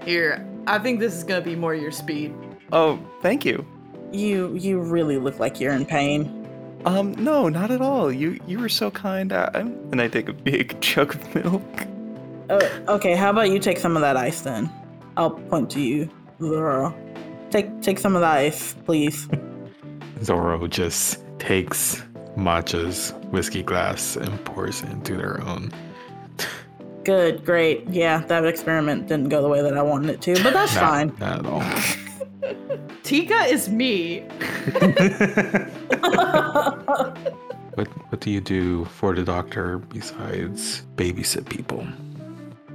[0.04, 2.34] Here, I think this is gonna be more your speed.
[2.72, 3.66] Oh, thank you.
[4.12, 6.45] You You really look like you're in pain.
[6.86, 8.12] Um, no, not at all.
[8.12, 9.32] You you were so kind.
[9.32, 11.86] I, I'm, and I take a big chug of milk.
[12.48, 13.16] Uh, okay.
[13.16, 14.70] How about you take some of that ice then?
[15.16, 16.08] I'll point to you,
[16.40, 16.94] Zoro.
[17.50, 19.28] Take Take some of that ice, please.
[20.22, 22.02] Zoro just takes
[22.36, 25.72] Matcha's whiskey glass and pours it into their own.
[27.04, 27.44] Good.
[27.44, 27.88] Great.
[27.88, 30.84] Yeah, that experiment didn't go the way that I wanted it to, but that's Not-
[30.84, 31.16] fine.
[31.18, 32.78] Not at all.
[33.02, 34.24] Tika is me.
[37.74, 41.86] What What do you do for the doctor besides babysit people?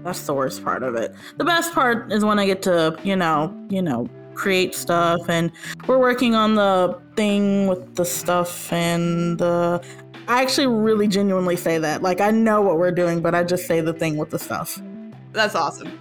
[0.04, 1.14] That's the worst part of it.
[1.38, 5.52] The best part is when I get to, you know, you know, create stuff and
[5.88, 9.84] we're working on the thing with the stuff and the
[10.28, 12.02] I actually really genuinely say that.
[12.02, 14.82] Like I know what we're doing, but I just say the thing with the stuff.
[15.34, 16.00] That's awesome.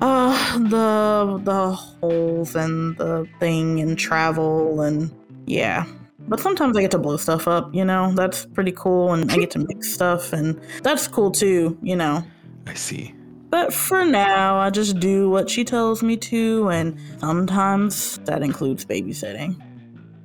[0.00, 5.10] Uh the the holes and the thing and travel and
[5.46, 5.86] yeah.
[6.30, 8.12] But sometimes I get to blow stuff up, you know.
[8.14, 12.24] That's pretty cool and I get to mix stuff and that's cool too, you know.
[12.68, 13.12] I see.
[13.50, 18.84] But for now, I just do what she tells me to, and sometimes that includes
[18.84, 19.60] babysitting.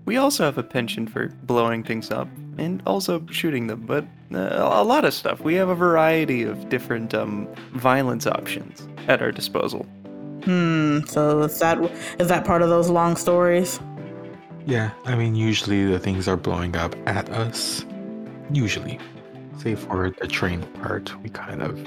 [0.06, 2.28] We also have a penchant for blowing things up
[2.60, 5.41] and also shooting them, but uh, a lot of stuff.
[5.41, 9.88] We have a variety of different um, violence options at our disposal.
[10.43, 10.99] Hmm.
[11.08, 11.80] So is that
[12.20, 13.80] is that part of those long stories?
[14.66, 17.86] Yeah, I mean, usually the things are blowing up at us.
[18.51, 18.99] Usually.
[19.59, 21.80] Save for the train part, we kind of.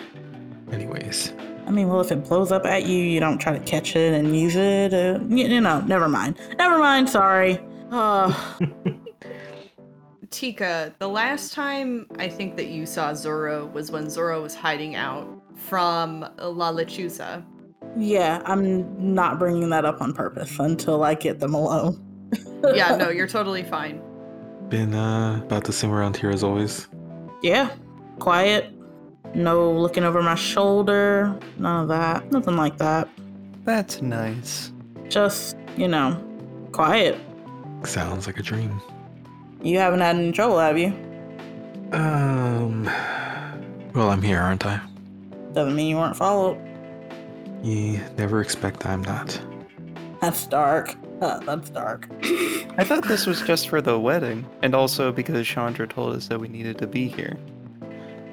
[0.73, 1.33] Anyways.
[1.67, 4.15] I mean, well, if it blows up at you, you don't try to catch it
[4.15, 4.95] and use it.
[4.95, 6.39] Uh, you, you know, never mind.
[6.57, 7.09] Never mind.
[7.11, 7.61] Sorry.
[7.91, 8.33] Uh,
[10.31, 14.95] Tika, the last time I think that you saw Zoro was when Zoro was hiding
[14.95, 15.27] out
[15.57, 17.45] from La Lechuza.
[17.97, 22.05] yeah, I'm not bringing that up on purpose until I get them alone.
[22.75, 24.03] Yeah, no, you're totally fine.
[24.69, 26.89] Been uh, about the same around here as always.
[27.43, 27.71] Yeah,
[28.19, 28.73] quiet.
[29.35, 31.39] No looking over my shoulder.
[31.59, 32.31] None of that.
[32.33, 33.09] Nothing like that.
[33.65, 34.73] That's nice.
[35.09, 36.23] Just, you know,
[36.73, 37.19] quiet.
[37.85, 38.81] Sounds like a dream.
[39.63, 40.89] You haven't had any trouble, have you?
[41.93, 42.85] Um.
[43.95, 44.81] Well, I'm here, aren't I?
[45.53, 46.59] Doesn't mean you weren't followed.
[47.63, 49.41] You never expect I'm not.
[50.21, 50.95] That's dark.
[51.21, 52.09] Uh, that's dark.
[52.79, 56.39] I thought this was just for the wedding, and also because Chandra told us that
[56.39, 57.37] we needed to be here.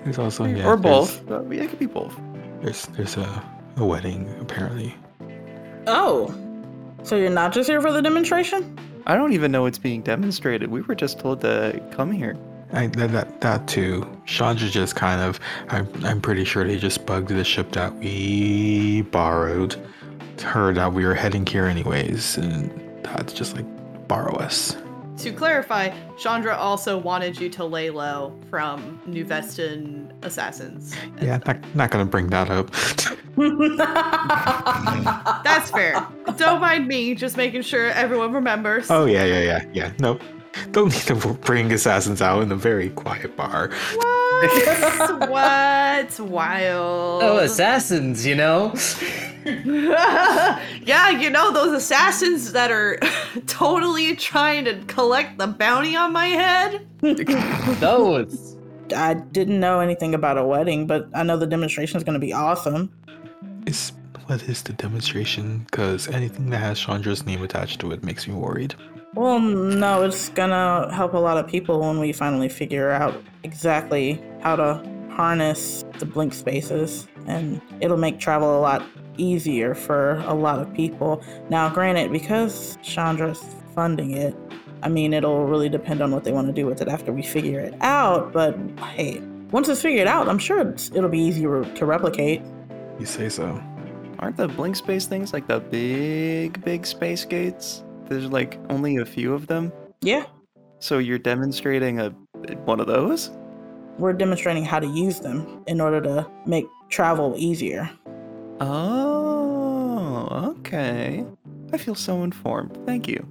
[0.03, 1.25] There's also yeah, or there's- both.
[1.25, 2.15] But yeah, it could be both.
[2.61, 3.43] There's there's a,
[3.77, 4.93] a wedding apparently.
[5.87, 6.33] Oh,
[7.03, 8.77] so you're not just here for the demonstration?
[9.07, 10.69] I don't even know it's being demonstrated.
[10.71, 12.35] We were just told to come here.
[12.73, 14.07] I that that, that too.
[14.25, 15.39] Chandra just kind of.
[15.69, 19.75] I'm I'm pretty sure they just bugged the ship that we borrowed.
[20.41, 22.71] Heard that we were heading here anyways, and
[23.03, 23.65] that's just like
[24.07, 24.75] borrow us.
[25.19, 30.93] To clarify, Chandra also wanted you to lay low from New Vestan assassins.
[31.21, 32.69] Yeah, not not gonna bring that up.
[35.43, 36.05] That's fair.
[36.37, 38.89] Don't mind me, just making sure everyone remembers.
[38.91, 39.91] oh yeah yeah yeah yeah.
[39.99, 40.21] Nope.
[40.71, 43.69] Don't need to bring assassins out in a very quiet bar.
[43.95, 45.19] What?
[45.29, 46.19] what?
[46.19, 47.23] Wild.
[47.23, 48.73] Oh, assassins, you know?
[50.85, 52.97] yeah, you know those assassins that are
[53.47, 56.87] totally trying to collect the bounty on my head?
[57.79, 58.57] Those.
[58.95, 62.19] I didn't know anything about a wedding, but I know the demonstration is going to
[62.19, 62.91] be awesome.
[63.67, 63.91] Is
[64.25, 65.59] what is the demonstration?
[65.69, 68.73] Because anything that has Chandra's name attached to it makes me worried.
[69.13, 74.21] Well, no, it's gonna help a lot of people when we finally figure out exactly
[74.41, 78.83] how to harness the blink spaces, and it'll make travel a lot
[79.17, 81.23] easier for a lot of people.
[81.49, 83.43] Now, granted, because Chandra's
[83.73, 84.35] funding it,
[84.83, 87.21] I mean, it'll really depend on what they want to do with it after we
[87.23, 88.31] figure it out.
[88.33, 88.57] But
[88.95, 89.19] hey,
[89.51, 92.41] once it's figured out, I'm sure it's, it'll be easier to replicate.
[92.99, 93.61] You say so.
[94.19, 97.83] Aren't the blink space things like the big, big space gates?
[98.05, 99.73] There's like only a few of them.
[100.01, 100.25] Yeah,
[100.79, 102.09] So you're demonstrating a
[102.65, 103.31] one of those?
[103.97, 107.89] we're demonstrating how to use them in order to make travel easier.
[108.59, 111.25] Oh, okay.
[111.73, 112.77] I feel so informed.
[112.85, 113.25] Thank you.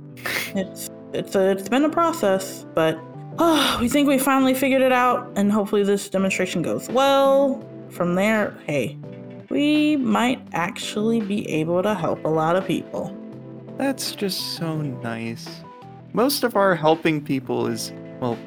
[0.55, 2.99] It's it's a, it's been a process, but
[3.39, 7.65] oh, we think we finally figured it out, and hopefully this demonstration goes well.
[7.91, 8.99] From there, hey,
[9.51, 13.17] we might actually be able to help a lot of people.
[13.79, 15.49] That's just so nice.
[16.13, 18.39] Most of our helping people is, well,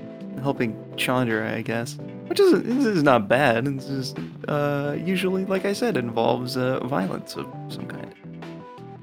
[0.41, 1.97] helping Chandra, I guess.
[2.28, 3.67] Which is is not bad.
[3.67, 4.17] It's just
[4.47, 8.13] uh, usually, like I said, involves uh, violence of some kind.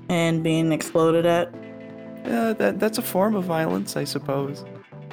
[0.09, 1.53] And being exploded at.
[2.25, 4.65] Uh, that that's a form of violence, I suppose.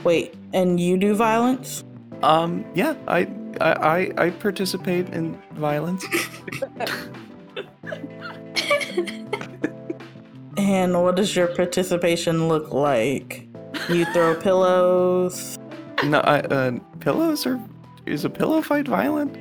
[0.03, 1.83] Wait, and you do violence?
[2.23, 3.27] Um, yeah, I
[3.59, 6.05] I I, I participate in violence.
[10.57, 13.47] And what does your participation look like?
[13.89, 15.57] You throw pillows.
[16.03, 17.59] no, I, uh, pillows are
[18.05, 19.37] is a pillow fight violent?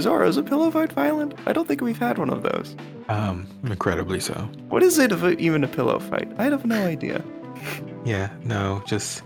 [0.00, 1.34] Zora, is a pillow fight violent?
[1.46, 2.76] I don't think we've had one of those.
[3.08, 4.34] Um, incredibly so.
[4.68, 6.30] What is it of a, even a pillow fight?
[6.38, 7.24] I have no idea.
[8.04, 9.22] Yeah, no, just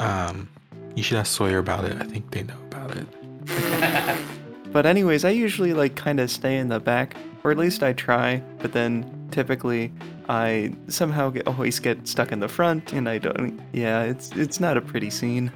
[0.00, 0.48] um,
[0.94, 1.96] you should ask Sawyer about it.
[2.00, 4.18] I think they know about it.
[4.74, 7.92] But anyways, I usually like kind of stay in the back, or at least I
[7.92, 8.42] try.
[8.58, 9.92] But then typically
[10.28, 13.60] I somehow get, always get stuck in the front, and I don't.
[13.72, 15.52] Yeah, it's it's not a pretty scene.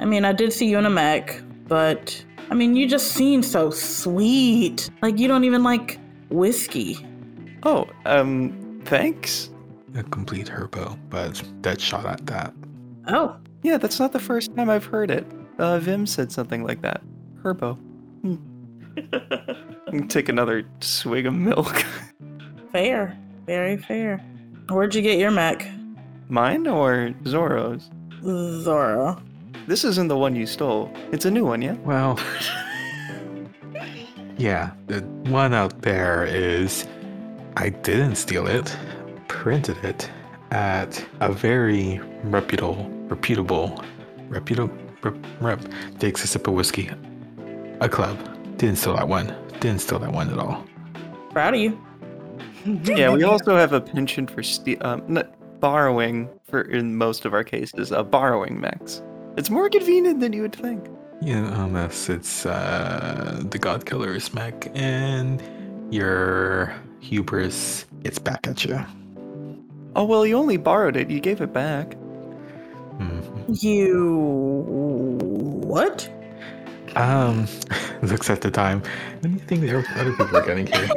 [0.00, 3.42] I mean, I did see you in a mech, but I mean, you just seem
[3.42, 4.90] so sweet.
[5.02, 5.98] Like you don't even like
[6.30, 6.98] whiskey.
[7.62, 9.50] Oh, um, thanks.
[9.96, 12.52] A complete herbo, but dead shot at that.
[13.06, 15.26] Oh, Yeah, that's not the first time I've heard it.
[15.58, 17.00] Uh, Vim said something like that.
[17.42, 17.78] Herbo.
[18.22, 18.36] Hmm.
[20.08, 21.84] Take another swig of milk.
[22.72, 23.16] fair.
[23.46, 24.18] Very fair.
[24.68, 25.66] Where'd you get your mech?
[26.28, 27.90] Mine or Zoro's?
[28.22, 29.22] Zora.
[29.66, 30.90] This isn't the one you stole.
[31.12, 31.74] It's a new one, yeah?
[31.84, 32.18] Well,
[34.36, 35.00] yeah, the
[35.30, 36.86] one out there is
[37.56, 38.76] I didn't steal it,
[39.28, 40.10] printed it
[40.50, 43.82] at a very reputable, reputable,
[44.28, 45.60] reputable, rep, rep,
[45.98, 46.90] takes a sip of whiskey,
[47.80, 48.18] a club.
[48.58, 49.34] Didn't steal that one.
[49.60, 50.64] Didn't steal that one at all.
[51.30, 51.80] Proud of you.
[52.84, 55.28] Yeah, we also have a penchant for ste- um, n-
[55.60, 59.02] borrowing for in most of our cases, a borrowing mechs.
[59.36, 60.86] It's more convenient than you would think.
[61.20, 65.42] Yeah, unless it's uh, the God Killer's mech and
[65.90, 68.78] your hubris gets back at you.
[69.96, 71.10] Oh well, you only borrowed it.
[71.10, 71.96] You gave it back.
[72.98, 73.62] Mhm.
[73.62, 74.12] You
[75.64, 76.08] what?
[76.96, 77.46] Um,
[78.02, 78.80] looks at the time.
[79.20, 80.88] What do you think the other people are getting here?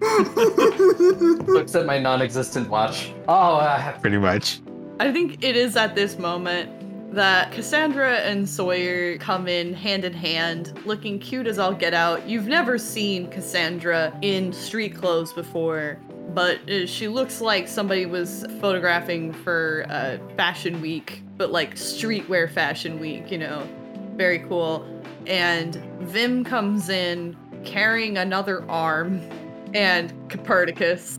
[1.46, 3.12] Looks at my non-existent watch.
[3.28, 4.60] Oh, uh, Pretty much.
[4.98, 6.70] I think it is at this moment
[7.12, 12.28] that Cassandra and Sawyer come in hand in hand, looking cute as all get out.
[12.28, 15.98] You've never seen Cassandra in street clothes before,
[16.28, 22.50] but uh, she looks like somebody was photographing for uh, Fashion Week, but like streetwear
[22.50, 23.68] Fashion Week, you know.
[24.14, 24.86] Very cool.
[25.26, 29.20] And Vim comes in carrying another arm
[29.74, 31.18] and Copernicus.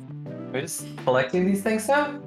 [0.54, 2.22] we're just collecting these things now.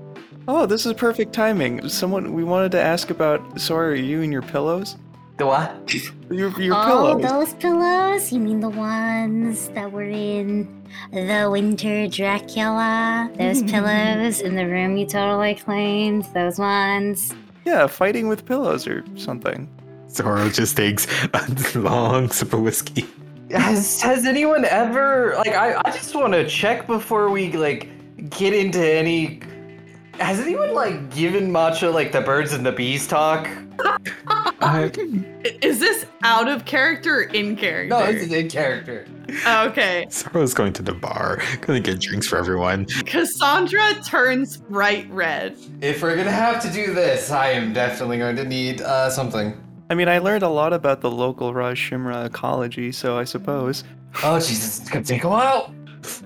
[0.47, 1.89] Oh, this is perfect timing.
[1.89, 3.59] Someone we wanted to ask about.
[3.59, 4.97] Sorry, are you and your pillows?
[5.39, 5.95] The what?
[6.31, 7.23] Your your oh, pillows.
[7.23, 8.33] those pillows?
[8.33, 13.31] You mean the ones that were in the Winter Dracula?
[13.37, 16.25] Those pillows in the room you totally claimed?
[16.35, 17.33] Those ones?
[17.65, 19.69] Yeah, fighting with pillows or something.
[20.11, 23.07] Zoro just takes a long sip of whiskey.
[23.51, 25.55] Has Has anyone ever like?
[25.55, 27.89] I I just want to check before we like
[28.29, 29.41] get into any.
[30.19, 33.49] Has anyone like given Matcha like the birds and the bees talk?
[34.27, 37.89] I, I- Is this out of character or in character?
[37.89, 39.07] No, this is in character.
[39.47, 40.07] Okay.
[40.11, 42.87] Zoro's going to the bar, gonna get drinks for everyone.
[43.07, 45.57] Cassandra turns bright red.
[45.81, 49.61] If we're gonna have to do this, I am definitely going to need uh, something.
[49.91, 53.85] I mean, I learned a lot about the local Raj Shimra ecology, so I suppose.
[54.23, 55.75] Oh Jesus, it's gonna take a while.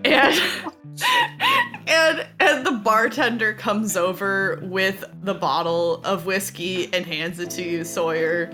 [0.04, 0.40] And
[1.88, 7.62] and and the bartender comes over with the bottle of whiskey and hands it to
[7.62, 8.50] you, Sawyer.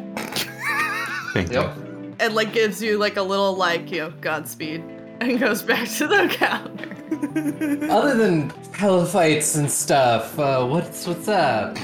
[1.32, 1.76] Thank Yep.
[1.76, 2.16] you.
[2.20, 4.82] And like gives you like a little like, you know, Godspeed.
[5.20, 7.90] And goes back to the counter.
[7.90, 11.76] Other than hell fights and stuff, uh, what's what's up?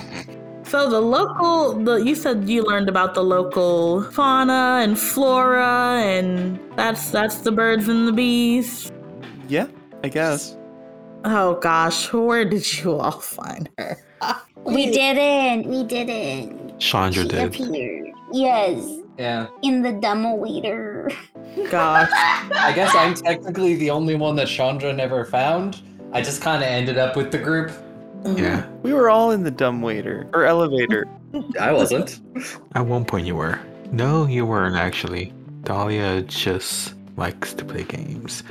[0.65, 6.61] So the local, the you said you learned about the local fauna and flora, and
[6.77, 8.93] that's that's the birds and the bees.
[9.49, 9.67] Yeah,
[10.05, 10.57] I guess.
[11.25, 13.99] Oh gosh, where did you all find her?
[14.67, 15.67] We didn't.
[15.71, 16.79] We didn't.
[16.79, 17.47] Chandra She did.
[17.47, 18.11] appeared.
[18.31, 18.85] Yes.
[19.19, 21.11] Yeah, In the demo waiter.
[21.71, 25.81] Gosh, I guess I'm technically the only one that Chandra never found.
[26.13, 27.73] I just kind of ended up with the group.
[28.25, 28.67] Yeah.
[28.83, 31.07] We were all in the dumb waiter or elevator.
[31.61, 32.21] I wasn't.
[32.75, 33.59] At one point you were.
[33.93, 35.33] No, you weren't actually.
[35.63, 38.43] Dahlia just likes to play games.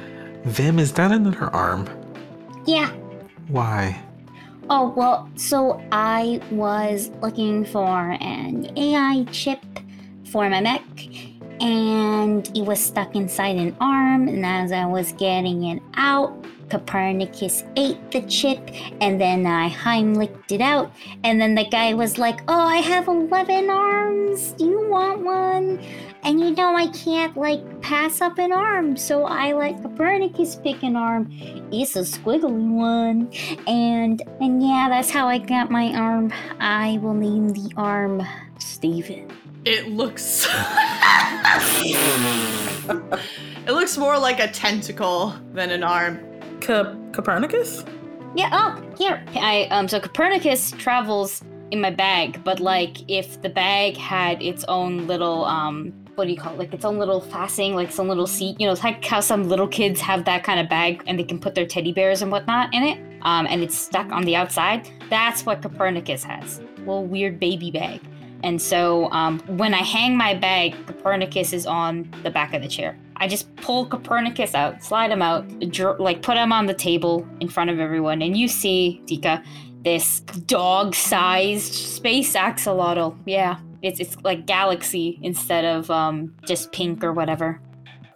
[0.46, 1.88] Vim, is that another arm?
[2.70, 2.92] Yeah.
[3.48, 4.00] Why?
[4.70, 9.66] Oh, well, so I was looking for an AI chip
[10.26, 10.84] for my mech,
[11.60, 14.28] and it was stuck inside an arm.
[14.28, 18.62] And as I was getting it out, Copernicus ate the chip,
[19.02, 20.92] and then I Heimlicked it out.
[21.24, 24.52] And then the guy was like, Oh, I have 11 arms.
[24.52, 25.80] Do you want one?
[26.24, 30.84] And you know, I can't like pass up an arm, so I let Copernicus pick
[30.84, 31.30] an arm.
[31.72, 33.32] It's a squiggly one.
[33.68, 36.34] And and yeah, that's how I got my arm.
[36.60, 38.22] I will name the arm
[38.60, 39.32] Steven.
[39.66, 40.48] It looks.
[43.66, 46.20] it looks more like a tentacle than an arm.
[46.62, 47.86] Co- Copernicus?
[48.36, 49.24] Yeah, oh, here.
[49.36, 54.64] I um so Copernicus travels in my bag, but like if the bag had its
[54.68, 56.60] own little um what do you call it?
[56.60, 58.60] Like its own little fastening, like some little seat.
[58.60, 61.24] You know, it's like how some little kids have that kind of bag and they
[61.24, 63.00] can put their teddy bears and whatnot in it.
[63.22, 64.90] Um, and it's stuck on the outside.
[65.10, 66.62] That's what Copernicus has.
[66.80, 68.02] Little weird baby bag.
[68.44, 72.68] And so um, when I hang my bag, Copernicus is on the back of the
[72.68, 72.98] chair.
[73.18, 75.46] I just pull Copernicus out, slide him out,
[76.00, 79.44] like put him on the table in front of everyone, and you see, Tika,
[79.84, 83.18] this dog-sized space axolotl.
[83.26, 87.62] Yeah, it's it's like galaxy instead of um just pink or whatever.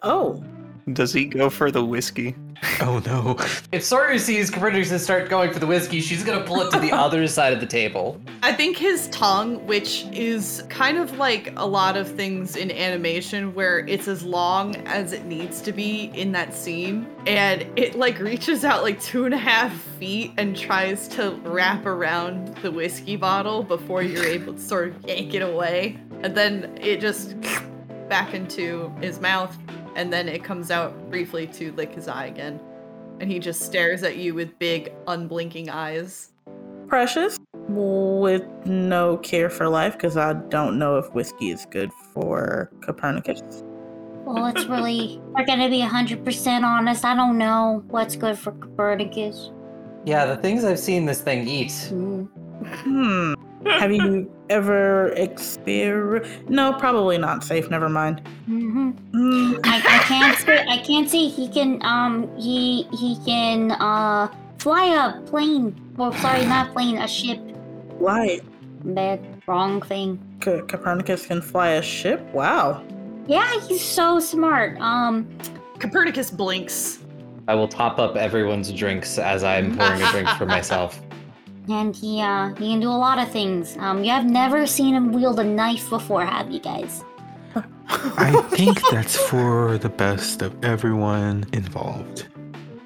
[0.03, 0.43] Oh,
[0.91, 2.35] Does he go for the whiskey?
[2.81, 3.37] Oh no.
[3.71, 6.91] If Sawyer sees Copernicus start going for the whiskey, she's gonna pull it to the
[7.05, 8.19] other side of the table.
[8.41, 13.53] I think his tongue, which is kind of like a lot of things in animation
[13.53, 18.19] where it's as long as it needs to be in that scene, and it like
[18.19, 23.15] reaches out like two and a half feet and tries to wrap around the whiskey
[23.15, 25.97] bottle before you're able to sort of yank it away.
[26.21, 27.35] And then it just
[28.13, 29.57] back into his mouth,
[29.95, 32.59] and then it comes out briefly to lick his eye again.
[33.19, 36.31] And he just stares at you with big, unblinking eyes.
[36.87, 37.39] precious.
[37.69, 43.41] With no care for life, because I don't know if whiskey is good for Copernicus.
[44.25, 47.03] Well, it's really, we're gonna be 100% honest.
[47.03, 49.49] I don't know what's good for Copernicus.
[50.05, 51.71] Yeah, the things I've seen this thing eat.
[51.89, 52.29] Mm.
[52.63, 53.33] Hmm.
[53.67, 56.25] Have you ever exper?
[56.47, 57.69] No, probably not safe.
[57.69, 58.21] Never mind.
[58.45, 59.55] hmm Hmm.
[59.63, 64.27] I, I can't say, I can't say he can, um, he, he can, uh,
[64.59, 65.75] fly a plane.
[65.97, 67.39] Well, sorry, not plane, a ship.
[67.97, 68.39] Why?
[68.85, 70.19] Bad, wrong thing.
[70.41, 72.21] Co- Copernicus can fly a ship?
[72.33, 72.83] Wow.
[73.27, 74.79] Yeah, he's so smart.
[74.79, 75.27] Um,
[75.79, 76.99] Copernicus blinks.
[77.47, 81.01] I will top up everyone's drinks as I'm pouring a drink for myself.
[81.69, 83.77] And he, uh, he can do a lot of things.
[83.77, 87.03] Um, you have never seen him wield a knife before, have you guys?
[87.85, 92.27] I think that's for the best of everyone involved.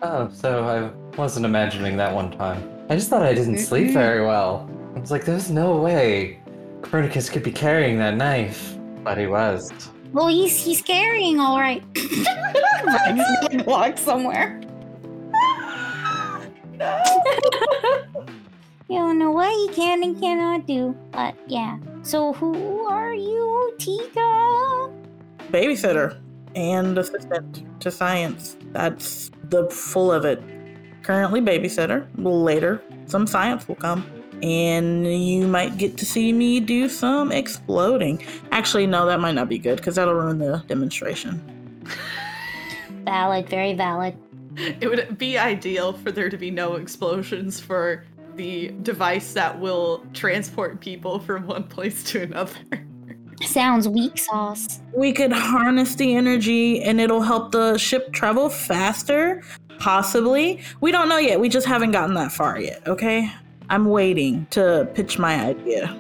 [0.02, 2.70] Oh, so I wasn't imagining that one time.
[2.90, 4.70] I just thought I didn't sleep very well.
[4.96, 6.40] I was like, there's no way
[6.82, 8.76] Copernicus could be carrying that knife.
[9.04, 9.72] But he was.
[10.12, 11.84] Well, he's he's carrying all right.
[13.66, 14.62] Walk somewhere.
[18.90, 21.78] you don't know what he can and cannot do, but yeah.
[22.04, 24.92] So who are you, Tika?
[25.52, 26.20] Babysitter
[26.56, 28.56] and assistant to science.
[28.72, 30.42] That's the full of it.
[31.04, 32.08] Currently babysitter.
[32.18, 34.06] Later, some science will come.
[34.42, 38.26] And you might get to see me do some exploding.
[38.52, 41.84] Actually, no, that might not be good because that'll ruin the demonstration.
[43.04, 44.18] Valid, very valid.
[44.58, 48.04] It would be ideal for there to be no explosions for
[48.38, 52.54] the device that will transport people from one place to another.
[53.44, 54.80] Sounds weak sauce.
[54.96, 59.44] We could harness the energy and it'll help the ship travel faster.
[59.80, 60.62] Possibly.
[60.82, 61.40] We don't know yet.
[61.40, 63.32] We just haven't gotten that far yet, okay?
[63.70, 65.96] I'm waiting to pitch my idea.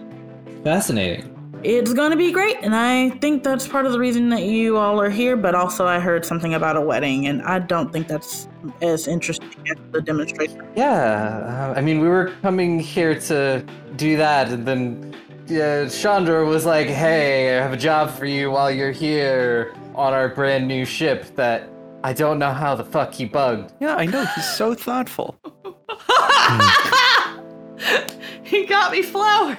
[0.63, 1.36] Fascinating.
[1.63, 5.01] It's gonna be great, and I think that's part of the reason that you all
[5.01, 5.35] are here.
[5.35, 8.47] But also, I heard something about a wedding, and I don't think that's
[8.81, 10.61] as interesting as the demonstration.
[10.75, 13.65] Yeah, uh, I mean, we were coming here to
[13.95, 15.15] do that, and then
[15.49, 20.13] uh, Chandra was like, "Hey, I have a job for you while you're here on
[20.13, 21.67] our brand new ship that
[22.03, 24.25] I don't know how the fuck he bugged." Yeah, I know.
[24.35, 25.35] He's so thoughtful.
[28.43, 29.57] he got me flowers.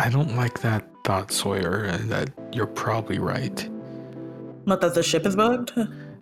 [0.00, 3.68] I don't like that thought, Sawyer, that you're probably right.
[4.66, 5.72] Not that the ship is bugged.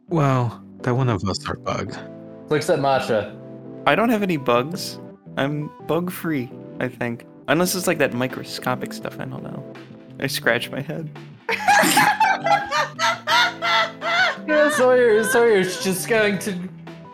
[0.08, 1.98] Well, that one of us are bugged.
[2.48, 3.36] Looks at Matcha.
[3.86, 4.98] I don't have any bugs.
[5.36, 6.50] I'm bug free,
[6.80, 7.26] I think.
[7.48, 9.74] Unless it's like that microscopic stuff, I don't know.
[10.20, 11.10] I scratch my head.
[14.46, 16.56] Yeah, Sawyer, Sawyer's just going to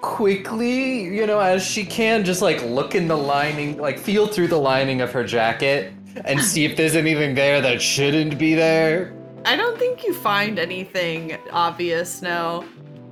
[0.03, 4.49] quickly, you know, as she can, just like look in the lining, like feel through
[4.49, 5.95] the lining of her jacket
[6.25, 9.15] and see if there's anything there that shouldn't be there.
[9.45, 12.65] I don't think you find anything obvious, no.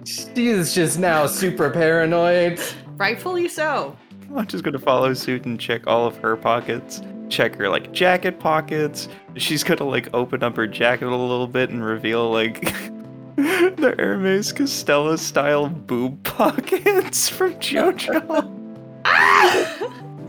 [0.05, 2.61] She is just now super paranoid.
[2.97, 3.97] Rightfully so.
[4.35, 7.03] I'm just gonna follow suit and check all of her pockets.
[7.29, 9.09] Check her like jacket pockets.
[9.37, 12.61] She's gonna like open up her jacket a little bit and reveal like
[13.37, 18.60] the Hermes Costello style boob pockets from JoJo.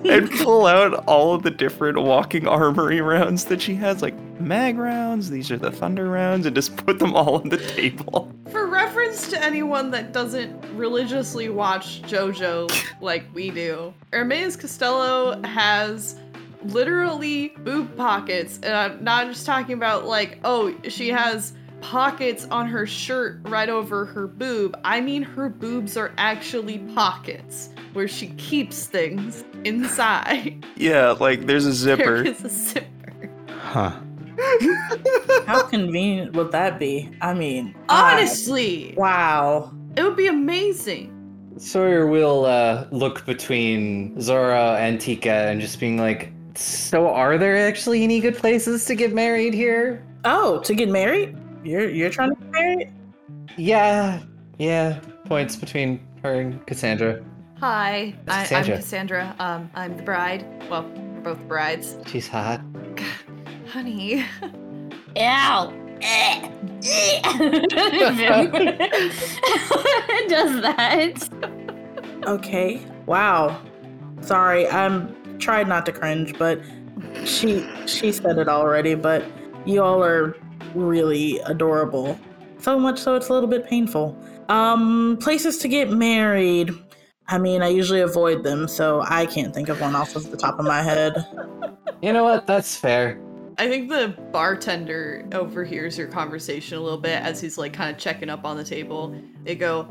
[0.06, 4.78] And pull out all of the different walking armory rounds that she has, like mag
[4.78, 8.32] rounds, these are the thunder rounds, and just put them all on the table.
[8.52, 12.72] For reference to anyone that doesn't religiously watch JoJo
[13.02, 16.20] like we do, Hermes Costello has
[16.66, 18.60] literally boob pockets.
[18.64, 23.70] And I'm not just talking about like, oh, she has pockets on her shirt right
[23.70, 24.80] over her boob.
[24.84, 30.66] I mean, her boobs are actually pockets where she keeps things inside.
[30.76, 32.24] Yeah, like there's a zipper.
[32.24, 33.30] is a zipper.
[33.50, 34.00] Huh.
[35.46, 37.10] How convenient would that be?
[37.22, 39.72] I mean, I- Honestly, wow.
[39.96, 41.18] it would be amazing.
[41.58, 47.56] Sawyer will uh, look between Zora and Tika and just being like, so are there
[47.68, 50.04] actually any good places to get married here?
[50.26, 51.38] Oh, to get married?
[51.64, 52.94] You're you're trying to get married?
[53.58, 54.22] Yeah,
[54.58, 55.00] yeah.
[55.26, 57.24] Points between her and Cassandra.
[57.62, 58.76] Hi, I, I'm Cassandra.
[58.78, 59.36] Cassandra.
[59.38, 60.44] Um, I'm the bride.
[60.68, 61.96] Well, we're both brides.
[62.08, 62.60] She's hot.
[63.68, 64.26] Honey,
[65.20, 65.72] Ow.
[70.28, 71.30] Does that?
[72.26, 72.82] Okay.
[73.06, 73.62] Wow.
[74.22, 76.60] Sorry, I'm tried not to cringe, but
[77.26, 79.24] she she said it already, but
[79.66, 80.36] you all are
[80.74, 82.20] really adorable.
[82.58, 84.18] So much so it's a little bit painful.
[84.50, 86.72] Um places to get married.
[87.32, 90.38] I mean, I usually avoid them, so I can't think of one off of the
[90.38, 91.16] top of my head.
[92.02, 92.46] You know what?
[92.46, 93.22] That's fair.
[93.58, 97.98] I think the bartender overhears your conversation a little bit as he's like kind of
[97.98, 99.16] checking up on the table.
[99.44, 99.88] They go,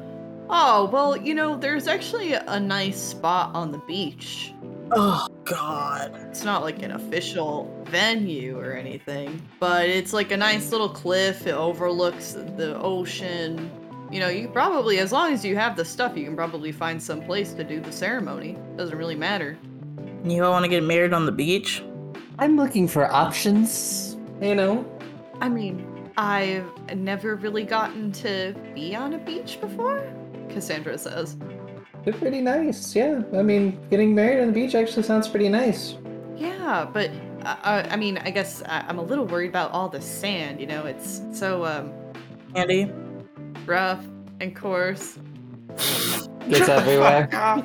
[0.51, 4.53] "Oh, well, you know, there's actually a nice spot on the beach.
[4.93, 6.17] Oh god.
[6.29, 11.47] It's not like an official venue or anything, but it's like a nice little cliff.
[11.47, 13.71] It overlooks the ocean.
[14.11, 17.01] You know, you probably, as long as you have the stuff, you can probably find
[17.01, 18.59] some place to do the ceremony.
[18.77, 19.57] Doesn't really matter.
[20.25, 21.83] You all want to get married on the beach?
[22.39, 24.17] I'm looking for options.
[24.41, 24.85] You know.
[25.41, 26.67] I mean, I've
[26.97, 30.03] never really gotten to be on a beach before,
[30.49, 31.37] Cassandra says.
[32.05, 32.97] They're pretty nice.
[32.97, 33.23] Yeah.
[33.35, 35.97] I mean, getting married on the beach actually sounds pretty nice.
[36.37, 37.11] Yeah, but
[37.45, 40.61] uh, uh, I mean, I guess I- I'm a little worried about all the sand.
[40.61, 41.93] You know, it's so um,
[42.55, 42.91] Andy?
[43.67, 44.05] Rough
[44.41, 45.19] and coarse.
[46.47, 47.29] It's everywhere.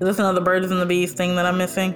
[0.00, 1.94] Is this another birds and the bees thing that I'm missing?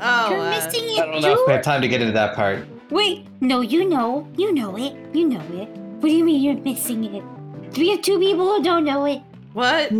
[0.00, 2.12] Oh, You're uh, missing I it don't know if we have time to get into
[2.12, 2.66] that part.
[2.90, 4.28] Wait, no, you know.
[4.36, 4.94] You know it.
[5.14, 5.68] You know it.
[6.00, 7.22] What do you mean you're missing it?
[7.72, 9.22] Do we have two people who don't know it?
[9.54, 9.90] what?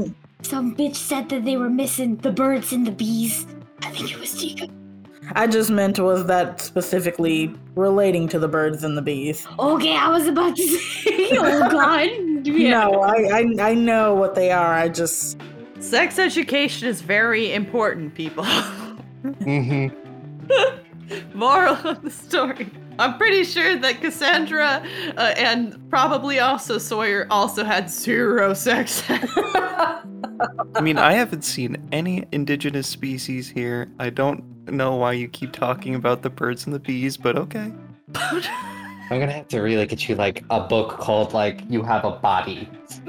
[0.43, 3.47] Some bitch said that they were missing the birds and the bees.
[3.83, 4.69] I think it was Tika.
[5.33, 9.47] I just meant was that specifically relating to the birds and the bees.
[9.59, 12.09] Okay, I was about to say, oh god.
[12.47, 14.73] No, I, I I know what they are.
[14.73, 15.37] I just
[15.81, 18.45] Sex education is very important, people.
[19.25, 19.89] Mm-hmm.
[21.37, 22.71] Moral of the story.
[22.99, 24.87] I'm pretty sure that Cassandra
[25.17, 29.03] uh, and probably also Sawyer also had zero sex.
[29.09, 33.91] I mean, I haven't seen any indigenous species here.
[33.99, 37.73] I don't know why you keep talking about the birds and the bees, but okay.
[39.09, 42.11] I'm gonna have to really get you like a book called like "You Have a
[42.11, 42.69] Body."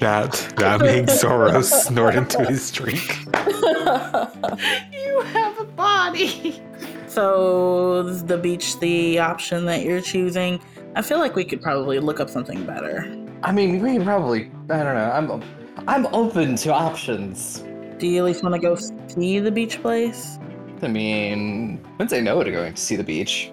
[0.00, 3.26] that that makes Zoro snort into his drink.
[3.46, 6.62] you you have a body.
[7.08, 10.60] So the beach the option that you're choosing?
[10.94, 13.14] I feel like we could probably look up something better.
[13.42, 14.50] I mean, we can probably.
[14.70, 15.10] I don't know.
[15.12, 15.42] I'm.
[15.86, 17.62] I'm open to options.
[17.98, 18.76] Do you at least want to go
[19.08, 20.38] see the beach place?
[20.82, 23.52] I mean, I wouldn't say no to going to see the beach.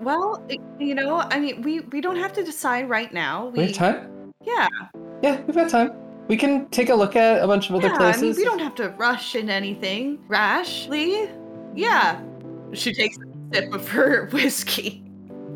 [0.00, 0.42] Well,
[0.78, 3.48] you know, I mean, we we don't have to decide right now.
[3.48, 4.32] We have time.
[4.42, 4.66] Yeah,
[5.22, 5.92] Yeah, we've got time.
[6.28, 7.96] We can take a look at a bunch of other yeah.
[7.96, 8.22] places.
[8.22, 10.18] I mean, we don't have to rush in anything.
[10.28, 11.28] rashly.
[11.74, 12.20] Yeah.
[12.72, 15.04] She takes a sip of her whiskey.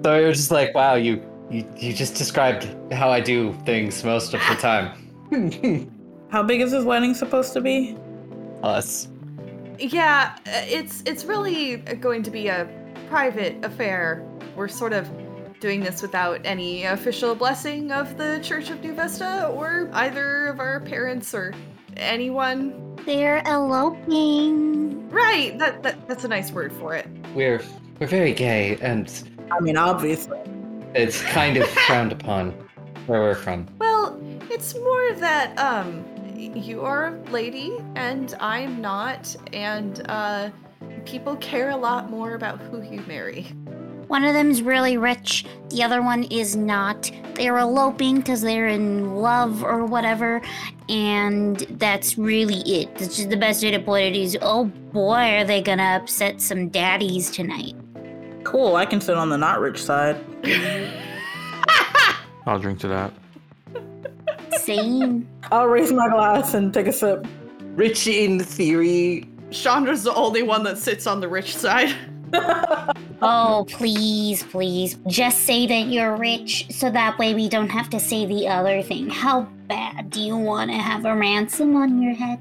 [0.05, 4.35] So you're just like, wow, you, you, you just described how I do things most
[4.35, 4.93] of the time.
[6.29, 7.97] How big is this wedding supposed to be?
[8.67, 9.09] Us.
[9.79, 12.69] Yeah, uh, it's it's really going to be a
[13.09, 14.27] private affair.
[14.57, 15.09] We're sort of
[15.61, 20.61] doing this without any official blessing of the Church of New Vesta or either of
[20.61, 21.55] our parents or
[21.97, 22.97] anyone.
[23.07, 25.09] They're eloping.
[25.11, 27.07] Right, that, that that's a nice word for it.
[27.35, 27.63] We're
[28.01, 29.13] we're very gay, and
[29.51, 30.39] I mean, obviously.
[30.95, 32.51] it's kind of frowned upon
[33.07, 33.67] where we're from.
[33.79, 34.19] Well,
[34.51, 36.05] it's more that um
[36.37, 40.51] you are a lady and I'm not and uh
[41.05, 43.43] people care a lot more about who you marry.
[44.09, 47.11] One of them's really rich, the other one is not.
[47.35, 50.41] They're eloping because they're in love or whatever,
[50.89, 52.95] and that's really it.
[52.97, 56.41] That's just the best way to put it is, oh boy, are they gonna upset
[56.41, 57.75] some daddies tonight.
[58.45, 60.25] Cool, I can sit on the not rich side.
[62.47, 63.13] I'll drink to that.
[64.61, 65.29] Same.
[65.51, 67.27] I'll raise my glass and take a sip.
[67.75, 69.29] Rich in theory.
[69.51, 71.95] Chandra's the only one that sits on the rich side.
[73.23, 74.99] Oh, please, please.
[75.07, 78.83] Just say that you're rich so that way we don't have to say the other
[78.83, 79.09] thing.
[79.09, 82.39] How bad do you want to have a ransom on your head?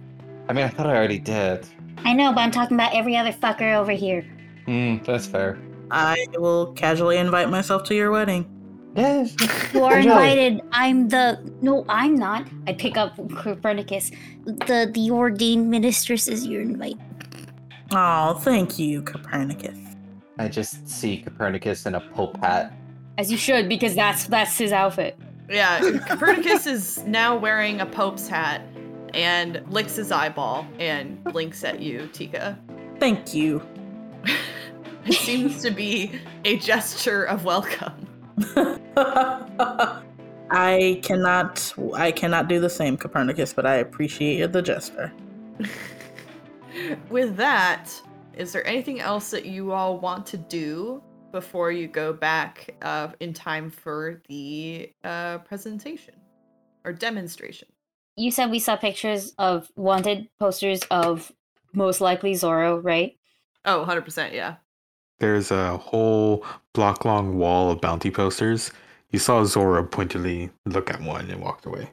[0.50, 1.66] I mean, I thought I already did.
[2.00, 4.26] I know, but I'm talking about every other fucker over here.
[4.66, 5.58] Hmm, that's fair.
[5.92, 8.46] I will casually invite myself to your wedding.
[8.96, 9.28] Yeah.
[9.74, 10.12] You are Enjoy.
[10.12, 10.62] invited.
[10.72, 12.48] I'm the no, I'm not.
[12.66, 14.12] I pick up Copernicus.
[14.46, 16.98] The the ordained mistress is your invite.
[17.92, 19.78] Oh, thank you, Copernicus.
[20.40, 22.74] I just see Copernicus in a pope hat.
[23.18, 25.18] As you should, because that's that's his outfit.
[25.50, 28.62] Yeah, Copernicus is now wearing a Pope's hat
[29.14, 32.58] and licks his eyeball and blinks at you, Tika.
[33.00, 33.62] Thank you.
[35.08, 38.08] It seems to be a gesture of welcome.
[40.52, 45.12] I cannot I cannot do the same, Copernicus, but I appreciate the gesture.
[47.10, 47.90] With that,
[48.36, 51.02] is there anything else that you all want to do
[51.32, 56.16] before you go back uh, in time for the uh, presentation
[56.84, 57.70] or demonstration?
[58.18, 61.32] You said we saw pictures of wanted posters of
[61.74, 63.18] most likely Zorro, right?
[63.66, 64.56] Oh, 100%, yeah.
[65.20, 68.72] There's a whole block long wall of bounty posters.
[69.12, 71.90] You saw Zora pointedly look at one and walked away.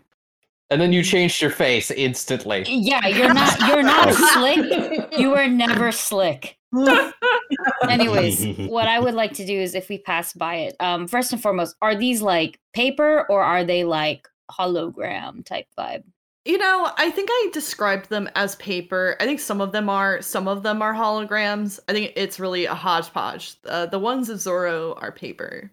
[0.70, 2.65] And then you changed your face instantly.
[2.66, 5.19] Yeah, you're not you're not slick.
[5.19, 6.57] You were never slick.
[7.89, 11.32] Anyways, what I would like to do is if we pass by it, um, first
[11.32, 16.05] and foremost, are these like paper or are they like hologram type vibe?
[16.44, 19.16] You know, I think I described them as paper.
[19.20, 21.78] I think some of them are, some of them are holograms.
[21.89, 23.56] I think it's really a hodgepodge.
[23.64, 25.70] Uh, the ones of Zorro are paper.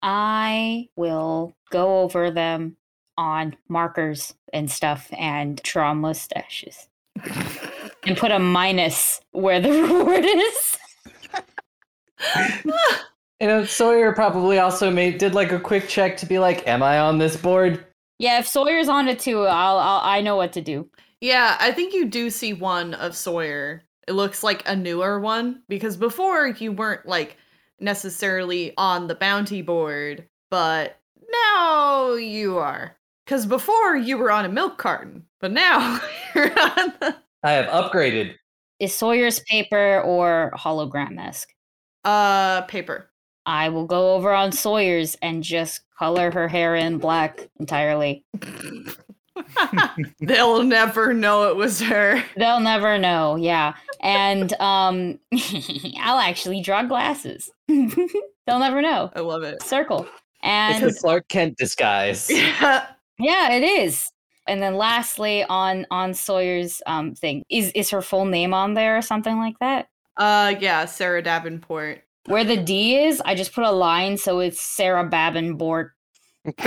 [0.00, 2.76] I will go over them
[3.18, 6.88] on markers and stuff and draw mustaches.
[8.06, 10.78] and put a minus where the reward is.
[13.40, 16.80] You know, Sawyer probably also made did like a quick check to be like, "Am
[16.80, 17.84] I on this board?"
[18.22, 20.88] Yeah, if Sawyer's on it too, I'll, I'll I know what to do.
[21.20, 23.82] Yeah, I think you do see one of Sawyer.
[24.06, 27.36] It looks like a newer one because before you weren't like
[27.80, 31.00] necessarily on the bounty board, but
[31.32, 32.96] now you are.
[33.26, 36.00] Because before you were on a milk carton, but now
[36.36, 38.36] you're on the I have upgraded.
[38.78, 41.48] Is Sawyer's paper or hologram esque?
[42.04, 43.10] uh paper.
[43.46, 48.24] I will go over on Sawyer's and just color her hair in black entirely.
[50.20, 52.22] They'll never know it was her.
[52.36, 53.74] They'll never know, yeah.
[54.00, 55.18] And um
[56.00, 57.50] I'll actually draw glasses.
[57.68, 59.10] They'll never know.
[59.14, 59.62] I love it.
[59.62, 60.00] Circle.
[60.44, 62.28] It's And a Clark Kent disguise.
[62.30, 62.86] Yeah.
[63.18, 64.10] yeah, it is.
[64.48, 68.96] And then lastly on on Sawyer's um thing, is is her full name on there
[68.98, 69.88] or something like that?
[70.16, 72.02] Uh yeah, Sarah Davenport.
[72.26, 75.90] Where the D is, I just put a line so it's Sarah Babinbort.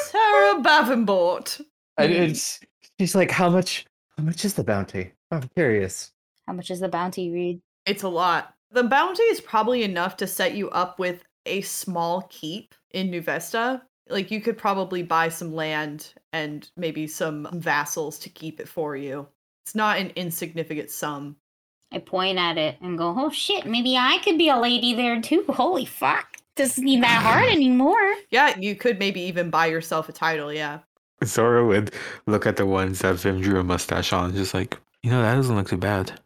[0.00, 1.60] Sarah Davenport.
[1.98, 2.60] And it's
[2.98, 3.86] she's like, "How much?
[4.16, 5.12] How much is the bounty?
[5.30, 6.12] I'm curious.
[6.46, 7.60] How much is the bounty, Reed?
[7.84, 8.54] It's a lot.
[8.70, 13.20] The bounty is probably enough to set you up with a small keep in New
[13.20, 13.82] Vesta.
[14.08, 18.96] Like you could probably buy some land and maybe some vassals to keep it for
[18.96, 19.26] you.
[19.64, 21.36] It's not an insignificant sum.
[21.92, 25.20] I point at it and go, oh shit, maybe I could be a lady there
[25.20, 25.44] too.
[25.48, 26.36] Holy fuck.
[26.56, 28.14] Doesn't need that hard anymore.
[28.30, 30.78] Yeah, you could maybe even buy yourself a title, yeah.
[31.24, 31.92] Zoro would
[32.26, 35.34] look at the ones that Vim drew a mustache on, just like, you know, that
[35.34, 36.18] doesn't look too bad.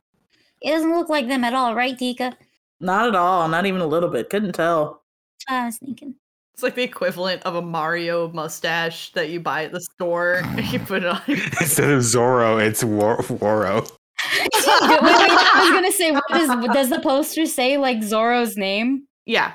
[0.62, 2.36] It doesn't look like them at all, right, Tika?
[2.80, 3.48] Not at all.
[3.48, 4.30] Not even a little bit.
[4.30, 5.02] Couldn't tell.
[5.48, 6.14] That's I was thinking.
[6.54, 10.72] It's like the equivalent of a Mario mustache that you buy at the store and
[10.72, 11.22] you put it on.
[11.26, 13.90] Instead of Zoro, it's War- Woro.
[14.32, 19.06] Wait, wait, I was gonna say, what does does the poster say like Zoro's name?
[19.26, 19.52] yeah.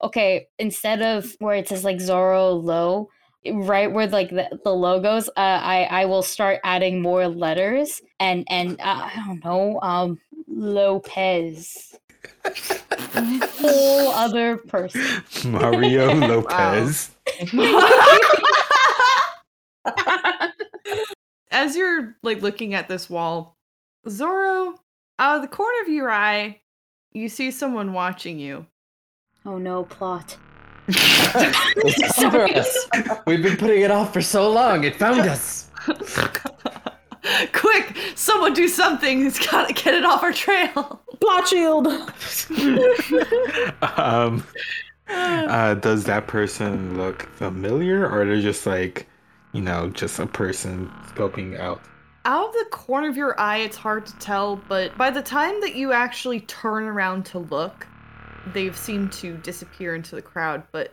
[0.00, 3.08] Okay, instead of where it says like Zoro Low,
[3.52, 8.44] right where like the, the logos, uh, I I will start adding more letters and
[8.48, 11.98] and uh, I don't know, um, Lopez,
[13.60, 15.02] whole other person.
[15.44, 17.10] Mario Lopez.
[21.50, 23.56] As you're like looking at this wall,
[24.08, 24.74] Zoro,
[25.18, 26.60] out of the corner of your eye,
[27.12, 28.66] you see someone watching you.
[29.44, 30.36] Oh no, plot.
[30.88, 32.88] It's for us.
[33.26, 34.84] We've been putting it off for so long.
[34.84, 35.70] It found us.
[37.52, 39.26] Quick, someone do something.
[39.26, 41.02] It's gotta get it off our trail.
[41.20, 41.86] Plot shield.
[43.98, 44.44] um,
[45.08, 49.06] uh, does that person look familiar, or they're just like,
[49.52, 51.82] you know, just a person scoping out?
[52.28, 55.62] Out of the corner of your eye, it's hard to tell, but by the time
[55.62, 57.86] that you actually turn around to look,
[58.52, 60.62] they've seemed to disappear into the crowd.
[60.70, 60.92] But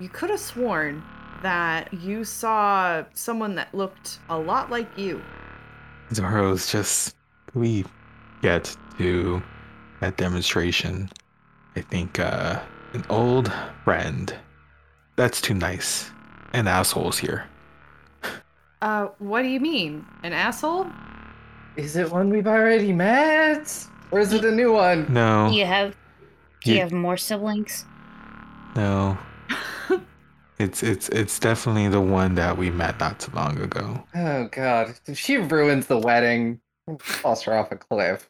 [0.00, 1.00] you could have sworn
[1.40, 5.22] that you saw someone that looked a lot like you.
[6.12, 7.14] Zoro's just.
[7.54, 7.84] We
[8.40, 9.40] get to
[10.00, 11.10] that demonstration?
[11.76, 12.60] I think uh,
[12.92, 13.52] an old
[13.84, 14.34] friend.
[15.14, 16.10] That's too nice.
[16.52, 17.44] And assholes here.
[18.82, 20.04] Uh, what do you mean?
[20.24, 20.86] An asshole?
[21.76, 23.86] Is it one we've already met?
[24.10, 25.06] Or is it a new one?
[25.12, 25.94] No, Do you have
[26.62, 27.84] do you You- have more siblings?
[28.76, 29.16] no.
[30.58, 34.04] It's it's it's definitely the one that we met not too long ago.
[34.14, 34.94] Oh god.
[35.06, 38.28] If she ruins the wedding, I'll toss her off a cliff.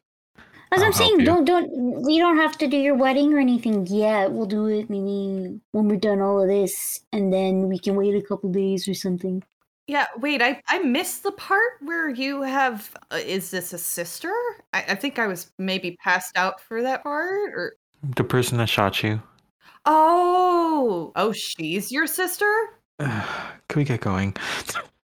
[0.70, 1.27] As I'll I'm saying, you.
[1.27, 1.69] don't don't
[2.09, 4.33] you don't have to do your wedding or anything yet.
[4.33, 8.15] We'll do it maybe when we're done all of this, and then we can wait
[8.15, 9.43] a couple days or something.
[9.88, 12.94] Yeah, wait, I, I missed the part where you have.
[13.10, 14.32] Uh, is this a sister?
[14.72, 17.74] I, I think I was maybe passed out for that part, or.
[18.02, 19.22] The person that shot you.
[19.84, 21.12] Oh!
[21.16, 22.52] Oh, she's your sister?
[22.98, 23.22] Can
[23.74, 24.36] we get going?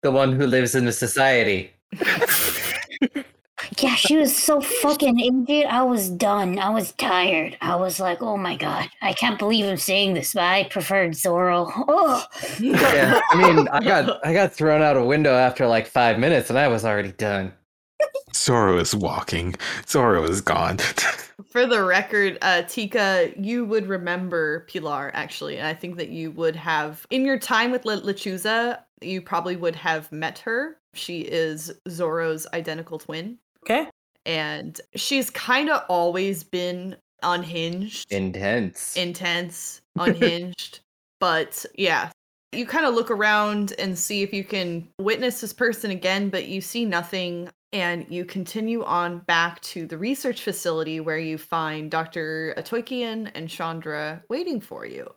[0.03, 1.73] The one who lives in the society.
[3.83, 5.67] Yeah, she was so fucking injured.
[5.67, 6.61] I was done.
[6.61, 7.57] I was tired.
[7.61, 11.17] I was like, oh my god, I can't believe I'm saying this, but I preferred
[11.17, 11.69] Zoro.
[11.89, 12.25] Oh,
[12.61, 16.49] Yeah, I mean, I got I got thrown out a window after like five minutes,
[16.49, 17.53] and I was already done.
[18.35, 19.57] Zoro is walking.
[19.89, 20.79] Zoro is gone.
[21.51, 25.59] For the record, uh, Tika, you would remember Pilar, actually.
[25.59, 29.57] And I think that you would have, in your time with Le- Lechuza, you probably
[29.57, 30.79] would have met her.
[30.95, 33.39] She is Zoro's identical twin.
[33.65, 33.89] Okay.
[34.27, 38.11] And she's kind of always been unhinged.
[38.13, 38.97] Intense.
[38.97, 40.81] intense, unhinged.
[41.21, 42.11] but yeah,
[42.53, 46.47] you kind of look around and see if you can witness this person again, but
[46.47, 47.49] you see nothing.
[47.75, 52.53] And you continue on back to the research facility where you find Dr.
[52.59, 55.09] Atoikian and Chandra waiting for you.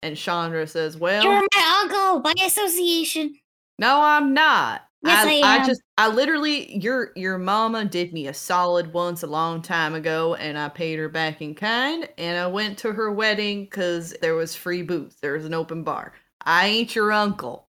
[0.00, 3.34] And Chandra says, Well, you're my uncle by association.
[3.80, 4.82] no, I'm not.
[5.02, 5.66] Yes, I am.
[5.66, 10.34] just I literally your your mama did me a solid once a long time ago
[10.34, 14.34] and I paid her back in kind and I went to her wedding cuz there
[14.34, 15.16] was free booze.
[15.22, 16.12] There was an open bar.
[16.42, 17.68] I ain't your uncle.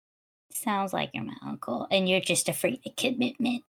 [0.52, 3.65] Sounds like you're my uncle, and you're just afraid of commitment.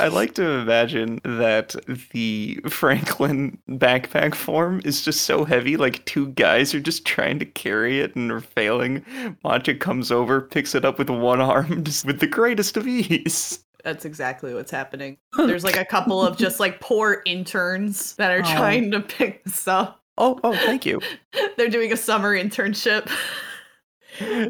[0.00, 1.74] I like to imagine that
[2.12, 7.44] the Franklin backpack form is just so heavy, like two guys are just trying to
[7.46, 9.02] carry it and are failing.
[9.44, 13.60] Matcha comes over, picks it up with one arm, just with the greatest of ease.
[13.84, 15.18] That's exactly what's happening.
[15.36, 18.56] There's like a couple of just like poor interns that are Oh.
[18.56, 20.00] trying to pick this up.
[20.16, 21.00] Oh, oh, thank you.
[21.56, 23.10] They're doing a summer internship.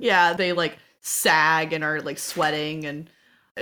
[0.01, 3.10] yeah, they like sag and are like sweating and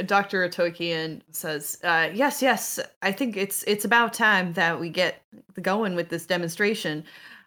[0.06, 0.48] Dr.
[0.48, 5.22] Atokian says, uh, "Yes, yes, I think it's it's about time that we get
[5.60, 7.04] going with this demonstration,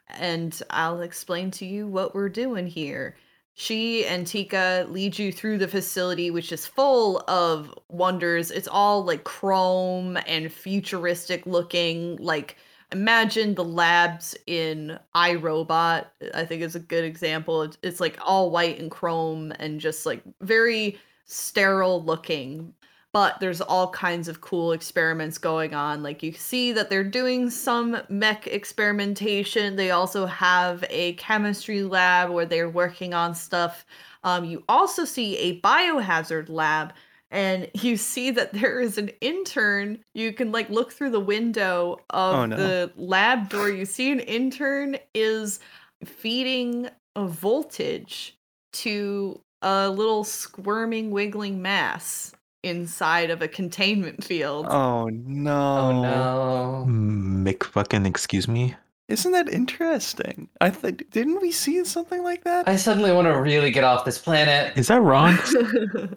[0.09, 3.15] and I'll explain to you what we're doing here.
[3.55, 8.51] She and Tika lead you through the facility, which is full of wonders.
[8.51, 12.17] It's all like chrome and futuristic looking.
[12.17, 12.57] Like,
[12.91, 17.61] imagine the labs in iRobot, I think is a good example.
[17.61, 22.73] It's, it's like all white and chrome and just like very sterile looking.
[23.11, 26.03] But there's all kinds of cool experiments going on.
[26.03, 29.77] Like, you see that they're doing some mech experimentation.
[29.77, 33.85] They also have a chemistry lab where they're working on stuff.
[34.25, 36.91] Um, you also see a biohazard lab
[37.31, 39.99] and you see that there is an intern.
[40.13, 42.57] You can like look through the window of Oh, no.
[42.57, 43.69] the lab door.
[43.69, 45.59] You see an intern is
[46.03, 48.37] feeding a voltage
[48.73, 52.33] to a little squirming, wiggling mass
[52.63, 54.67] inside of a containment field.
[54.69, 55.57] Oh no.
[55.57, 56.85] Oh no.
[56.87, 58.75] Mick fucking excuse me.
[59.07, 60.49] Isn't that interesting?
[60.61, 62.67] I think didn't we see something like that?
[62.67, 64.77] I suddenly want to really get off this planet.
[64.77, 65.37] Is that wrong?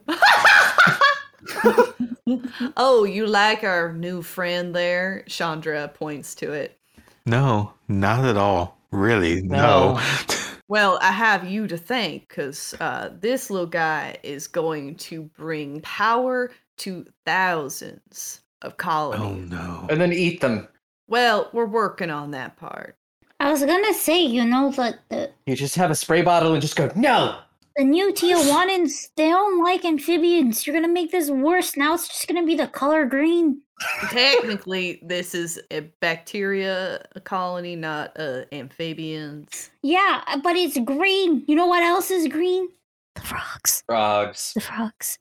[2.76, 5.24] oh, you like our new friend there?
[5.26, 6.78] Chandra points to it.
[7.26, 8.78] no, not at all.
[8.90, 9.94] Really, no.
[9.94, 10.00] No.
[10.68, 15.80] Well, I have you to thank because uh, this little guy is going to bring
[15.80, 19.20] power to thousands of college.
[19.20, 19.86] oh no.
[19.88, 20.68] And then eat them.
[21.08, 22.96] Well, we're working on that part.
[23.40, 26.60] I was gonna say, you know, that the, You just have a spray bottle and
[26.60, 27.38] just go, no!
[27.78, 30.66] The new Tijuanans, they don't like amphibians.
[30.66, 31.76] You're gonna make this worse.
[31.76, 33.62] Now it's just gonna be the color green.
[34.10, 39.70] Technically, this is a bacteria colony, not uh, amphibians.
[39.82, 41.44] Yeah, but it's green.
[41.46, 42.68] You know what else is green?
[43.14, 43.84] The frogs.
[43.86, 44.52] Frogs.
[44.54, 45.18] The frogs.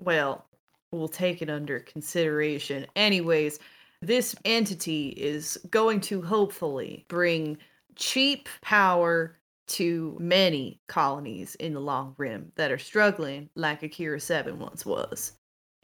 [0.00, 0.44] Well,
[0.90, 2.86] we'll take it under consideration.
[2.96, 3.60] Anyways,
[4.00, 7.56] this entity is going to hopefully bring
[7.94, 9.36] cheap power
[9.72, 15.32] to many colonies in the long rim that are struggling like Akira 7 once was.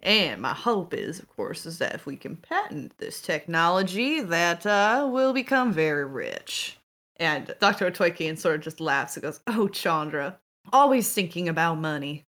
[0.00, 4.64] And my hope is, of course, is that if we can patent this technology, that
[4.64, 6.78] uh, we'll become very rich.
[7.16, 7.90] And Dr.
[7.90, 10.38] Otoikian sort of just laughs and goes, Oh, Chandra,
[10.72, 12.26] always thinking about money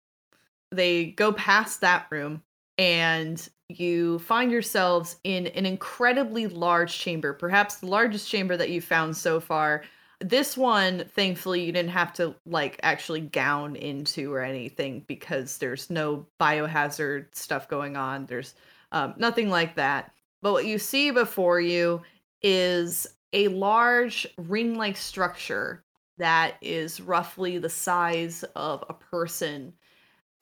[0.75, 2.43] they go past that room
[2.79, 8.85] and you find yourselves in an incredibly large chamber, perhaps the largest chamber that you've
[8.85, 9.85] found so far.
[10.29, 15.91] This one, thankfully, you didn't have to like actually gown into or anything because there's
[15.91, 18.27] no biohazard stuff going on.
[18.27, 18.55] There's
[18.93, 20.13] um, nothing like that.
[20.41, 22.03] But what you see before you
[22.43, 25.85] is a large ring like structure
[26.19, 29.75] that is roughly the size of a person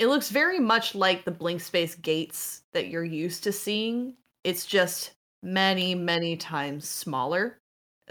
[0.03, 4.17] it looks very much like the blink space gates that you're used to seeing.
[4.43, 5.13] It's just
[5.45, 7.61] many, many times smaller.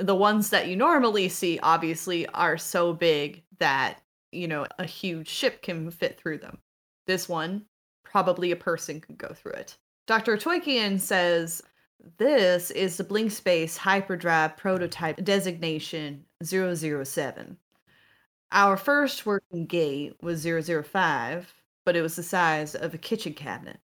[0.01, 4.01] The ones that you normally see, obviously, are so big that,
[4.31, 6.57] you know, a huge ship can fit through them.
[7.05, 7.65] This one,
[8.03, 9.77] probably a person could go through it.
[10.07, 10.37] Dr.
[10.37, 11.61] Toykian says
[12.17, 17.57] this is the Blink Space Hyperdrive prototype designation 007.
[18.51, 21.53] Our first working gate was 005,
[21.85, 23.80] but it was the size of a kitchen cabinet.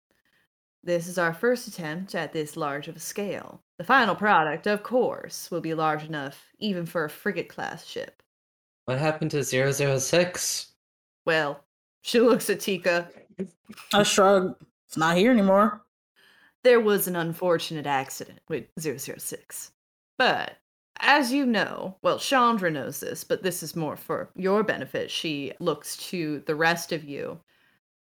[0.85, 3.63] This is our first attempt at this large of a scale.
[3.79, 8.23] The final product, of course, will be large enough even for a frigate class ship.
[8.85, 10.73] What happened to 006?
[11.25, 11.65] Well,
[12.03, 13.09] she looks at Tika.
[13.95, 14.57] I shrug.
[14.87, 15.81] It's not here anymore.
[16.65, 19.73] There was an unfortunate accident with 006.
[20.19, 20.59] But
[21.01, 25.11] as you know, well, Chandra knows this, but this is more for your benefit.
[25.11, 27.41] She looks to the rest of you.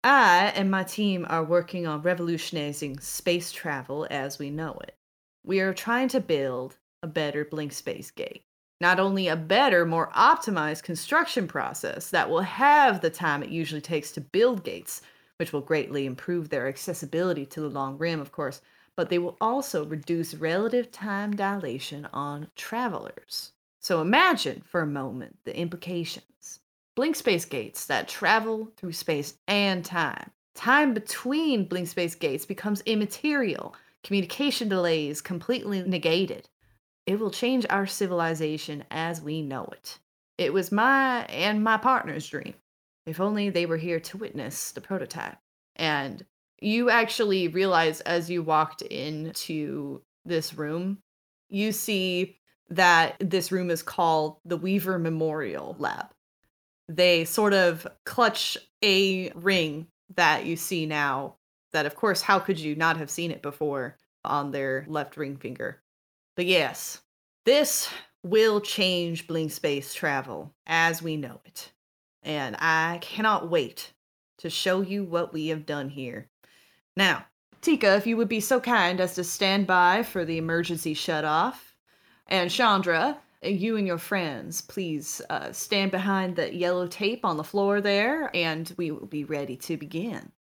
[0.09, 4.97] I and my team are working on revolutionizing space travel as we know it.
[5.45, 8.45] We are trying to build a better Blink Space Gate.
[8.81, 13.81] Not only a better, more optimized construction process that will have the time it usually
[13.81, 15.03] takes to build gates,
[15.39, 18.61] which will greatly improve their accessibility to the long rim, of course,
[18.97, 23.51] but they will also reduce relative time dilation on travelers.
[23.81, 26.61] So imagine for a moment the implications.
[26.97, 30.31] Blink space gates that travel through space and time.
[30.55, 33.77] Time between blink space gates becomes immaterial.
[34.03, 36.49] Communication delays completely negated.
[37.05, 39.99] It will change our civilization as we know it.
[40.39, 42.55] It was my and my partner's dream.
[43.05, 45.37] If only they were here to witness the prototype.
[45.77, 46.25] And
[46.61, 50.99] you actually realize as you walked into this room,
[51.51, 52.39] you see
[52.71, 56.07] that this room is called the Weaver Memorial Lab.
[56.89, 61.37] They sort of clutch a ring that you see now,
[61.73, 65.37] that of course, how could you not have seen it before on their left ring
[65.37, 65.83] finger?
[66.37, 67.01] But yes,
[67.45, 67.89] this
[68.23, 71.73] will change Blink Space travel as we know it.
[72.27, 73.93] and I cannot wait
[74.39, 76.29] to show you what we have done here.
[76.97, 77.25] Now,
[77.63, 81.25] Tika, if you would be so kind as to stand by for the emergency shut
[81.25, 81.75] off,
[82.27, 87.45] and Chandra, you and your friends, please uh, stand behind the yellow tape on the
[87.45, 90.33] floor there, and we will be ready to begin.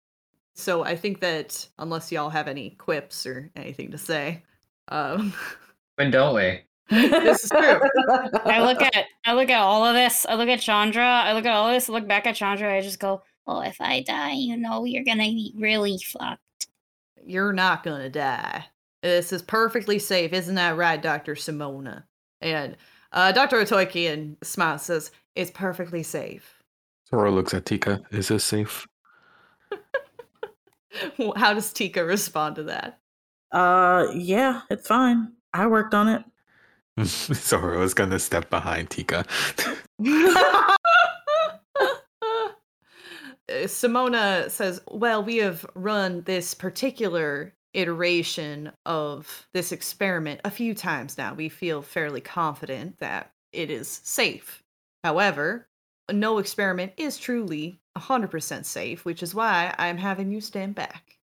[0.54, 4.42] So I think that unless y'all have any quips or anything to say,
[4.88, 5.34] um,
[5.96, 6.60] When don't we?
[6.90, 7.80] this is true.
[8.44, 10.24] I look at I look at all of this.
[10.28, 11.04] I look at Chandra.
[11.04, 11.88] I look at all this.
[11.88, 12.72] I look back at Chandra.
[12.72, 16.68] I just go, Well, if I die, you know you're gonna be really fucked.
[17.24, 18.66] You're not gonna die.
[19.02, 22.04] This is perfectly safe, isn't that right, Doctor Simona?
[22.40, 22.76] And
[23.12, 26.62] uh, Doctor Otoikian smiles, says, "It's perfectly safe."
[27.08, 28.02] Zoro looks at Tika.
[28.10, 28.86] Is this safe?
[31.36, 32.98] How does Tika respond to that?
[33.52, 35.32] Uh, yeah, it's fine.
[35.52, 36.24] I worked on it.
[37.04, 39.24] Zoro is gonna step behind Tika.
[43.48, 51.16] Simona says, Well, we have run this particular iteration of this experiment a few times
[51.16, 51.34] now.
[51.34, 54.62] We feel fairly confident that it is safe.
[55.04, 55.68] However,
[56.10, 61.18] no experiment is truly 100% safe, which is why I'm having you stand back.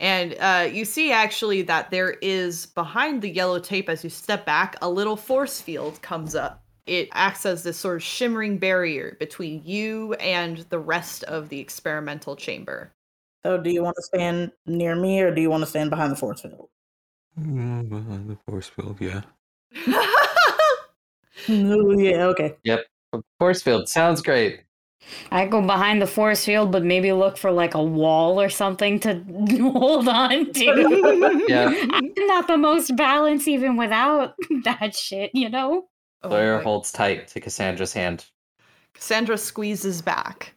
[0.00, 4.44] And uh, you see actually that there is behind the yellow tape as you step
[4.44, 6.64] back, a little force field comes up.
[6.86, 11.60] It acts as this sort of shimmering barrier between you and the rest of the
[11.60, 12.92] experimental chamber.
[13.44, 16.12] So, do you want to stand near me or do you want to stand behind
[16.12, 16.68] the force field?
[17.38, 19.22] Mm, behind the force field, yeah.
[21.50, 22.56] Ooh, yeah, okay.
[22.64, 22.86] Yep.
[23.38, 24.62] Force field sounds great.
[25.30, 29.00] I go behind the force field, but maybe look for like a wall or something
[29.00, 29.14] to
[29.72, 31.44] hold on to.
[31.48, 31.74] Yeah.
[31.90, 35.88] I'm not the most balanced even without that shit, you know?
[36.22, 38.26] Oh Sawyer holds tight to Cassandra's hand.
[38.94, 40.51] Cassandra squeezes back.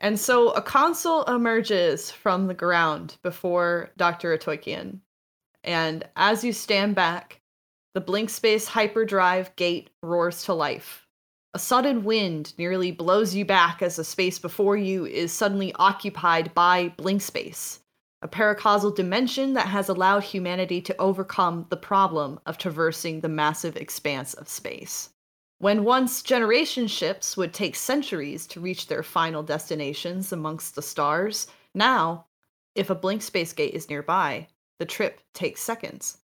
[0.00, 4.36] And so a console emerges from the ground before Dr.
[4.36, 5.00] Atoikian.
[5.64, 7.40] And as you stand back,
[7.94, 11.06] the blink space hyperdrive gate roars to life.
[11.54, 16.54] A sudden wind nearly blows you back as the space before you is suddenly occupied
[16.54, 17.80] by blink space,
[18.22, 23.76] a paracausal dimension that has allowed humanity to overcome the problem of traversing the massive
[23.76, 25.10] expanse of space.
[25.60, 31.48] When once generation ships would take centuries to reach their final destinations amongst the stars,
[31.74, 32.26] now,
[32.76, 34.46] if a blink space gate is nearby,
[34.78, 36.18] the trip takes seconds.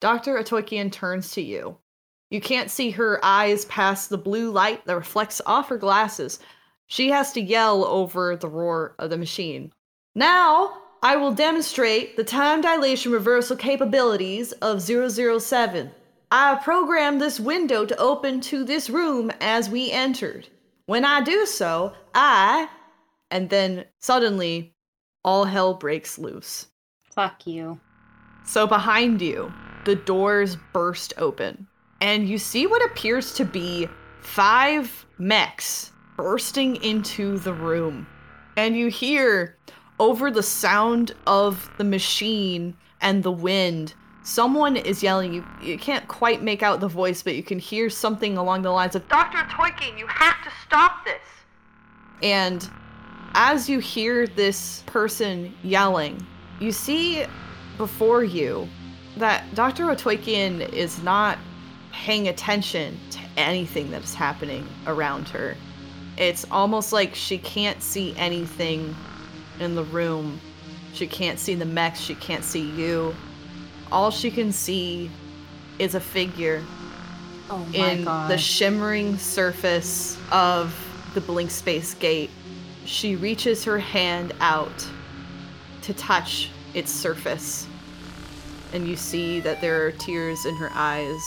[0.00, 0.36] Dr.
[0.36, 1.78] Atoikian turns to you.
[2.30, 6.38] You can't see her eyes past the blue light that reflects off her glasses.
[6.86, 9.72] She has to yell over the roar of the machine.
[10.14, 15.90] Now, I will demonstrate the time dilation reversal capabilities of 007.
[16.30, 20.48] I programmed this window to open to this room as we entered.
[20.86, 22.68] When I do so, I.
[23.30, 24.74] And then suddenly,
[25.24, 26.66] all hell breaks loose.
[27.14, 27.80] Fuck you.
[28.44, 29.52] So behind you,
[29.84, 31.66] the doors burst open,
[32.00, 33.88] and you see what appears to be
[34.20, 38.06] five mechs bursting into the room.
[38.56, 39.56] And you hear
[39.98, 43.94] over the sound of the machine and the wind,
[44.24, 45.32] someone is yelling.
[45.32, 48.70] You, you can't quite make out the voice, but you can hear something along the
[48.70, 49.38] lines of Dr.
[49.48, 51.20] Toykin, you have to stop this.
[52.22, 52.68] And
[53.34, 56.26] as you hear this person yelling,
[56.58, 57.24] you see
[57.76, 58.68] before you
[59.16, 59.84] that Dr.
[59.84, 61.38] Otoikian is not
[61.92, 65.56] paying attention to anything that is happening around her.
[66.16, 68.94] It's almost like she can't see anything
[69.60, 70.40] in the room.
[70.92, 73.14] She can't see the mechs, she can't see you.
[73.92, 75.10] All she can see
[75.78, 76.62] is a figure
[77.50, 78.30] Oh my in god.
[78.30, 80.74] the shimmering surface of
[81.14, 82.30] the blink space gate.
[82.86, 84.86] She reaches her hand out
[85.82, 87.66] to touch its surface.
[88.72, 91.22] And you see that there are tears in her eyes.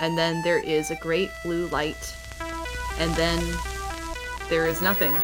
[0.00, 2.14] And then there is a great blue light.
[2.98, 3.40] And then
[4.48, 5.14] there is nothing.